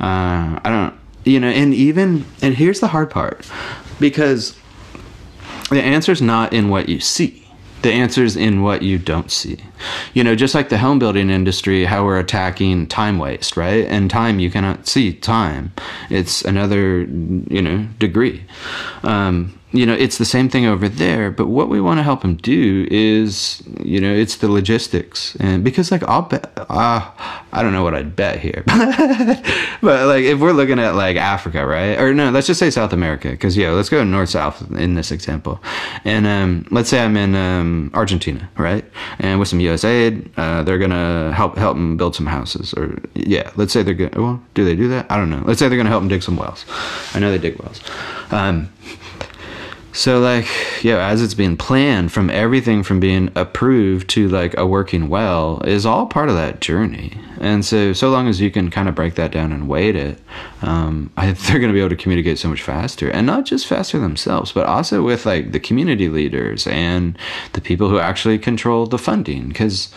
uh, 0.00 0.58
i 0.58 0.62
don't 0.64 0.94
you 1.24 1.38
know 1.38 1.48
and 1.48 1.74
even 1.74 2.24
and 2.42 2.54
here's 2.54 2.80
the 2.80 2.88
hard 2.88 3.10
part 3.10 3.48
because 4.00 4.58
the 5.70 5.82
answer's 5.82 6.22
not 6.22 6.52
in 6.52 6.68
what 6.68 6.88
you 6.88 7.00
see 7.00 7.43
the 7.84 7.92
answer's 7.92 8.36
in 8.36 8.62
what 8.62 8.82
you 8.82 8.98
don't 8.98 9.30
see. 9.30 9.58
You 10.14 10.24
know, 10.24 10.34
just 10.34 10.54
like 10.54 10.70
the 10.70 10.78
home 10.78 10.98
building 10.98 11.30
industry, 11.30 11.84
how 11.84 12.04
we're 12.04 12.18
attacking 12.18 12.88
time 12.88 13.18
waste, 13.18 13.56
right? 13.56 13.86
And 13.86 14.10
time, 14.10 14.40
you 14.40 14.50
cannot 14.50 14.88
see 14.88 15.12
time. 15.12 15.72
It's 16.10 16.42
another, 16.42 17.02
you 17.02 17.62
know, 17.62 17.86
degree. 17.98 18.44
Um, 19.04 19.56
you 19.74 19.84
know, 19.84 19.92
it's 19.92 20.18
the 20.18 20.24
same 20.24 20.48
thing 20.48 20.66
over 20.66 20.88
there, 20.88 21.32
but 21.32 21.48
what 21.48 21.68
we 21.68 21.80
want 21.80 21.98
to 21.98 22.04
help 22.04 22.22
them 22.22 22.36
do 22.36 22.86
is, 22.92 23.60
you 23.80 24.00
know, 24.00 24.14
it's 24.14 24.36
the 24.36 24.48
logistics. 24.48 25.34
And 25.40 25.64
because, 25.64 25.90
like, 25.90 26.04
I'll 26.04 26.22
bet, 26.22 26.52
uh, 26.56 27.10
I 27.52 27.62
don't 27.62 27.72
know 27.72 27.82
what 27.82 27.92
I'd 27.92 28.14
bet 28.14 28.38
here, 28.38 28.62
but 28.66 30.06
like, 30.06 30.22
if 30.22 30.38
we're 30.38 30.52
looking 30.52 30.78
at 30.78 30.94
like 30.94 31.16
Africa, 31.16 31.66
right? 31.66 31.98
Or 31.98 32.14
no, 32.14 32.30
let's 32.30 32.46
just 32.46 32.60
say 32.60 32.70
South 32.70 32.92
America, 32.92 33.30
because, 33.30 33.56
yeah, 33.56 33.70
let's 33.70 33.88
go 33.88 34.04
north 34.04 34.28
south 34.28 34.62
in 34.70 34.94
this 34.94 35.10
example. 35.10 35.60
And 36.04 36.24
um, 36.24 36.66
let's 36.70 36.88
say 36.88 37.02
I'm 37.02 37.16
in 37.16 37.34
um, 37.34 37.90
Argentina, 37.94 38.48
right? 38.56 38.84
And 39.18 39.40
with 39.40 39.48
some 39.48 39.58
USAID, 39.58 40.30
uh, 40.36 40.62
they're 40.62 40.78
going 40.78 40.90
to 40.90 41.32
help 41.34 41.56
help 41.58 41.76
them 41.76 41.96
build 41.96 42.14
some 42.14 42.26
houses. 42.26 42.74
Or, 42.74 42.96
yeah, 43.14 43.50
let's 43.56 43.72
say 43.72 43.82
they're 43.82 43.94
going 43.94 44.10
to, 44.10 44.22
well, 44.22 44.42
do 44.54 44.64
they 44.64 44.76
do 44.76 44.86
that? 44.90 45.10
I 45.10 45.16
don't 45.16 45.30
know. 45.30 45.42
Let's 45.44 45.58
say 45.58 45.68
they're 45.68 45.76
going 45.76 45.86
to 45.86 45.90
help 45.90 46.02
them 46.02 46.08
dig 46.08 46.22
some 46.22 46.36
wells. 46.36 46.64
I 47.12 47.18
know 47.18 47.32
they 47.32 47.38
dig 47.38 47.58
wells. 47.58 47.80
Um, 48.30 48.70
so 49.94 50.18
like 50.18 50.46
yeah, 50.82 51.08
as 51.08 51.22
it's 51.22 51.34
being 51.34 51.56
planned 51.56 52.12
from 52.12 52.28
everything 52.28 52.82
from 52.82 52.98
being 52.98 53.30
approved 53.36 54.10
to 54.10 54.28
like 54.28 54.56
a 54.58 54.66
working 54.66 55.08
well 55.08 55.62
is 55.64 55.86
all 55.86 56.06
part 56.06 56.28
of 56.28 56.34
that 56.34 56.60
journey. 56.60 57.12
And 57.40 57.64
so 57.64 57.92
so 57.92 58.10
long 58.10 58.26
as 58.26 58.40
you 58.40 58.50
can 58.50 58.70
kind 58.70 58.88
of 58.88 58.96
break 58.96 59.14
that 59.14 59.30
down 59.30 59.52
and 59.52 59.68
weight 59.68 59.94
it, 59.94 60.18
um, 60.62 61.12
I, 61.16 61.32
they're 61.32 61.60
going 61.60 61.70
to 61.70 61.74
be 61.74 61.78
able 61.78 61.90
to 61.90 61.96
communicate 61.96 62.38
so 62.38 62.48
much 62.48 62.60
faster, 62.60 63.08
and 63.08 63.24
not 63.24 63.46
just 63.46 63.68
faster 63.68 63.98
themselves, 64.00 64.50
but 64.50 64.66
also 64.66 65.00
with 65.02 65.26
like 65.26 65.52
the 65.52 65.60
community 65.60 66.08
leaders 66.08 66.66
and 66.66 67.16
the 67.52 67.60
people 67.60 67.88
who 67.88 67.98
actually 67.98 68.38
control 68.38 68.86
the 68.86 68.98
funding 68.98 69.48
because 69.48 69.92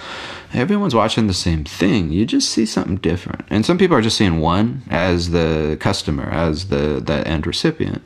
everyone's 0.54 0.96
watching 0.96 1.28
the 1.28 1.34
same 1.34 1.64
thing. 1.64 2.12
You 2.12 2.26
just 2.26 2.50
see 2.50 2.66
something 2.66 2.98
different. 2.98 3.46
And 3.50 3.66
some 3.66 3.78
people 3.78 3.98
are 3.98 4.02
just 4.02 4.18
seeing 4.18 4.40
one 4.40 4.84
as 4.90 5.32
the 5.32 5.78
customer, 5.80 6.30
as 6.30 6.70
the, 6.70 7.02
the 7.04 7.28
end 7.28 7.46
recipient. 7.46 8.02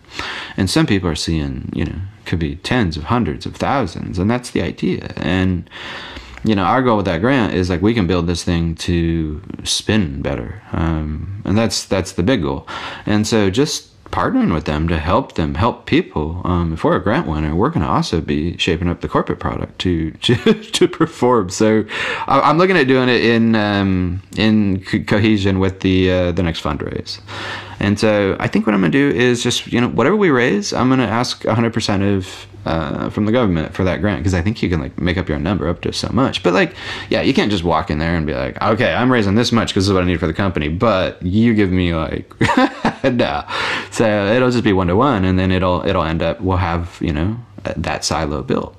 And 0.58 0.70
some 0.70 0.86
people 0.86 1.10
are 1.10 1.16
seeing, 1.16 1.70
you 1.74 1.86
know, 1.86 2.00
could 2.26 2.40
be 2.40 2.56
tens 2.58 2.98
of 2.98 3.04
hundreds 3.04 3.46
of 3.46 3.56
thousands. 3.56 4.20
And 4.20 4.30
that's 4.30 4.52
the 4.52 4.62
idea. 4.62 5.14
And, 5.18 5.70
you 6.44 6.56
know, 6.56 6.64
our 6.64 6.82
goal 6.82 6.98
with 6.98 7.06
that 7.06 7.22
grant 7.22 7.54
is 7.54 7.70
like 7.70 7.82
we 7.82 7.94
can 7.94 8.08
build 8.08 8.28
this 8.28 8.44
thing 8.44 8.76
to 8.76 9.42
spin 9.64 10.22
better. 10.22 10.62
Um, 10.72 11.42
and 11.46 11.58
that's, 11.58 11.86
that's 11.86 12.14
the 12.14 12.24
big 12.24 12.42
goal. 12.42 12.68
And 13.06 13.28
so 13.28 13.50
just 13.50 13.91
partnering 14.12 14.54
with 14.54 14.66
them 14.66 14.88
to 14.88 15.00
help 15.00 15.36
them 15.36 15.56
help 15.56 15.86
people. 15.86 16.42
Um, 16.44 16.74
if 16.74 16.84
we're 16.84 16.98
a 16.98 17.04
grant 17.04 17.28
winner, 17.28 17.56
we're 17.56 17.70
going 17.70 17.82
to 17.82 17.90
also 17.90 18.22
be 18.22 18.58
shaping 18.58 18.88
up 18.88 19.02
the 19.02 19.08
corporate 19.08 19.40
product 19.40 19.80
to 19.80 20.12
to, 20.22 20.36
to 20.54 20.88
perform. 20.88 21.50
So 21.50 21.86
I'm 22.28 22.58
looking 22.58 22.78
at 22.78 22.88
doing 22.88 23.10
it 23.10 23.24
in 23.24 23.56
um, 23.56 24.22
in 24.38 24.84
co- 24.84 25.04
cohesion 25.04 25.60
with 25.60 25.80
the 25.80 26.12
uh, 26.12 26.32
the 26.32 26.44
next 26.44 26.62
fundraise. 26.64 27.20
And 27.80 28.00
so 28.00 28.38
I 28.40 28.48
think 28.48 28.68
what 28.68 28.76
I'm 28.76 28.82
going 28.82 28.92
to 28.92 29.12
do 29.12 29.18
is 29.18 29.42
just 29.42 29.68
you 29.68 29.82
know 29.82 29.90
whatever 29.90 30.16
we 30.16 30.30
raise, 30.30 30.74
I'm 30.74 30.90
going 30.90 31.00
to 31.00 31.08
ask 31.08 31.44
100% 31.44 32.18
of 32.18 32.48
uh, 32.66 33.10
from 33.10 33.26
the 33.26 33.32
government 33.32 33.74
for 33.74 33.84
that 33.84 34.02
grant 34.02 34.20
because 34.20 34.34
I 34.34 34.42
think 34.42 34.62
you 34.62 34.70
can 34.70 34.80
like 34.80 35.00
make 35.00 35.18
up 35.18 35.28
your 35.28 35.38
own 35.38 35.44
number 35.44 35.68
up 35.68 35.82
to 35.82 35.94
so 35.94 36.10
much. 36.12 36.44
But 36.44 36.54
like, 36.54 36.76
yeah, 37.10 37.22
you 37.22 37.34
can't 37.34 37.52
just 37.52 37.64
walk 37.64 37.90
in 37.90 38.00
there 38.00 38.16
and 38.16 38.26
be 38.26 38.34
like, 38.34 38.62
okay, 38.62 38.94
I'm 38.94 39.12
raising 39.12 39.36
this 39.36 39.52
much 39.52 39.70
because 39.70 39.86
this 39.86 39.90
is 39.90 39.94
what 39.94 40.04
I 40.04 40.08
need 40.08 40.20
for 40.20 40.28
the 40.28 40.34
company, 40.34 40.68
but 40.68 41.22
you 41.24 41.54
give 41.54 41.72
me 41.72 41.94
like, 41.94 42.34
no. 43.04 43.44
So 43.92 44.34
it'll 44.34 44.52
just 44.52 44.64
be 44.64 44.74
one 44.74 44.88
to 44.88 44.96
one, 44.96 45.26
and 45.26 45.38
then 45.38 45.52
it'll 45.52 45.86
it'll 45.88 46.04
end 46.04 46.22
up 46.22 46.42
we'll 46.42 46.58
have 46.58 46.98
you 47.02 47.14
know 47.14 47.38
that 47.64 48.04
silo 48.04 48.42
built. 48.44 48.76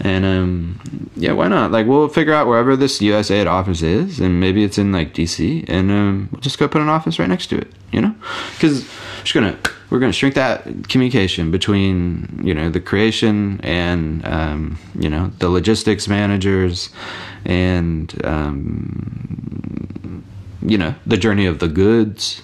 And 0.00 0.24
um, 0.24 1.10
yeah, 1.16 1.32
why 1.32 1.48
not? 1.48 1.72
Like 1.72 1.86
we'll 1.86 2.08
figure 2.08 2.32
out 2.32 2.46
wherever 2.46 2.76
this 2.76 2.98
USAID 3.00 3.46
office 3.46 3.82
is, 3.82 4.20
and 4.20 4.40
maybe 4.40 4.64
it's 4.64 4.78
in 4.78 4.92
like 4.92 5.14
DC, 5.14 5.64
and 5.68 5.90
um, 5.90 6.28
we'll 6.32 6.40
just 6.40 6.58
go 6.58 6.68
put 6.68 6.82
an 6.82 6.88
office 6.88 7.18
right 7.18 7.28
next 7.28 7.48
to 7.48 7.58
it. 7.58 7.72
You 7.92 8.02
know, 8.02 8.14
because 8.54 8.88
just 9.22 9.34
gonna 9.34 9.58
we're 9.90 9.98
gonna 9.98 10.12
shrink 10.12 10.34
that 10.34 10.88
communication 10.88 11.50
between 11.50 12.40
you 12.42 12.54
know 12.54 12.70
the 12.70 12.80
creation 12.80 13.60
and 13.62 14.24
um, 14.26 14.78
you 14.98 15.08
know 15.08 15.30
the 15.38 15.48
logistics 15.48 16.08
managers 16.08 16.90
and 17.44 18.24
um, 18.24 20.24
you 20.62 20.78
know 20.78 20.94
the 21.06 21.16
journey 21.16 21.46
of 21.46 21.58
the 21.58 21.68
goods 21.68 22.42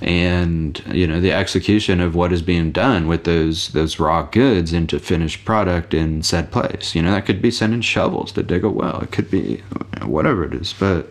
and 0.00 0.82
you 0.92 1.06
know 1.06 1.20
the 1.20 1.32
execution 1.32 2.00
of 2.00 2.14
what 2.14 2.32
is 2.32 2.42
being 2.42 2.72
done 2.72 3.06
with 3.06 3.24
those 3.24 3.68
those 3.68 3.98
raw 3.98 4.22
goods 4.22 4.72
into 4.72 4.98
finished 4.98 5.44
product 5.44 5.94
in 5.94 6.22
said 6.22 6.50
place. 6.50 6.94
You 6.94 7.02
know 7.02 7.12
that 7.12 7.26
could 7.26 7.40
be 7.40 7.50
sending 7.50 7.80
shovels 7.80 8.32
to 8.32 8.42
dig 8.42 8.64
a 8.64 8.70
well. 8.70 9.00
It 9.00 9.12
could 9.12 9.30
be 9.30 9.62
whatever 10.02 10.44
it 10.44 10.54
is. 10.54 10.72
But 10.72 11.10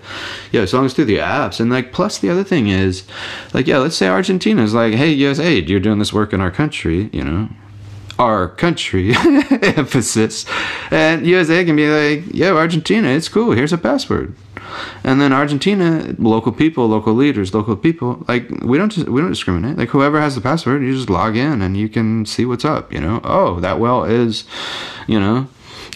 yeah 0.51 0.61
as 0.61 0.73
long 0.73 0.85
as 0.85 0.93
through 0.93 1.05
the 1.05 1.17
apps. 1.17 1.59
And 1.59 1.71
like 1.71 1.91
plus 1.91 2.17
the 2.19 2.29
other 2.29 2.43
thing 2.43 2.67
is 2.67 3.03
like 3.53 3.67
yeah 3.67 3.77
let's 3.77 3.95
say 3.95 4.07
argentina 4.07 4.63
is 4.63 4.73
like 4.73 4.93
hey 4.93 5.15
USAID 5.15 5.69
you're 5.69 5.79
doing 5.79 5.99
this 5.99 6.13
work 6.13 6.33
in 6.33 6.41
our 6.41 6.51
country 6.51 7.09
you 7.13 7.23
know. 7.23 7.49
Our 8.19 8.47
country 8.47 9.15
emphasis. 9.15 10.45
And 10.91 11.25
USA 11.25 11.65
can 11.65 11.75
be 11.75 11.89
like 11.89 12.33
yo 12.33 12.57
Argentina 12.57 13.09
it's 13.09 13.29
cool. 13.29 13.51
Here's 13.51 13.73
a 13.73 13.77
password 13.77 14.35
and 15.03 15.19
then 15.19 15.33
Argentina, 15.33 16.15
local 16.17 16.51
people, 16.51 16.87
local 16.87 17.13
leaders, 17.13 17.53
local 17.53 17.75
people, 17.75 18.23
like 18.27 18.49
we 18.61 18.77
don't 18.77 18.95
we 19.09 19.21
don't 19.21 19.31
discriminate. 19.31 19.77
Like 19.77 19.89
whoever 19.89 20.19
has 20.19 20.35
the 20.35 20.41
password, 20.41 20.81
you 20.81 20.93
just 20.93 21.09
log 21.09 21.35
in 21.35 21.61
and 21.61 21.77
you 21.77 21.89
can 21.89 22.25
see 22.25 22.45
what's 22.45 22.65
up. 22.65 22.93
You 22.93 23.01
know, 23.01 23.21
oh 23.23 23.59
that 23.59 23.79
well 23.79 24.03
is, 24.03 24.45
you 25.07 25.19
know, 25.19 25.47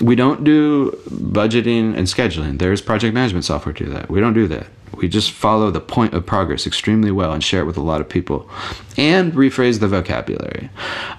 we 0.02 0.16
don't 0.16 0.44
do 0.44 0.92
budgeting 1.10 1.96
and 1.98 2.08
scheduling. 2.08 2.60
There's 2.60 2.82
project 2.82 3.14
management 3.14 3.46
software 3.46 3.74
to 3.74 3.86
do 3.86 3.90
that. 3.92 4.10
We 4.10 4.20
don't 4.20 4.34
do 4.34 4.48
that. 4.48 4.68
We 4.96 5.08
just 5.08 5.32
follow 5.32 5.70
the 5.70 5.82
point 5.82 6.14
of 6.14 6.26
progress 6.26 6.66
extremely 6.66 7.12
well 7.12 7.34
and 7.34 7.44
share 7.44 7.62
it 7.62 7.66
with 7.66 7.78
a 7.78 7.82
lot 7.82 8.02
of 8.02 8.08
people 8.08 8.50
and 8.96 9.34
rephrase 9.34 9.80
the 9.80 9.88
vocabulary. 9.88 10.70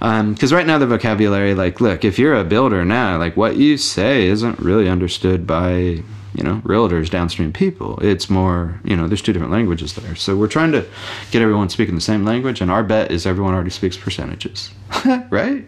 Because 0.00 0.52
um, 0.52 0.56
right 0.56 0.66
now, 0.66 0.78
the 0.78 0.86
vocabulary, 0.86 1.54
like, 1.54 1.80
look, 1.80 2.04
if 2.04 2.18
you're 2.18 2.34
a 2.34 2.44
builder 2.44 2.84
now, 2.84 3.18
like 3.18 3.36
what 3.36 3.56
you 3.56 3.76
say 3.76 4.26
isn't 4.26 4.58
really 4.58 4.88
understood 4.88 5.46
by 5.46 6.02
you 6.34 6.42
know, 6.42 6.60
realtors, 6.64 7.10
downstream 7.10 7.52
people. 7.52 7.98
It's 8.00 8.28
more, 8.28 8.80
you 8.84 8.96
know, 8.96 9.08
there's 9.08 9.22
two 9.22 9.32
different 9.32 9.52
languages 9.52 9.94
there. 9.94 10.14
So 10.14 10.36
we're 10.36 10.48
trying 10.48 10.72
to 10.72 10.86
get 11.30 11.42
everyone 11.42 11.68
speaking 11.68 11.94
the 11.94 12.00
same 12.00 12.24
language, 12.24 12.60
and 12.60 12.70
our 12.70 12.82
bet 12.82 13.10
is 13.10 13.26
everyone 13.26 13.54
already 13.54 13.70
speaks 13.70 13.96
percentages, 13.96 14.70
right? 15.30 15.64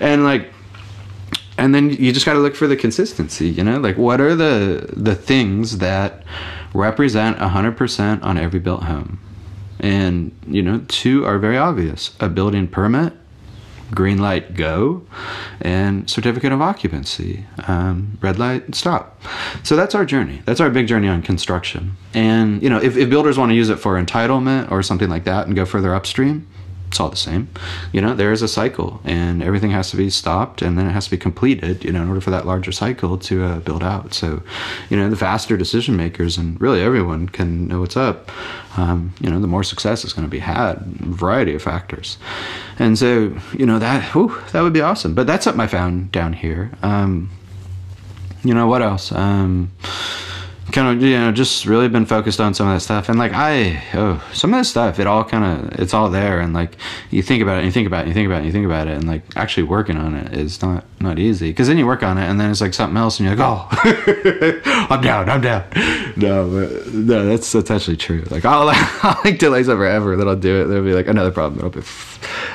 And 0.00 0.24
like, 0.24 0.50
and 1.58 1.74
then 1.74 1.90
you 1.90 2.12
just 2.12 2.26
got 2.26 2.34
to 2.34 2.40
look 2.40 2.56
for 2.56 2.66
the 2.66 2.76
consistency, 2.76 3.48
you 3.48 3.64
know, 3.64 3.78
like 3.78 3.96
what 3.96 4.20
are 4.20 4.34
the 4.34 4.88
the 4.96 5.14
things 5.14 5.78
that 5.78 6.24
represent 6.74 7.38
100% 7.38 8.22
on 8.22 8.38
every 8.38 8.60
built 8.60 8.84
home? 8.84 9.20
And, 9.80 10.34
you 10.46 10.62
know, 10.62 10.84
two 10.88 11.26
are 11.26 11.38
very 11.38 11.58
obvious 11.58 12.16
a 12.20 12.28
building 12.28 12.68
permit 12.68 13.12
green 13.94 14.18
light 14.18 14.54
go 14.54 15.02
and 15.60 16.08
certificate 16.10 16.52
of 16.52 16.60
occupancy 16.60 17.46
um, 17.68 18.18
red 18.20 18.38
light 18.38 18.74
stop. 18.74 19.22
So 19.62 19.76
that's 19.76 19.94
our 19.94 20.04
journey. 20.04 20.42
That's 20.44 20.60
our 20.60 20.70
big 20.70 20.86
journey 20.86 21.08
on 21.08 21.22
construction. 21.22 21.96
And 22.14 22.62
you 22.62 22.70
know 22.70 22.78
if, 22.78 22.96
if 22.96 23.08
builders 23.08 23.38
want 23.38 23.50
to 23.50 23.54
use 23.54 23.68
it 23.68 23.76
for 23.76 24.02
entitlement 24.02 24.70
or 24.70 24.82
something 24.82 25.08
like 25.08 25.24
that 25.24 25.46
and 25.46 25.54
go 25.54 25.64
further 25.64 25.94
upstream 25.94 26.48
it's 26.92 27.00
all 27.00 27.08
the 27.08 27.16
same. 27.16 27.48
You 27.90 28.02
know, 28.02 28.14
there 28.14 28.32
is 28.32 28.42
a 28.42 28.48
cycle, 28.48 29.00
and 29.02 29.42
everything 29.42 29.70
has 29.70 29.90
to 29.92 29.96
be 29.96 30.10
stopped, 30.10 30.60
and 30.60 30.76
then 30.76 30.86
it 30.86 30.90
has 30.90 31.06
to 31.06 31.10
be 31.10 31.16
completed. 31.16 31.86
You 31.86 31.90
know, 31.90 32.02
in 32.02 32.08
order 32.08 32.20
for 32.20 32.30
that 32.30 32.44
larger 32.44 32.70
cycle 32.70 33.16
to 33.16 33.44
uh, 33.44 33.58
build 33.60 33.82
out. 33.82 34.12
So, 34.12 34.42
you 34.90 34.98
know, 34.98 35.08
the 35.08 35.16
faster 35.16 35.56
decision 35.56 35.96
makers 35.96 36.36
and 36.36 36.60
really 36.60 36.82
everyone 36.82 37.30
can 37.30 37.66
know 37.66 37.80
what's 37.80 37.96
up. 37.96 38.30
Um, 38.76 39.14
you 39.22 39.30
know, 39.30 39.40
the 39.40 39.46
more 39.46 39.64
success 39.64 40.04
is 40.04 40.12
going 40.12 40.26
to 40.26 40.30
be 40.30 40.40
had. 40.40 40.82
Variety 41.00 41.54
of 41.54 41.62
factors, 41.62 42.18
and 42.78 42.98
so 42.98 43.34
you 43.54 43.64
know 43.64 43.78
that 43.78 44.12
whew, 44.12 44.38
that 44.52 44.60
would 44.60 44.74
be 44.74 44.82
awesome. 44.82 45.14
But 45.14 45.26
that's 45.26 45.44
something 45.44 45.62
I 45.62 45.66
found 45.66 46.12
down 46.12 46.34
here. 46.34 46.72
Um, 46.82 47.30
you 48.44 48.52
know 48.52 48.66
what 48.66 48.82
else? 48.82 49.12
Um, 49.12 49.70
kind 50.72 50.96
of 50.96 51.02
you 51.02 51.18
know 51.18 51.30
just 51.30 51.66
really 51.66 51.88
been 51.88 52.06
focused 52.06 52.40
on 52.40 52.54
some 52.54 52.66
of 52.66 52.74
that 52.74 52.80
stuff. 52.80 53.08
And 53.08 53.18
like 53.18 53.32
i 53.32 53.82
oh 53.94 54.22
some 54.32 54.52
of 54.52 54.60
this 54.60 54.70
stuff 54.70 54.98
it 54.98 55.06
all 55.06 55.24
kind 55.24 55.44
of 55.44 55.80
it's 55.80 55.94
all 55.94 56.10
there. 56.10 56.40
And 56.40 56.52
like 56.52 56.76
you 57.10 57.22
think 57.22 57.42
about 57.42 57.56
it 57.56 57.58
and 57.58 57.66
you 57.66 57.72
think 57.72 57.86
about 57.86 58.04
it 58.04 58.08
you 58.08 58.14
think 58.14 58.26
about 58.26 58.36
it 58.36 58.38
and 58.38 58.46
you 58.46 58.52
think 58.52 58.66
about 58.66 58.88
it. 58.88 58.96
And 58.96 59.06
like 59.06 59.22
actually 59.36 59.64
working 59.64 59.96
on 59.96 60.14
it 60.14 60.32
is 60.34 60.62
not 60.62 60.84
not 61.00 61.18
easy. 61.18 61.50
Because 61.50 61.68
then 61.68 61.78
you 61.78 61.86
work 61.86 62.02
on 62.02 62.18
it 62.18 62.24
and 62.24 62.40
then 62.40 62.50
it's 62.50 62.60
like 62.60 62.74
something 62.74 62.96
else 62.96 63.20
and 63.20 63.28
you're 63.28 63.36
like 63.36 63.46
oh 63.46 63.68
i'm 64.90 65.00
down 65.00 65.28
i'm 65.28 65.40
down. 65.40 65.64
No 66.16 66.50
but 66.50 66.92
no 66.92 67.26
that's 67.26 67.52
that's 67.52 67.70
actually 67.70 67.96
true. 67.96 68.24
Like 68.30 68.44
i'll, 68.44 68.68
I'll 69.02 69.20
like 69.24 69.38
delay 69.38 69.60
it 69.60 69.66
forever 69.66 70.16
then 70.16 70.28
i'll 70.28 70.36
do 70.36 70.62
it. 70.62 70.64
There'll 70.66 70.84
be 70.84 70.94
like 70.94 71.06
another 71.06 71.30
problem. 71.30 71.58
It'll 71.58 71.80
be 71.80 71.86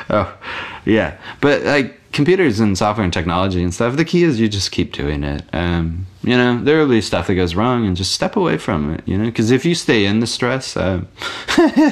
oh 0.10 0.38
yeah. 0.86 1.18
But 1.42 1.64
like 1.64 1.97
computers 2.12 2.60
and 2.60 2.78
software 2.78 3.04
and 3.04 3.14
technology 3.14 3.62
and 3.62 3.74
stuff, 3.74 3.96
the 3.96 4.06
key 4.06 4.24
is 4.24 4.40
you 4.40 4.48
just 4.48 4.72
keep 4.72 4.94
doing 4.94 5.24
it. 5.24 5.44
Um, 5.54 6.08
you 6.24 6.36
know, 6.36 6.62
there 6.62 6.80
will 6.80 6.90
be 6.90 7.00
stuff 7.00 7.28
that 7.28 7.36
goes 7.36 7.56
wrong 7.56 7.86
and 7.86 7.96
just 7.96 8.12
step 8.12 8.36
away 8.36 8.58
from 8.58 8.94
it, 8.94 9.08
you 9.08 9.18
know, 9.18 9.26
because 9.26 9.52
if 9.52 9.64
you 9.64 9.76
stay 9.76 10.06
in 10.06 10.20
the 10.20 10.28
stress, 10.28 10.76
um, 10.78 11.08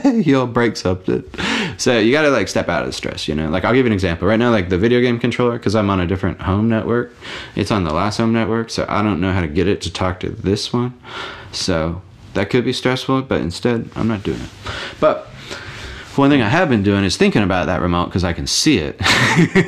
you'll 0.03 0.47
break 0.47 0.78
something. 0.78 1.24
So 1.78 1.97
you 1.97 2.11
got 2.11 2.24
to 2.24 2.30
like 2.32 2.47
step 2.47 2.68
out 2.68 2.82
of 2.82 2.88
the 2.88 2.93
stress, 2.93 3.28
you 3.28 3.36
know. 3.36 3.49
Like 3.49 3.63
I'll 3.63 3.74
give 3.74 3.86
you 3.86 3.91
an 3.91 3.93
example. 3.93 4.28
Right 4.28 4.38
now, 4.38 4.51
like 4.51 4.70
the 4.70 4.78
video 4.78 4.99
game 4.99 5.20
controller, 5.20 5.57
because 5.57 5.76
I'm 5.76 5.89
on 5.89 5.99
a 5.99 6.07
different 6.07 6.41
home 6.41 6.68
network, 6.68 7.13
it's 7.55 7.72
on 7.72 7.84
the 7.84 7.93
last 7.93 8.18
home 8.18 8.34
network, 8.34 8.70
so 8.70 8.86
I 8.89 9.01
don't 9.01 9.22
know 9.22 9.32
how 9.32 9.41
to 9.41 9.47
get 9.47 9.68
it 9.68 9.82
to 9.82 9.93
talk 9.93 10.20
to 10.22 10.30
this 10.30 10.74
one. 10.74 10.99
So 11.51 12.01
that 12.34 12.49
could 12.49 12.66
be 12.66 12.74
stressful, 12.74 13.24
but 13.24 13.41
instead, 13.41 13.89
I'm 13.95 14.07
not 14.07 14.24
doing 14.24 14.41
it. 14.41 14.49
But 14.99 15.30
one 16.18 16.30
thing 16.30 16.41
I 16.41 16.49
have 16.49 16.70
been 16.70 16.84
doing 16.84 17.03
is 17.03 17.18
thinking 17.18 17.43
about 17.43 17.66
that 17.68 17.82
remote 17.82 18.05
because 18.05 18.24
I 18.24 18.34
can 18.34 18.47
see 18.47 18.78
it, 18.78 18.99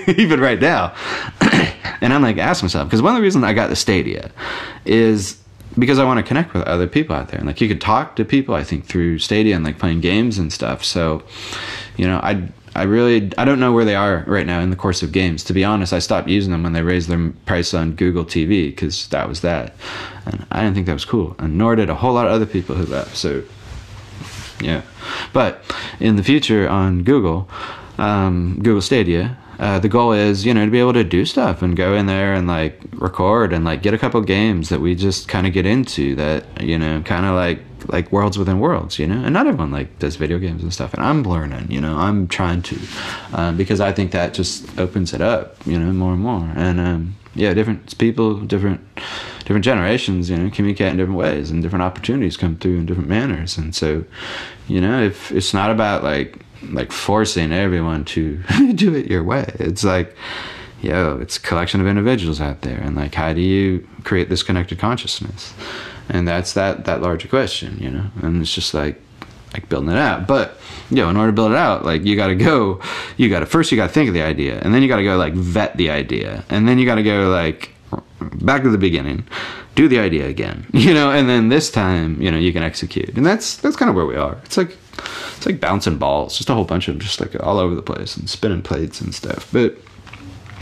even 0.20 0.40
right 0.40 0.60
now. 0.60 0.96
and 2.02 2.14
I'm 2.14 2.22
like, 2.22 2.38
ask 2.38 2.64
myself, 2.64 2.88
because 2.88 3.02
one 3.02 3.14
of 3.14 3.18
the 3.18 3.24
reasons 3.24 3.44
I 3.44 3.54
got 3.54 3.70
the 3.70 3.76
Stadia 3.76 4.32
is 4.86 5.42
because 5.78 6.00
I 6.00 6.06
want 6.06 6.18
to 6.18 6.24
connect 6.24 6.54
with 6.54 6.64
other 6.64 6.88
people 6.88 7.16
out 7.16 7.30
there. 7.30 7.40
And 7.40 7.48
like, 7.48 7.62
you 7.62 7.68
could 7.68 7.82
talk 7.82 8.16
to 8.16 8.26
people, 8.26 8.56
I 8.56 8.64
think, 8.64 8.86
through 8.86 9.20
Stadia 9.20 9.56
and 9.56 9.64
like 9.64 9.80
playing 9.80 10.02
games 10.02 10.38
and 10.38 10.52
stuff. 10.52 10.84
So, 10.84 11.24
you 11.96 12.08
know, 12.08 12.20
I. 12.24 12.50
I 12.76 12.84
really 12.84 13.32
I 13.40 13.46
don't 13.46 13.60
know 13.60 13.74
where 13.74 13.86
they 13.86 13.96
are 13.96 14.24
right 14.28 14.46
now 14.46 14.60
in 14.60 14.70
the 14.70 14.76
course 14.76 15.02
of 15.02 15.12
games. 15.12 15.44
To 15.46 15.54
be 15.54 15.64
honest, 15.64 15.94
I 15.94 15.98
stopped 15.98 16.28
using 16.28 16.52
them 16.52 16.62
when 16.62 16.74
they 16.74 16.84
raised 16.84 17.10
their 17.10 17.32
price 17.48 17.74
on 17.74 17.96
Google 17.96 18.24
TV 18.24 18.68
because 18.68 19.08
that 19.08 19.28
was 19.28 19.42
that, 19.42 19.74
and 20.28 20.46
I 20.52 20.62
didn't 20.62 20.76
think 20.76 20.86
that 20.86 20.94
was 20.94 21.04
cool. 21.04 21.36
And 21.40 21.58
nor 21.58 21.76
did 21.76 21.90
a 21.90 21.96
whole 21.96 22.14
lot 22.14 22.28
of 22.28 22.34
other 22.34 22.46
people 22.46 22.76
who 22.76 22.86
left. 22.86 23.18
So 23.18 23.44
yeah. 24.62 24.82
But 25.34 25.64
in 26.00 26.16
the 26.16 26.24
future 26.24 26.68
on 26.68 27.04
Google, 27.04 27.50
um, 27.98 28.56
Google 28.62 28.82
Stadia, 28.82 29.38
uh, 29.60 29.80
the 29.80 29.90
goal 29.90 30.14
is 30.14 30.46
you 30.46 30.54
know 30.54 30.66
to 30.66 30.72
be 30.72 30.80
able 30.80 30.94
to 30.94 31.04
do 31.04 31.26
stuff 31.26 31.62
and 31.62 31.76
go 31.76 31.94
in 31.96 32.06
there 32.06 32.34
and 32.34 32.48
like 32.48 32.80
record 32.94 33.54
and 33.54 33.66
like 33.66 33.82
get 33.82 33.94
a 33.94 33.98
couple 33.98 34.22
games 34.22 34.70
that 34.70 34.80
we 34.80 34.94
just 34.94 35.28
kind 35.28 35.48
of 35.48 35.54
get 35.54 35.66
into 35.66 36.16
that 36.16 36.62
you 36.62 36.78
know 36.78 37.02
kind 37.02 37.26
of 37.26 37.34
like 37.34 37.60
like 37.88 38.12
worlds 38.12 38.38
within 38.38 38.60
worlds 38.60 39.00
you 39.00 39.08
know 39.08 39.24
and 39.24 39.34
not 39.34 39.48
everyone 39.48 39.72
like 39.72 40.00
does 40.00 40.16
video 40.16 40.38
games 40.40 40.64
and 40.64 40.74
stuff 40.74 40.94
and 40.94 41.04
i'm 41.04 41.24
learning 41.24 41.70
you 41.72 41.80
know 41.80 41.98
i'm 41.98 42.28
trying 42.28 42.62
to 42.62 42.78
um, 43.34 43.56
because 43.58 43.80
i 43.80 43.92
think 43.92 44.12
that 44.12 44.34
just 44.34 44.78
opens 44.80 45.14
it 45.14 45.22
up 45.22 45.56
you 45.66 45.80
know 45.80 45.92
more 45.92 46.14
and 46.14 46.22
more 46.22 46.52
and 46.56 46.80
um, 46.80 47.16
yeah 47.36 47.54
different 47.54 47.98
people 47.98 48.40
different 48.40 48.82
different 49.48 49.64
generations, 49.64 50.30
you 50.30 50.36
know, 50.36 50.50
communicate 50.50 50.92
in 50.92 50.98
different 50.98 51.18
ways 51.18 51.50
and 51.52 51.64
different 51.64 51.82
opportunities 51.82 52.36
come 52.36 52.58
through 52.58 52.80
in 52.80 52.86
different 52.86 53.08
manners. 53.08 53.58
And 53.58 53.74
so, 53.74 54.04
you 54.68 54.82
know, 54.82 55.02
if 55.02 55.32
it's 55.32 55.54
not 55.54 55.72
about 55.72 56.04
like 56.04 56.38
like 56.72 56.92
forcing 56.92 57.54
everyone 57.54 58.04
to 58.04 58.44
do 58.76 58.94
it 58.94 59.06
your 59.06 59.24
way, 59.24 59.50
it's 59.54 59.86
like, 59.86 60.14
yo, 60.82 61.18
it's 61.22 61.38
a 61.38 61.40
collection 61.40 61.80
of 61.80 61.88
individuals 61.88 62.42
out 62.42 62.62
there, 62.64 62.78
and 62.78 62.98
like, 62.98 63.16
how 63.16 63.32
do 63.32 63.40
you 63.40 63.88
create 64.04 64.28
this 64.28 64.44
connected 64.44 64.80
consciousness? 64.80 65.54
And 66.10 66.28
that's 66.28 66.54
that 66.54 66.86
that 66.86 67.02
larger 67.02 67.28
question, 67.28 67.78
you 67.80 67.90
know. 67.90 68.06
And 68.22 68.42
it's 68.42 68.54
just 68.54 68.74
like 68.74 69.02
like 69.54 69.70
building 69.70 69.90
it 69.90 69.98
out. 69.98 70.28
But 70.28 70.58
you 70.90 70.98
know, 70.98 71.10
in 71.10 71.18
order 71.18 71.32
to 71.32 71.36
build 71.36 71.52
it 71.52 71.58
out, 71.58 71.86
like 71.86 72.04
you 72.04 72.16
got 72.16 72.28
to 72.28 72.36
go, 72.36 72.82
you 73.18 73.30
got 73.30 73.42
to 73.42 73.46
first 73.46 73.72
you 73.72 73.78
got 73.78 73.88
to 73.88 73.94
think 73.94 74.08
of 74.08 74.14
the 74.14 74.22
idea, 74.22 74.60
and 74.60 74.74
then 74.74 74.82
you 74.82 74.88
got 74.88 74.98
to 74.98 75.04
go 75.04 75.18
like 75.18 75.34
vet 75.34 75.76
the 75.78 75.90
idea, 75.90 76.44
and 76.50 76.68
then 76.68 76.80
you 76.80 76.86
got 76.86 76.96
to 76.96 77.04
go 77.04 77.30
like 77.30 77.74
back 78.42 78.64
to 78.64 78.70
the 78.70 78.78
beginning 78.78 79.28
do 79.76 79.88
the 79.88 80.00
idea 80.00 80.28
again 80.28 80.66
you 80.74 80.94
know 80.94 81.12
and 81.12 81.30
then 81.30 81.50
this 81.50 81.70
time 81.70 82.20
you 82.20 82.32
know 82.32 82.38
you 82.38 82.52
can 82.52 82.64
execute 82.64 83.16
and 83.16 83.26
that's 83.26 83.58
that's 83.58 83.76
kind 83.76 83.90
of 83.90 83.96
where 83.96 84.08
we 84.08 84.16
are 84.16 84.38
it's 84.44 84.58
like 84.58 84.76
it's 85.36 85.46
like 85.46 85.60
bouncing 85.60 85.98
balls 85.98 86.36
just 86.36 86.50
a 86.50 86.54
whole 86.54 86.66
bunch 86.66 86.88
of 86.88 86.96
them 86.96 87.00
just 87.00 87.22
like 87.22 87.36
all 87.44 87.60
over 87.60 87.76
the 87.76 87.82
place 87.82 88.18
and 88.18 88.28
spinning 88.28 88.62
plates 88.62 89.00
and 89.00 89.14
stuff 89.14 89.48
but 89.54 89.78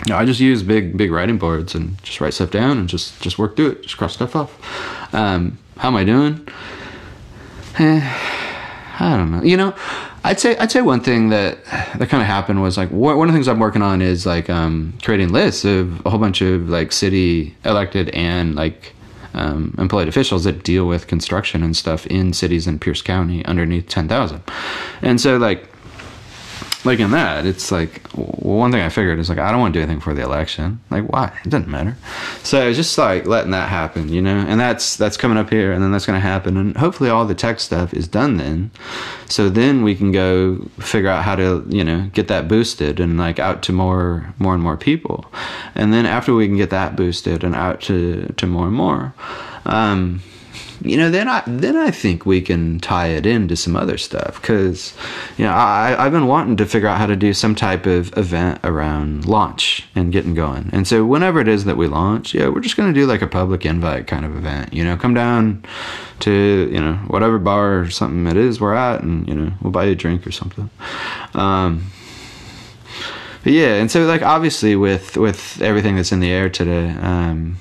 you 0.06 0.14
know, 0.14 0.18
I 0.18 0.26
just 0.26 0.39
use 0.39 0.64
big 0.64 0.97
big 0.97 1.12
writing 1.12 1.38
boards 1.38 1.76
and 1.76 2.01
just 2.03 2.22
write 2.22 2.34
stuff 2.34 2.51
down 2.51 2.78
and 2.78 2.88
just 2.88 3.22
just 3.22 3.38
work 3.38 3.56
through 3.56 3.72
it 3.72 3.84
just 3.84 3.97
cross 3.97 4.14
stuff 4.14 4.36
off. 4.36 5.14
Um, 5.14 5.58
how 5.78 5.89
am 5.89 5.95
I 5.95 6.03
doing? 6.03 6.47
Eh, 7.80 8.01
I 8.99 9.18
don't 9.18 9.32
know. 9.32 9.43
You 9.43 9.58
know 9.58 9.76
I'd 10.26 10.39
say 10.39 10.58
I'd 10.58 10.72
say 10.72 10.82
one 10.82 11.01
thing 11.01 11.30
that 11.30 11.64
that 11.66 12.10
kind 12.10 12.22
of 12.22 12.26
happened 12.26 12.60
was 12.60 12.78
like 12.78 12.89
one 12.89 13.16
of 13.16 13.28
the 13.28 13.34
things 13.38 13.47
I'm 13.47 13.60
working 13.60 13.84
on 13.84 14.01
is 14.01 14.26
like 14.26 14.49
um, 14.49 14.97
creating 15.03 15.30
lists 15.30 15.66
of 15.66 16.03
a 16.03 16.10
whole 16.10 16.20
bunch 16.20 16.41
of 16.41 16.68
like 16.68 16.91
city 16.91 17.56
elected 17.64 18.10
and 18.10 18.56
like 18.56 18.95
um, 19.36 19.76
employed 19.78 20.08
officials 20.08 20.45
that 20.45 20.64
deal 20.64 20.88
with 20.88 21.06
construction 21.06 21.62
and 21.62 21.78
stuff 21.78 22.08
in 22.08 22.34
cities 22.34 22.66
in 22.66 22.80
Pierce 22.80 23.03
County 23.03 23.45
underneath 23.45 23.88
ten 23.88 24.08
thousand, 24.08 24.41
and 25.03 25.22
so 25.22 25.38
like 25.38 25.70
like 26.86 27.00
in 27.00 27.12
that, 27.12 27.46
it's 27.46 27.72
like 27.72 28.08
one 28.12 28.72
thing 28.72 28.82
I 28.82 28.90
figured 28.90 29.20
is 29.20 29.30
like 29.30 29.40
I 29.40 29.52
don't 29.52 29.60
want 29.60 29.74
to 29.74 29.80
do 29.80 29.84
anything 29.84 30.00
for 30.00 30.14
the 30.14 30.22
election. 30.22 30.80
Like 30.90 31.06
why? 31.12 31.38
It 31.44 31.50
doesn't 31.50 31.68
matter. 31.68 31.98
So 32.44 32.68
it's 32.68 32.78
just 32.78 32.98
like 32.98 33.26
letting 33.26 33.52
that 33.52 33.70
happen, 33.70 34.10
you 34.10 34.22
know. 34.22 34.38
And 34.38 34.60
that's 34.60 34.96
that's 34.96 35.18
coming 35.18 35.38
up 35.38 35.50
here, 35.50 35.72
and 35.72 35.84
then 35.84 35.92
that's 35.92 36.06
going 36.06 36.18
to 36.18 36.28
happen, 36.28 36.58
and 36.58 36.78
hopefully 36.78 37.10
all 37.10 37.26
the 37.26 37.36
tech 37.36 37.60
stuff 37.60 37.94
is 37.94 38.08
done 38.08 38.38
then. 38.38 38.72
So 39.28 39.50
then 39.50 39.84
we 39.84 39.96
can 39.96 40.12
go 40.12 40.58
figure 40.80 41.10
out 41.10 41.24
how 41.24 41.36
to 41.36 41.66
you 41.70 41.84
know 41.84 42.10
get 42.14 42.28
that 42.28 42.48
boosted 42.48 43.00
and 43.00 43.18
like 43.18 43.40
out 43.40 43.64
to 43.64 43.74
more 43.74 44.34
more 44.38 44.54
and 44.54 44.64
more 44.64 44.78
people, 44.78 45.26
and 45.74 45.94
then 45.94 46.06
after 46.06 46.34
we 46.34 46.48
can 46.48 46.58
get 46.58 46.70
that 46.70 46.96
boosted 46.96 47.44
and 47.44 47.56
out 47.56 47.82
to 47.82 48.34
to 48.38 48.46
more 48.48 48.68
and 48.68 48.76
more. 48.76 49.14
Um, 49.66 50.22
you 50.82 50.98
know, 50.98 51.10
then 51.10 51.28
I 51.28 51.44
then 51.46 51.78
I 51.78 51.92
think 51.92 52.26
we 52.26 52.42
can 52.42 52.80
tie 52.80 53.08
it 53.08 53.26
into 53.26 53.56
some 53.56 53.76
other 53.76 53.98
stuff 53.98 54.42
because, 54.42 54.94
you 55.38 55.46
know, 55.46 55.52
I 55.52 55.96
I've 55.98 56.12
been 56.12 56.28
wanting 56.28 56.58
to 56.58 56.66
figure 56.66 56.88
out 56.88 56.98
how 56.98 57.06
to 57.06 57.16
do 57.16 57.34
some 57.34 57.56
type 57.56 57.86
of 57.86 58.16
event 58.18 58.60
around 58.64 59.26
launch 59.26 59.88
and 59.96 60.12
getting 60.12 60.34
going. 60.34 60.70
And 60.74 60.88
so 60.88 61.06
whenever 61.06 61.40
it 61.40 61.48
is 61.48 61.66
that 61.66 61.78
we 61.78 61.88
launch, 61.88 62.34
yeah, 62.34 62.50
we're 62.50 62.62
just 62.62 62.78
gonna 62.78 62.94
do 62.94 63.06
like 63.06 63.22
a 63.22 63.28
public 63.28 63.66
invite 63.66 64.08
kind 64.08 64.26
of 64.26 64.36
event. 64.36 64.74
You 64.74 64.84
know, 64.84 64.98
come 64.98 65.14
down 65.14 65.64
to 66.22 66.70
you 66.72 66.80
know 66.80 66.96
whatever 67.08 67.40
bar 67.40 67.80
or 67.80 67.90
something 67.90 68.28
it 68.28 68.38
is 68.38 68.60
we're 68.60 68.74
at, 68.74 69.02
and 69.02 69.28
you 69.28 69.36
know 69.36 69.52
we'll 69.62 69.72
buy 69.72 69.86
you 69.86 69.92
a 69.92 69.96
drink 69.96 70.26
or 70.28 70.32
something. 70.32 70.70
Um, 71.34 71.92
but 73.44 73.54
yeah, 73.54 73.76
and 73.76 73.92
so 73.92 74.06
like 74.06 74.24
obviously 74.24 74.76
with 74.76 75.18
with 75.18 75.62
everything 75.62 75.96
that's 75.96 76.12
in 76.12 76.20
the 76.20 76.32
air 76.32 76.50
today. 76.50 76.90
Um, 76.90 77.58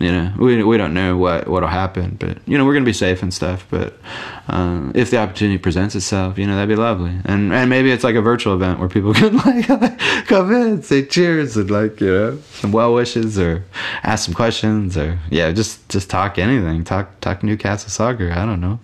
you 0.00 0.10
know, 0.10 0.32
we 0.38 0.62
we 0.64 0.78
don't 0.78 0.94
know 0.94 1.18
what 1.18 1.46
what'll 1.46 1.68
happen, 1.68 2.16
but 2.18 2.38
you 2.46 2.56
know, 2.56 2.64
we're 2.64 2.72
gonna 2.72 2.86
be 2.86 2.92
safe 2.94 3.22
and 3.22 3.34
stuff. 3.34 3.66
But 3.68 3.98
um, 4.48 4.92
if 4.94 5.10
the 5.10 5.18
opportunity 5.18 5.58
presents 5.58 5.94
itself, 5.94 6.38
you 6.38 6.46
know, 6.46 6.54
that'd 6.54 6.70
be 6.70 6.74
lovely. 6.74 7.14
And 7.26 7.52
and 7.52 7.68
maybe 7.68 7.90
it's 7.90 8.02
like 8.02 8.14
a 8.14 8.22
virtual 8.22 8.54
event 8.54 8.78
where 8.78 8.88
people 8.88 9.12
can 9.20 9.36
like 9.36 9.68
come 10.26 10.52
in, 10.54 10.82
say 10.82 11.04
cheers, 11.04 11.54
and 11.58 11.70
like 11.70 12.00
you 12.00 12.10
know, 12.10 12.38
some 12.52 12.72
well 12.72 12.94
wishes 12.94 13.38
or 13.38 13.62
ask 14.02 14.24
some 14.24 14.32
questions 14.32 14.96
or 14.96 15.18
yeah, 15.28 15.52
just 15.52 15.86
just 15.90 16.08
talk 16.08 16.38
anything. 16.38 16.82
Talk 16.82 17.20
talk 17.20 17.42
Newcastle 17.42 17.90
soccer. 17.90 18.32
I 18.32 18.46
don't 18.46 18.62
know. 18.62 18.80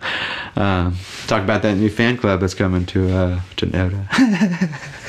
Um, 0.55 0.99
talk 1.29 1.43
about 1.43 1.63
that 1.63 1.79
new 1.79 1.89
fan 1.89 2.19
club 2.19 2.41
that's 2.41 2.53
coming 2.53 2.85
to 2.87 3.17
uh, 3.17 3.41
to 3.57 3.67
Noda. 3.67 4.07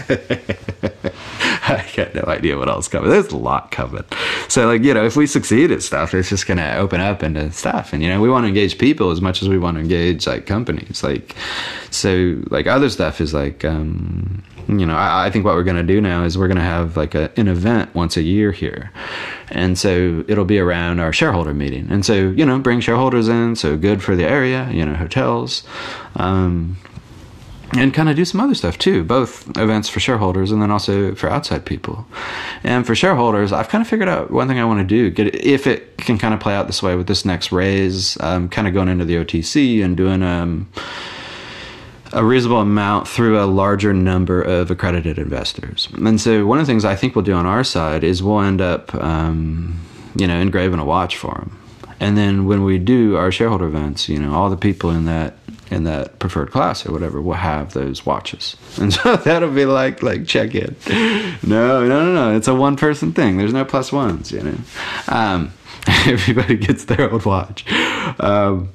I 1.70 1.86
got 1.96 2.16
no 2.16 2.24
idea 2.28 2.58
what 2.58 2.70
else 2.70 2.88
coming. 2.88 3.10
There's 3.10 3.32
a 3.32 3.38
lot 3.38 3.72
coming. 3.72 4.06
So 4.48 4.68
like, 4.68 4.84
you 4.84 4.94
know, 4.94 5.04
if 5.04 5.18
we 5.18 5.28
succeed 5.28 5.72
at 5.72 5.84
stuff, 5.98 6.14
it's 6.14 6.30
just 6.30 6.46
gonna 6.46 6.76
open 6.78 7.02
up 7.02 7.24
into 7.24 7.52
stuff. 7.52 7.92
And 7.92 8.04
you 8.04 8.10
know, 8.10 8.22
we 8.22 8.30
want 8.30 8.44
to 8.44 8.48
engage 8.48 8.78
people 8.78 9.10
as 9.10 9.20
much 9.20 9.42
as 9.42 9.50
we 9.50 9.58
want 9.58 9.76
to 9.76 9.82
engage 9.82 10.28
like 10.28 10.46
companies. 10.46 11.04
Like 11.04 11.36
so 11.90 12.40
like 12.50 12.68
other 12.68 12.90
stuff 12.90 13.20
is 13.20 13.34
like 13.34 13.66
um 13.66 14.44
you 14.68 14.86
know, 14.86 14.96
I, 14.96 15.28
I 15.28 15.32
think 15.32 15.46
what 15.46 15.56
we're 15.56 15.64
gonna 15.64 15.84
do 15.84 16.00
now 16.00 16.24
is 16.24 16.38
we're 16.38 16.48
gonna 16.48 16.62
have 16.62 16.98
like 16.98 17.16
a, 17.16 17.32
an 17.38 17.48
event 17.48 17.96
once 17.96 18.16
a 18.18 18.22
year 18.22 18.52
here. 18.52 18.92
And 19.50 19.78
so 19.78 20.24
it'll 20.28 20.46
be 20.46 20.60
around 20.60 21.00
our 21.00 21.14
shareholder 21.14 21.54
meeting. 21.54 21.88
And 21.90 22.06
so, 22.06 22.14
you 22.14 22.46
know, 22.46 22.60
bring 22.60 22.82
shareholders 22.82 23.28
in, 23.28 23.56
so 23.56 23.78
good 23.78 24.04
for 24.04 24.16
the 24.16 24.26
area, 24.26 24.70
you 24.72 24.86
know, 24.86 24.94
hotels. 24.94 25.64
Um 26.16 26.78
and 27.74 27.94
kind 27.94 28.08
of 28.08 28.16
do 28.16 28.24
some 28.24 28.40
other 28.40 28.56
stuff 28.56 28.78
too, 28.78 29.04
both 29.04 29.48
events 29.58 29.90
for 29.90 30.00
shareholders 30.00 30.52
and 30.52 30.62
then 30.62 30.72
also 30.72 31.14
for 31.16 31.30
outside 31.30 31.66
people. 31.66 32.08
And 32.64 32.86
for 32.86 32.96
shareholders, 32.96 33.52
I've 33.52 33.68
kind 33.68 33.82
of 33.82 33.88
figured 33.88 34.08
out 34.08 34.32
one 34.32 34.48
thing 34.48 34.60
I 34.60 34.66
want 34.66 34.80
to 34.80 34.86
do. 34.86 35.10
Get 35.10 35.36
if 35.36 35.68
it 35.68 35.98
can 35.98 36.18
kind 36.18 36.34
of 36.34 36.40
play 36.40 36.56
out 36.56 36.68
this 36.68 36.82
way 36.82 36.96
with 36.96 37.08
this 37.08 37.26
next 37.26 37.52
raise, 37.52 38.20
um, 38.22 38.48
kind 38.50 38.68
of 38.68 38.74
going 38.74 38.88
into 38.88 39.06
the 39.06 39.16
OTC 39.16 39.84
and 39.84 39.98
doing 39.98 40.24
um, 40.24 40.70
a 42.14 42.24
reasonable 42.24 42.62
amount 42.62 43.08
through 43.08 43.40
a 43.40 43.46
larger 43.46 43.94
number 43.94 44.42
of 44.42 44.72
accredited 44.72 45.18
investors. 45.18 45.90
And 45.94 46.22
so 46.22 46.46
one 46.46 46.60
of 46.60 46.66
the 46.66 46.72
things 46.72 46.86
I 46.86 46.96
think 46.96 47.16
we'll 47.16 47.26
do 47.26 47.34
on 47.34 47.46
our 47.46 47.64
side 47.64 48.04
is 48.04 48.24
we'll 48.24 48.42
end 48.42 48.62
up, 48.62 48.94
um, 48.96 49.80
you 50.16 50.26
know, 50.26 50.40
engraving 50.40 50.80
a 50.80 50.86
watch 50.86 51.18
for 51.18 51.34
them. 51.34 51.58
And 52.00 52.18
then 52.18 52.46
when 52.46 52.64
we 52.64 52.78
do 52.78 53.18
our 53.18 53.32
shareholder 53.32 53.66
events, 53.66 54.08
you 54.08 54.20
know, 54.20 54.34
all 54.34 54.50
the 54.50 54.58
people 54.58 54.92
in 54.92 55.06
that 55.06 55.37
in 55.70 55.84
that 55.84 56.20
preferred 56.20 56.52
class 56.52 56.86
or 56.86 56.92
whatever 56.92 57.22
will 57.22 57.34
have 57.34 57.74
those 57.74 58.06
watches. 58.06 58.56
And 58.80 58.94
so 58.94 59.16
that'll 59.16 59.52
be 59.52 59.66
like 59.66 60.04
like 60.04 60.28
check 60.28 60.54
in. 60.54 60.76
No, 61.44 61.88
no, 61.88 62.06
no, 62.06 62.14
no. 62.14 62.38
It's 62.38 62.48
a 62.48 62.54
one 62.54 62.76
person 62.76 63.12
thing. 63.12 63.38
There's 63.38 63.54
no 63.54 63.66
plus 63.66 63.92
ones, 63.92 64.32
you 64.32 64.44
know. 64.44 64.58
Um, 65.08 65.52
everybody 66.06 66.58
gets 66.58 66.86
their 66.86 67.12
own 67.12 67.22
watch. 67.26 67.66
Um, 68.20 68.70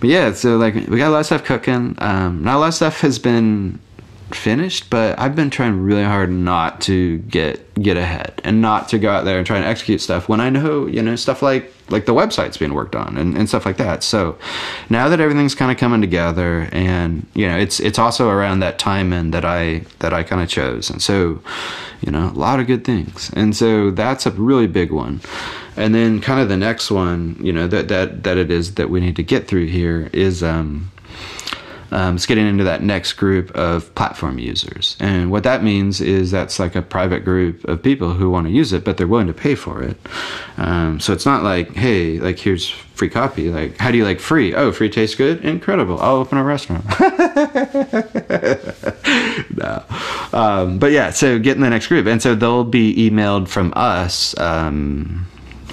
but 0.00 0.08
yeah, 0.10 0.32
so 0.32 0.56
like 0.56 0.74
we 0.74 0.98
got 0.98 1.08
a 1.08 1.10
lot 1.10 1.20
of 1.20 1.26
stuff 1.26 1.44
cooking. 1.44 1.94
Um, 1.98 2.42
not 2.42 2.56
a 2.56 2.58
lot 2.58 2.68
of 2.68 2.74
stuff 2.74 3.00
has 3.02 3.18
been 3.20 3.78
finished, 4.30 4.90
but 4.90 5.18
I've 5.18 5.36
been 5.36 5.50
trying 5.50 5.82
really 5.82 6.02
hard 6.02 6.30
not 6.30 6.80
to 6.82 7.18
get 7.18 7.62
get 7.74 7.96
ahead 7.96 8.40
and 8.42 8.60
not 8.62 8.88
to 8.88 8.98
go 8.98 9.10
out 9.10 9.24
there 9.24 9.38
and 9.38 9.46
try 9.46 9.56
and 9.56 9.66
execute 9.66 10.00
stuff 10.00 10.28
when 10.28 10.40
I 10.40 10.50
know, 10.50 10.86
you 10.86 11.02
know, 11.02 11.14
stuff 11.14 11.42
like 11.42 11.72
like 11.88 12.06
the 12.06 12.14
website's 12.14 12.56
being 12.56 12.74
worked 12.74 12.96
on 12.96 13.16
and, 13.16 13.36
and 13.36 13.48
stuff 13.48 13.64
like 13.64 13.76
that. 13.76 14.02
So 14.02 14.36
now 14.90 15.08
that 15.08 15.20
everything's 15.20 15.54
kind 15.54 15.70
of 15.70 15.78
coming 15.78 16.00
together 16.00 16.68
and 16.72 17.26
you 17.34 17.46
know, 17.46 17.56
it's 17.56 17.78
it's 17.78 17.98
also 17.98 18.28
around 18.28 18.60
that 18.60 18.78
time 18.78 19.12
and 19.12 19.32
that 19.32 19.44
I 19.44 19.84
that 20.00 20.12
I 20.12 20.22
kind 20.22 20.42
of 20.42 20.48
chose. 20.48 20.90
And 20.90 21.00
so, 21.00 21.40
you 22.00 22.10
know, 22.10 22.26
a 22.26 22.38
lot 22.38 22.58
of 22.58 22.66
good 22.66 22.84
things. 22.84 23.30
And 23.34 23.54
so 23.54 23.90
that's 23.90 24.26
a 24.26 24.32
really 24.32 24.66
big 24.66 24.90
one. 24.90 25.20
And 25.76 25.94
then 25.94 26.20
kind 26.20 26.40
of 26.40 26.48
the 26.48 26.56
next 26.56 26.90
one, 26.90 27.36
you 27.40 27.52
know, 27.52 27.68
that 27.68 27.88
that 27.88 28.24
that 28.24 28.36
it 28.36 28.50
is 28.50 28.74
that 28.74 28.90
we 28.90 28.98
need 29.00 29.16
to 29.16 29.22
get 29.22 29.46
through 29.46 29.66
here 29.66 30.10
is 30.12 30.42
um 30.42 30.90
um, 31.90 32.16
it's 32.16 32.26
getting 32.26 32.46
into 32.46 32.64
that 32.64 32.82
next 32.82 33.14
group 33.14 33.50
of 33.52 33.94
platform 33.94 34.38
users. 34.38 34.96
And 35.00 35.30
what 35.30 35.44
that 35.44 35.62
means 35.62 36.00
is 36.00 36.30
that's 36.30 36.58
like 36.58 36.74
a 36.74 36.82
private 36.82 37.24
group 37.24 37.64
of 37.64 37.82
people 37.82 38.14
who 38.14 38.30
want 38.30 38.46
to 38.46 38.52
use 38.52 38.72
it, 38.72 38.84
but 38.84 38.96
they're 38.96 39.06
willing 39.06 39.28
to 39.28 39.34
pay 39.34 39.54
for 39.54 39.82
it. 39.82 39.96
Um, 40.56 41.00
so 41.00 41.12
it's 41.12 41.26
not 41.26 41.42
like, 41.42 41.74
hey, 41.74 42.18
like 42.18 42.38
here's 42.38 42.68
free 42.68 43.10
copy. 43.10 43.50
Like, 43.50 43.78
how 43.78 43.90
do 43.90 43.98
you 43.98 44.04
like 44.04 44.20
free? 44.20 44.54
Oh, 44.54 44.72
free 44.72 44.88
tastes 44.88 45.16
good? 45.16 45.44
Incredible. 45.44 46.00
I'll 46.00 46.16
open 46.16 46.38
a 46.38 46.44
restaurant. 46.44 46.84
no. 49.56 49.84
Um, 50.32 50.78
but 50.78 50.92
yeah, 50.92 51.10
so 51.10 51.38
get 51.38 51.56
in 51.56 51.62
the 51.62 51.70
next 51.70 51.88
group. 51.88 52.06
And 52.06 52.22
so 52.22 52.34
they'll 52.34 52.64
be 52.64 53.10
emailed 53.10 53.48
from 53.48 53.72
us. 53.76 54.38
Um, 54.38 55.26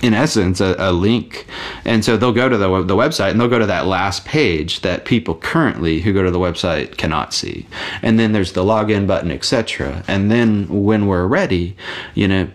in 0.03 0.13
essence 0.13 0.59
a, 0.59 0.75
a, 0.77 0.91
link. 0.91 1.47
And 1.85 2.03
so 2.03 2.17
they'll 2.17 2.33
go 2.33 2.49
to 2.49 2.57
the, 2.57 2.83
the 2.83 2.95
website 2.95 3.31
and 3.31 3.39
they'll 3.39 3.47
go 3.47 3.57
to 3.57 3.65
that 3.65 3.87
last 3.87 4.25
page 4.25 4.81
that 4.81 5.05
people 5.05 5.35
currently 5.35 6.01
who 6.01 6.11
go 6.13 6.21
to 6.23 6.29
the 6.29 6.39
website 6.39 6.97
cannot 6.97 7.33
see. 7.33 7.65
And 8.01 8.19
then 8.19 8.33
there's 8.33 8.51
the 8.51 8.63
login 8.63 9.07
button 9.07 9.31
etc 9.31 10.03
and 10.07 10.29
then 10.29 10.83
when 10.83 11.07
we're 11.07 11.25
ready 11.25 11.75
you 12.13 12.27
know 12.27 12.47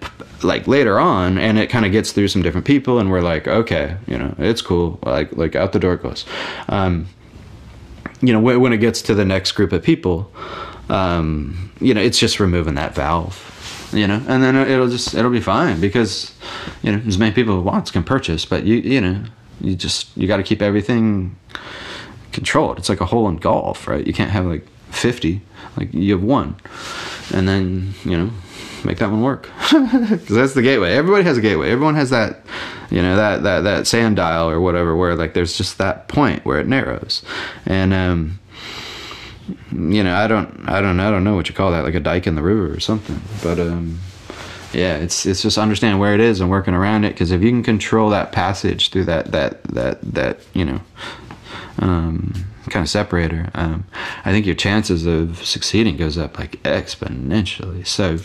like 0.42 0.68
later 0.68 0.98
on 0.98 1.38
and 1.38 1.58
it 1.58 1.68
kind 1.68 1.84
of 1.86 1.92
gets 1.92 2.12
through 2.12 2.28
some 2.28 2.42
different 2.42 2.66
people 2.66 2.98
and 2.98 3.10
we're 3.10 3.22
like 3.22 3.48
okay 3.48 3.96
you 4.06 4.18
know 4.18 4.34
it's 4.38 4.62
cool. 4.62 4.98
Like 5.02 5.32
like 5.32 5.56
out 5.56 5.72
the 5.72 5.80
door 5.80 5.96
goes. 5.96 6.26
Um, 6.68 7.06
you 8.20 8.32
know 8.32 8.40
when, 8.40 8.60
when 8.60 8.72
it 8.72 8.78
gets 8.78 9.00
to 9.02 9.14
the 9.14 9.24
next 9.24 9.52
group 9.52 9.72
of 9.72 9.82
people 9.82 10.30
um, 10.90 11.72
you 11.80 11.94
know 11.94 12.00
it's 12.00 12.18
just 12.18 12.40
removing 12.40 12.74
that 12.74 12.94
valve 12.94 13.57
you 13.92 14.06
know, 14.06 14.22
and 14.28 14.42
then 14.42 14.56
it'll 14.56 14.88
just 14.88 15.14
it'll 15.14 15.30
be 15.30 15.40
fine 15.40 15.80
because 15.80 16.34
you 16.82 16.92
know 16.92 17.02
as 17.06 17.18
many 17.18 17.32
people 17.34 17.58
as 17.58 17.64
wants 17.64 17.90
can 17.90 18.04
purchase, 18.04 18.44
but 18.44 18.64
you 18.64 18.76
you 18.76 19.00
know 19.00 19.24
you 19.60 19.74
just 19.74 20.16
you 20.16 20.28
got 20.28 20.36
to 20.36 20.42
keep 20.42 20.62
everything 20.62 21.36
controlled. 22.32 22.78
It's 22.78 22.88
like 22.88 23.00
a 23.00 23.06
hole 23.06 23.28
in 23.28 23.36
golf, 23.36 23.88
right? 23.88 24.06
You 24.06 24.12
can't 24.12 24.30
have 24.30 24.46
like 24.46 24.66
fifty, 24.90 25.42
like 25.76 25.92
you 25.92 26.12
have 26.12 26.22
one, 26.22 26.56
and 27.32 27.48
then 27.48 27.94
you 28.04 28.16
know 28.16 28.30
make 28.84 28.98
that 28.98 29.10
one 29.10 29.22
work 29.22 29.50
because 29.70 30.28
that's 30.28 30.54
the 30.54 30.62
gateway. 30.62 30.92
Everybody 30.92 31.24
has 31.24 31.38
a 31.38 31.40
gateway. 31.40 31.70
Everyone 31.70 31.94
has 31.94 32.10
that, 32.10 32.42
you 32.90 33.02
know, 33.02 33.16
that 33.16 33.42
that 33.42 33.60
that 33.62 33.86
sand 33.86 34.16
dial 34.16 34.48
or 34.48 34.60
whatever, 34.60 34.96
where 34.96 35.14
like 35.14 35.34
there's 35.34 35.56
just 35.56 35.78
that 35.78 36.08
point 36.08 36.44
where 36.44 36.58
it 36.58 36.66
narrows, 36.66 37.22
and 37.66 37.92
um, 37.92 38.38
you 39.72 40.02
know, 40.02 40.14
I 40.14 40.26
don't, 40.26 40.68
I 40.68 40.80
don't, 40.80 41.00
I 41.00 41.10
don't 41.10 41.24
know 41.24 41.34
what 41.34 41.48
you 41.48 41.54
call 41.54 41.70
that, 41.72 41.84
like 41.84 41.94
a 41.94 42.00
dike 42.00 42.26
in 42.26 42.34
the 42.34 42.42
river 42.42 42.72
or 42.72 42.80
something. 42.80 43.20
But 43.42 43.58
um, 43.58 44.00
yeah, 44.72 44.96
it's 44.96 45.26
it's 45.26 45.42
just 45.42 45.58
understanding 45.58 45.98
where 45.98 46.14
it 46.14 46.20
is 46.20 46.40
and 46.40 46.50
working 46.50 46.74
around 46.74 47.04
it. 47.04 47.10
Because 47.10 47.30
if 47.30 47.42
you 47.42 47.50
can 47.50 47.62
control 47.62 48.10
that 48.10 48.32
passage 48.32 48.90
through 48.90 49.04
that 49.04 49.32
that 49.32 49.62
that 49.64 50.00
that 50.02 50.40
you 50.54 50.64
know, 50.64 50.80
um, 51.78 52.32
kind 52.70 52.84
of 52.84 52.90
separator, 52.90 53.50
um, 53.54 53.86
I 54.24 54.32
think 54.32 54.46
your 54.46 54.54
chances 54.54 55.06
of 55.06 55.44
succeeding 55.44 55.96
goes 55.96 56.18
up 56.18 56.38
like 56.38 56.62
exponentially. 56.62 57.86
So 57.86 58.18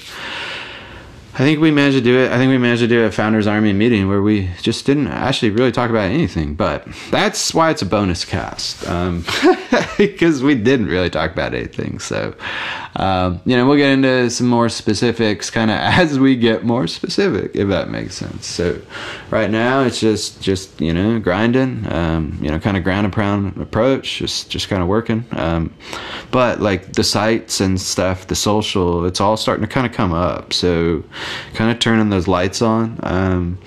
I 1.34 1.38
think 1.38 1.60
we 1.60 1.72
managed 1.72 1.98
to 1.98 2.04
do 2.04 2.20
it. 2.20 2.32
I 2.32 2.38
think 2.38 2.52
we 2.52 2.60
managed 2.60 2.82
to 2.82 2.88
do 2.88 3.06
a 3.06 3.12
founders 3.12 3.48
army 3.48 3.74
meeting 3.74 4.08
where 4.08 4.22
we 4.22 4.52
just 4.62 4.86
didn't 4.86 5.08
actually 5.08 5.50
really 5.50 5.72
talk 5.72 5.90
about 5.90 6.12
anything. 6.12 6.54
But 6.54 6.88
that's 7.10 7.56
why 7.56 7.72
it's 7.72 7.82
a 7.82 7.88
bonus 7.88 8.24
cast 8.24 8.88
um, 8.88 9.26
because 9.98 10.44
we 10.44 10.54
didn't 10.54 10.86
really 10.86 11.10
talk 11.10 11.32
about 11.32 11.56
anything. 11.56 11.98
So 11.98 12.36
um, 12.96 13.42
you 13.46 13.56
know, 13.56 13.68
we'll 13.68 13.78
get 13.78 13.92
into 13.92 14.30
some 14.30 14.48
more 14.48 14.70
specifics 14.70 15.50
kind 15.50 15.72
of 15.72 15.78
as 15.80 16.20
we 16.20 16.36
get 16.36 16.64
more 16.64 16.88
specific, 16.88 17.56
if 17.56 17.68
that 17.70 17.90
makes 17.90 18.16
sense. 18.16 18.46
So, 18.46 18.80
right 19.32 19.50
now 19.50 19.82
it's 19.82 20.00
just 20.00 20.42
just 20.42 20.80
you 20.80 20.94
know 20.94 21.20
grinding, 21.20 21.92
um, 21.92 22.38
you 22.42 22.50
know, 22.50 22.60
kind 22.60 22.78
of 22.78 22.84
ground 22.84 23.06
and 23.06 23.14
pound 23.14 23.58
approach, 23.58 24.20
just 24.20 24.50
just 24.50 24.70
kind 24.70 24.82
of 24.82 24.88
working. 24.88 25.26
Um, 25.32 25.74
but 26.32 26.62
like 26.62 26.94
the 26.94 27.04
sites 27.04 27.60
and 27.60 27.80
stuff, 27.82 28.28
the 28.28 28.36
social, 28.36 29.06
it's 29.06 29.20
all 29.20 29.38
starting 29.38 29.66
to 29.66 29.72
kind 29.72 29.88
of 29.88 29.94
come 29.94 30.14
up. 30.14 30.54
So, 30.54 31.04
kind 31.54 31.72
of 31.72 31.80
turning 31.80 32.10
those 32.10 32.28
lights 32.28 32.62
on, 32.62 33.00
um, 33.04 33.58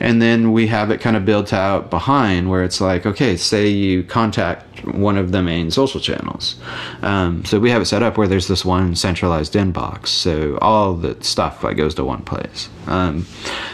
and 0.00 0.20
then 0.20 0.52
we 0.52 0.66
have 0.66 0.90
it 0.90 1.00
kind 1.00 1.16
of 1.16 1.24
built 1.24 1.52
out 1.52 1.90
behind 1.90 2.50
where 2.50 2.64
it's 2.64 2.80
like, 2.80 3.06
okay, 3.06 3.36
say 3.36 3.68
you 3.68 4.02
contact 4.02 4.71
one 4.84 5.16
of 5.16 5.32
the 5.32 5.42
main 5.42 5.70
social 5.70 6.00
channels. 6.00 6.56
Um, 7.02 7.44
so 7.44 7.58
we 7.58 7.70
have 7.70 7.82
it 7.82 7.86
set 7.86 8.02
up 8.02 8.16
where 8.16 8.28
there's 8.28 8.48
this 8.48 8.64
one 8.64 8.94
centralized 8.94 9.54
inbox. 9.54 10.08
So 10.08 10.58
all 10.60 10.94
the 10.94 11.22
stuff 11.22 11.64
like 11.64 11.76
goes 11.76 11.94
to 11.96 12.04
one 12.04 12.22
place. 12.22 12.68
Um, 12.86 13.26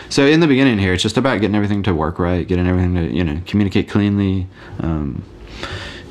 so 0.08 0.26
in 0.26 0.40
the 0.40 0.46
beginning 0.46 0.78
here, 0.78 0.92
it's 0.92 1.02
just 1.02 1.16
about 1.16 1.40
getting 1.40 1.56
everything 1.56 1.82
to 1.84 1.94
work 1.94 2.18
right, 2.18 2.46
getting 2.46 2.66
everything 2.66 2.94
to 2.94 3.12
you 3.12 3.24
know 3.24 3.40
communicate 3.46 3.88
cleanly. 3.88 4.46
Um, 4.80 5.24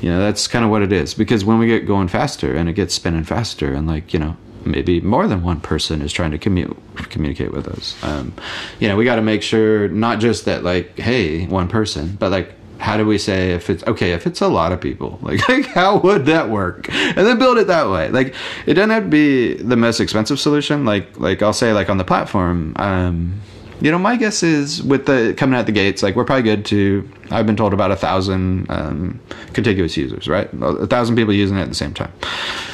you 0.00 0.08
know 0.08 0.20
that's 0.20 0.46
kind 0.46 0.64
of 0.64 0.70
what 0.70 0.82
it 0.82 0.92
is 0.92 1.14
because 1.14 1.44
when 1.44 1.58
we 1.58 1.66
get 1.66 1.86
going 1.86 2.06
faster 2.06 2.54
and 2.54 2.68
it 2.68 2.74
gets 2.74 2.94
spinning 2.94 3.24
faster 3.24 3.72
and 3.72 3.88
like 3.88 4.12
you 4.12 4.20
know 4.20 4.36
maybe 4.64 5.00
more 5.00 5.26
than 5.26 5.42
one 5.42 5.60
person 5.60 6.02
is 6.02 6.12
trying 6.12 6.30
to 6.30 6.38
commu- 6.38 6.76
communicate 7.10 7.52
with 7.52 7.66
us. 7.68 7.96
Um, 8.02 8.32
you 8.78 8.88
know, 8.88 8.96
we 8.96 9.04
got 9.04 9.16
to 9.16 9.22
make 9.22 9.42
sure 9.42 9.88
not 9.88 10.20
just 10.20 10.44
that 10.44 10.62
like, 10.62 10.98
hey, 10.98 11.46
one 11.46 11.68
person, 11.68 12.16
but 12.18 12.30
like 12.30 12.54
how 12.78 12.96
do 12.96 13.04
we 13.04 13.18
say 13.18 13.52
if 13.52 13.68
it's 13.68 13.82
okay 13.86 14.12
if 14.12 14.26
it's 14.26 14.40
a 14.40 14.48
lot 14.48 14.72
of 14.72 14.80
people 14.80 15.18
like, 15.22 15.46
like 15.48 15.66
how 15.66 15.98
would 15.98 16.26
that 16.26 16.48
work? 16.48 16.88
And 16.92 17.26
then 17.26 17.38
build 17.38 17.58
it 17.58 17.66
that 17.66 17.90
way. 17.90 18.08
Like 18.08 18.34
it 18.66 18.74
doesn't 18.74 18.90
have 18.90 19.04
to 19.04 19.08
be 19.08 19.54
the 19.54 19.76
most 19.76 20.00
expensive 20.00 20.40
solution. 20.40 20.84
Like 20.84 21.18
like 21.18 21.42
i'll 21.42 21.52
say 21.52 21.72
like 21.72 21.90
on 21.90 21.98
the 21.98 22.04
platform 22.04 22.74
um 22.76 23.40
you 23.80 23.90
know 23.90 23.98
my 23.98 24.16
guess 24.16 24.42
is 24.42 24.82
with 24.82 25.06
the 25.06 25.34
coming 25.36 25.58
out 25.58 25.66
the 25.66 25.72
gates 25.72 26.02
like 26.02 26.16
we're 26.16 26.24
probably 26.24 26.42
good 26.42 26.64
to 26.64 27.08
i've 27.30 27.46
been 27.46 27.56
told 27.56 27.72
about 27.72 27.90
a 27.90 27.96
thousand 27.96 28.66
um, 28.70 29.20
contiguous 29.52 29.96
users 29.96 30.28
right? 30.28 30.48
A 30.60 30.86
thousand 30.86 31.16
people 31.16 31.32
using 31.32 31.56
it 31.56 31.62
at 31.62 31.68
the 31.68 31.74
same 31.74 31.94
time. 31.94 32.12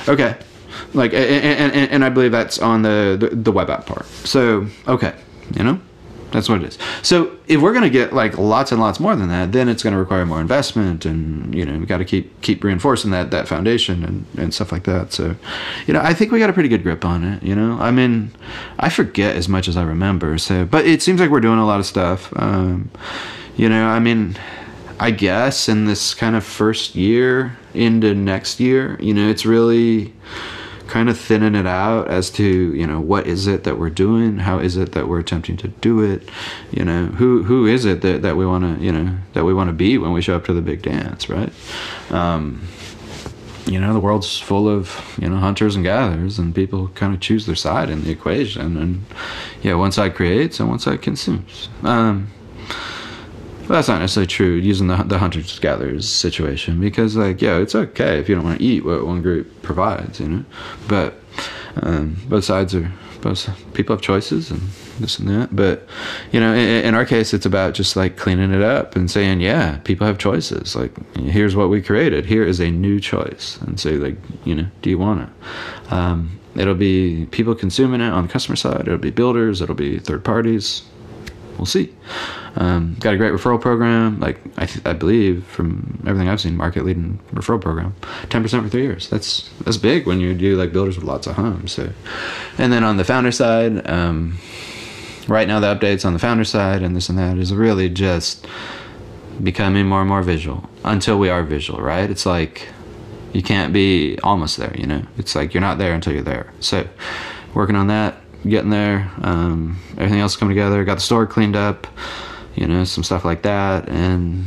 Okay. 0.08 0.36
Like 0.92 1.12
and, 1.12 1.72
and, 1.72 1.90
and 1.90 2.04
i 2.04 2.08
believe 2.08 2.32
that's 2.32 2.58
on 2.58 2.82
the, 2.82 3.16
the 3.18 3.36
the 3.36 3.52
web 3.52 3.70
app 3.70 3.86
part. 3.86 4.06
So 4.06 4.66
okay. 4.86 5.14
You 5.56 5.64
know 5.64 5.80
that's 6.34 6.48
what 6.48 6.60
it 6.62 6.66
is. 6.66 6.78
So 7.02 7.38
if 7.46 7.60
we're 7.60 7.72
going 7.72 7.84
to 7.84 7.90
get 7.90 8.12
like 8.12 8.36
lots 8.36 8.72
and 8.72 8.80
lots 8.80 8.98
more 8.98 9.14
than 9.14 9.28
that, 9.28 9.52
then 9.52 9.68
it's 9.68 9.84
going 9.84 9.92
to 9.92 9.98
require 9.98 10.26
more 10.26 10.40
investment, 10.40 11.06
and 11.06 11.54
you 11.54 11.64
know 11.64 11.78
we 11.78 11.86
got 11.86 11.98
to 11.98 12.04
keep 12.04 12.42
keep 12.42 12.64
reinforcing 12.64 13.12
that 13.12 13.30
that 13.30 13.46
foundation 13.46 14.04
and 14.04 14.26
and 14.36 14.52
stuff 14.52 14.72
like 14.72 14.82
that. 14.82 15.12
So, 15.12 15.36
you 15.86 15.94
know, 15.94 16.00
I 16.00 16.12
think 16.12 16.32
we 16.32 16.40
got 16.40 16.50
a 16.50 16.52
pretty 16.52 16.68
good 16.68 16.82
grip 16.82 17.04
on 17.04 17.22
it. 17.22 17.42
You 17.44 17.54
know, 17.54 17.78
I 17.80 17.92
mean, 17.92 18.32
I 18.80 18.88
forget 18.88 19.36
as 19.36 19.48
much 19.48 19.68
as 19.68 19.76
I 19.76 19.84
remember. 19.84 20.36
So, 20.38 20.64
but 20.64 20.84
it 20.84 21.02
seems 21.02 21.20
like 21.20 21.30
we're 21.30 21.40
doing 21.40 21.60
a 21.60 21.66
lot 21.66 21.78
of 21.78 21.86
stuff. 21.86 22.32
Um, 22.36 22.90
you 23.56 23.68
know, 23.68 23.86
I 23.86 24.00
mean. 24.00 24.36
I 25.00 25.10
guess 25.10 25.68
in 25.68 25.86
this 25.86 26.14
kind 26.14 26.36
of 26.36 26.44
first 26.44 26.94
year 26.94 27.58
into 27.74 28.14
next 28.14 28.60
year, 28.60 28.96
you 29.00 29.12
know, 29.12 29.28
it's 29.28 29.44
really 29.44 30.14
kind 30.86 31.08
of 31.08 31.18
thinning 31.18 31.54
it 31.54 31.66
out 31.66 32.08
as 32.08 32.30
to 32.30 32.44
you 32.74 32.86
know 32.86 33.00
what 33.00 33.26
is 33.26 33.46
it 33.46 33.64
that 33.64 33.78
we're 33.78 33.90
doing? 33.90 34.38
How 34.38 34.58
is 34.58 34.76
it 34.76 34.92
that 34.92 35.08
we're 35.08 35.20
attempting 35.20 35.56
to 35.58 35.68
do 35.68 36.00
it? 36.00 36.28
You 36.70 36.84
know 36.84 37.06
who 37.06 37.42
who 37.42 37.66
is 37.66 37.84
it 37.84 38.02
that, 38.02 38.22
that 38.22 38.36
we 38.36 38.46
want 38.46 38.78
to 38.78 38.84
you 38.84 38.92
know 38.92 39.16
that 39.32 39.44
we 39.44 39.54
want 39.54 39.68
to 39.68 39.74
be 39.74 39.98
when 39.98 40.12
we 40.12 40.22
show 40.22 40.36
up 40.36 40.44
to 40.46 40.52
the 40.52 40.62
big 40.62 40.82
dance 40.82 41.28
right? 41.28 41.52
Um, 42.10 42.66
you 43.66 43.80
know 43.80 43.92
the 43.92 44.00
world's 44.00 44.38
full 44.38 44.68
of 44.68 45.16
you 45.20 45.28
know 45.28 45.36
hunters 45.36 45.74
and 45.74 45.84
gatherers 45.84 46.38
and 46.38 46.54
people 46.54 46.88
kind 46.88 47.14
of 47.14 47.20
choose 47.20 47.46
their 47.46 47.54
side 47.54 47.88
in 47.88 48.04
the 48.04 48.10
equation 48.10 48.76
and 48.76 49.04
yeah 49.62 49.74
one 49.74 49.92
side 49.92 50.14
creates 50.14 50.60
and 50.60 50.68
one 50.68 50.78
side 50.78 51.00
consumes 51.00 51.68
um, 51.82 52.28
but 53.66 53.74
that's 53.74 53.88
not 53.88 54.00
necessarily 54.00 54.26
true 54.26 54.54
using 54.54 54.88
the, 54.88 54.96
the 55.04 55.18
hunters 55.18 55.58
gatherers 55.58 56.08
situation 56.08 56.80
because 56.80 57.16
like 57.16 57.40
yeah 57.40 57.56
it's 57.56 57.74
okay 57.74 58.18
if 58.18 58.28
you 58.28 58.34
don't 58.34 58.44
want 58.44 58.58
to 58.58 58.64
eat 58.64 58.84
what 58.84 59.06
one 59.06 59.22
group 59.22 59.62
provides 59.62 60.20
you 60.20 60.28
know? 60.28 60.44
But 60.88 61.14
um, 61.82 62.16
both 62.28 62.44
sides 62.44 62.74
are 62.74 62.90
both 63.20 63.48
people 63.72 63.96
have 63.96 64.02
choices 64.02 64.50
and 64.50 64.60
this 65.00 65.18
and 65.18 65.28
that. 65.28 65.56
But 65.56 65.88
you 66.30 66.40
know 66.40 66.52
in, 66.52 66.84
in, 66.84 66.94
our 66.94 67.06
case 67.06 67.32
it's 67.32 67.46
about 67.46 67.72
just 67.72 67.96
like 67.96 68.18
cleaning 68.18 68.52
it 68.52 68.60
up 68.62 68.96
and 68.96 69.10
saying 69.10 69.40
yeah 69.40 69.78
people 69.78 70.06
have 70.06 70.18
choices. 70.18 70.76
Like 70.76 70.92
here's 71.16 71.56
what 71.56 71.70
we 71.70 71.80
created. 71.80 72.26
Here 72.26 72.44
is 72.44 72.60
a 72.60 72.70
new 72.70 73.00
choice. 73.00 73.58
And 73.62 73.80
say 73.80 73.92
like 73.92 74.16
you 74.44 74.54
know 74.54 74.66
do 74.82 74.90
you 74.90 74.98
want 74.98 75.22
it? 75.22 75.92
Um, 75.92 76.38
it'll 76.54 76.74
be 76.74 77.26
people 77.30 77.54
consuming 77.54 78.02
it 78.02 78.12
on 78.12 78.26
the 78.26 78.32
customer 78.32 78.56
side. 78.56 78.82
It'll 78.82 78.98
be 78.98 79.10
builders. 79.10 79.62
It'll 79.62 79.74
be 79.74 79.98
third 79.98 80.22
parties 80.22 80.82
we'll 81.58 81.66
see. 81.66 81.92
Um, 82.56 82.96
got 83.00 83.14
a 83.14 83.16
great 83.16 83.32
referral 83.32 83.60
program. 83.60 84.20
Like 84.20 84.40
I, 84.56 84.66
th- 84.66 84.86
I 84.86 84.92
believe 84.92 85.44
from 85.44 86.02
everything 86.06 86.28
I've 86.28 86.40
seen, 86.40 86.56
market 86.56 86.84
leading 86.84 87.18
referral 87.32 87.60
program, 87.60 87.94
ten 88.30 88.42
percent 88.42 88.62
for 88.62 88.68
three 88.68 88.82
years. 88.82 89.08
That's 89.08 89.48
that's 89.60 89.76
big 89.76 90.06
when 90.06 90.20
you 90.20 90.34
do 90.34 90.56
like 90.56 90.72
builders 90.72 90.96
with 90.96 91.04
lots 91.04 91.26
of 91.26 91.34
homes. 91.34 91.72
So, 91.72 91.90
and 92.58 92.72
then 92.72 92.84
on 92.84 92.96
the 92.96 93.04
founder 93.04 93.32
side, 93.32 93.88
um, 93.88 94.38
right 95.26 95.48
now 95.48 95.58
the 95.58 95.74
updates 95.74 96.04
on 96.04 96.12
the 96.12 96.18
founder 96.18 96.44
side 96.44 96.82
and 96.82 96.94
this 96.94 97.08
and 97.08 97.18
that 97.18 97.38
is 97.38 97.52
really 97.52 97.88
just 97.88 98.46
becoming 99.42 99.86
more 99.86 100.00
and 100.00 100.08
more 100.08 100.22
visual 100.22 100.68
until 100.84 101.18
we 101.18 101.28
are 101.28 101.42
visual. 101.42 101.80
Right? 101.80 102.08
It's 102.08 102.26
like 102.26 102.68
you 103.32 103.42
can't 103.42 103.72
be 103.72 104.18
almost 104.22 104.58
there. 104.58 104.74
You 104.76 104.86
know, 104.86 105.02
it's 105.18 105.34
like 105.34 105.54
you're 105.54 105.60
not 105.60 105.78
there 105.78 105.92
until 105.92 106.12
you're 106.12 106.22
there. 106.22 106.52
So, 106.60 106.86
working 107.52 107.74
on 107.74 107.88
that 107.88 108.23
getting 108.48 108.70
there. 108.70 109.10
Um, 109.22 109.78
everything 109.92 110.20
else 110.20 110.36
coming 110.36 110.54
together. 110.54 110.84
Got 110.84 110.96
the 110.96 111.00
store 111.00 111.26
cleaned 111.26 111.56
up, 111.56 111.86
you 112.54 112.66
know, 112.66 112.84
some 112.84 113.04
stuff 113.04 113.24
like 113.24 113.42
that, 113.42 113.88
and 113.88 114.46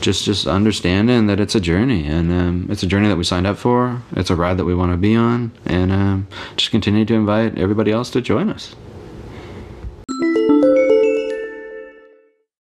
just 0.00 0.24
just 0.24 0.46
understanding 0.46 1.26
that 1.28 1.40
it's 1.40 1.54
a 1.54 1.60
journey, 1.60 2.06
and 2.06 2.30
um, 2.30 2.66
it's 2.70 2.82
a 2.82 2.86
journey 2.86 3.08
that 3.08 3.16
we 3.16 3.24
signed 3.24 3.46
up 3.46 3.56
for. 3.56 4.02
It's 4.12 4.30
a 4.30 4.36
ride 4.36 4.58
that 4.58 4.64
we 4.66 4.74
want 4.74 4.92
to 4.92 4.98
be 4.98 5.16
on, 5.16 5.52
and 5.64 5.90
um, 5.90 6.28
just 6.56 6.70
continue 6.70 7.04
to 7.06 7.14
invite 7.14 7.58
everybody 7.58 7.90
else 7.90 8.10
to 8.10 8.20
join 8.20 8.50
us. 8.50 8.74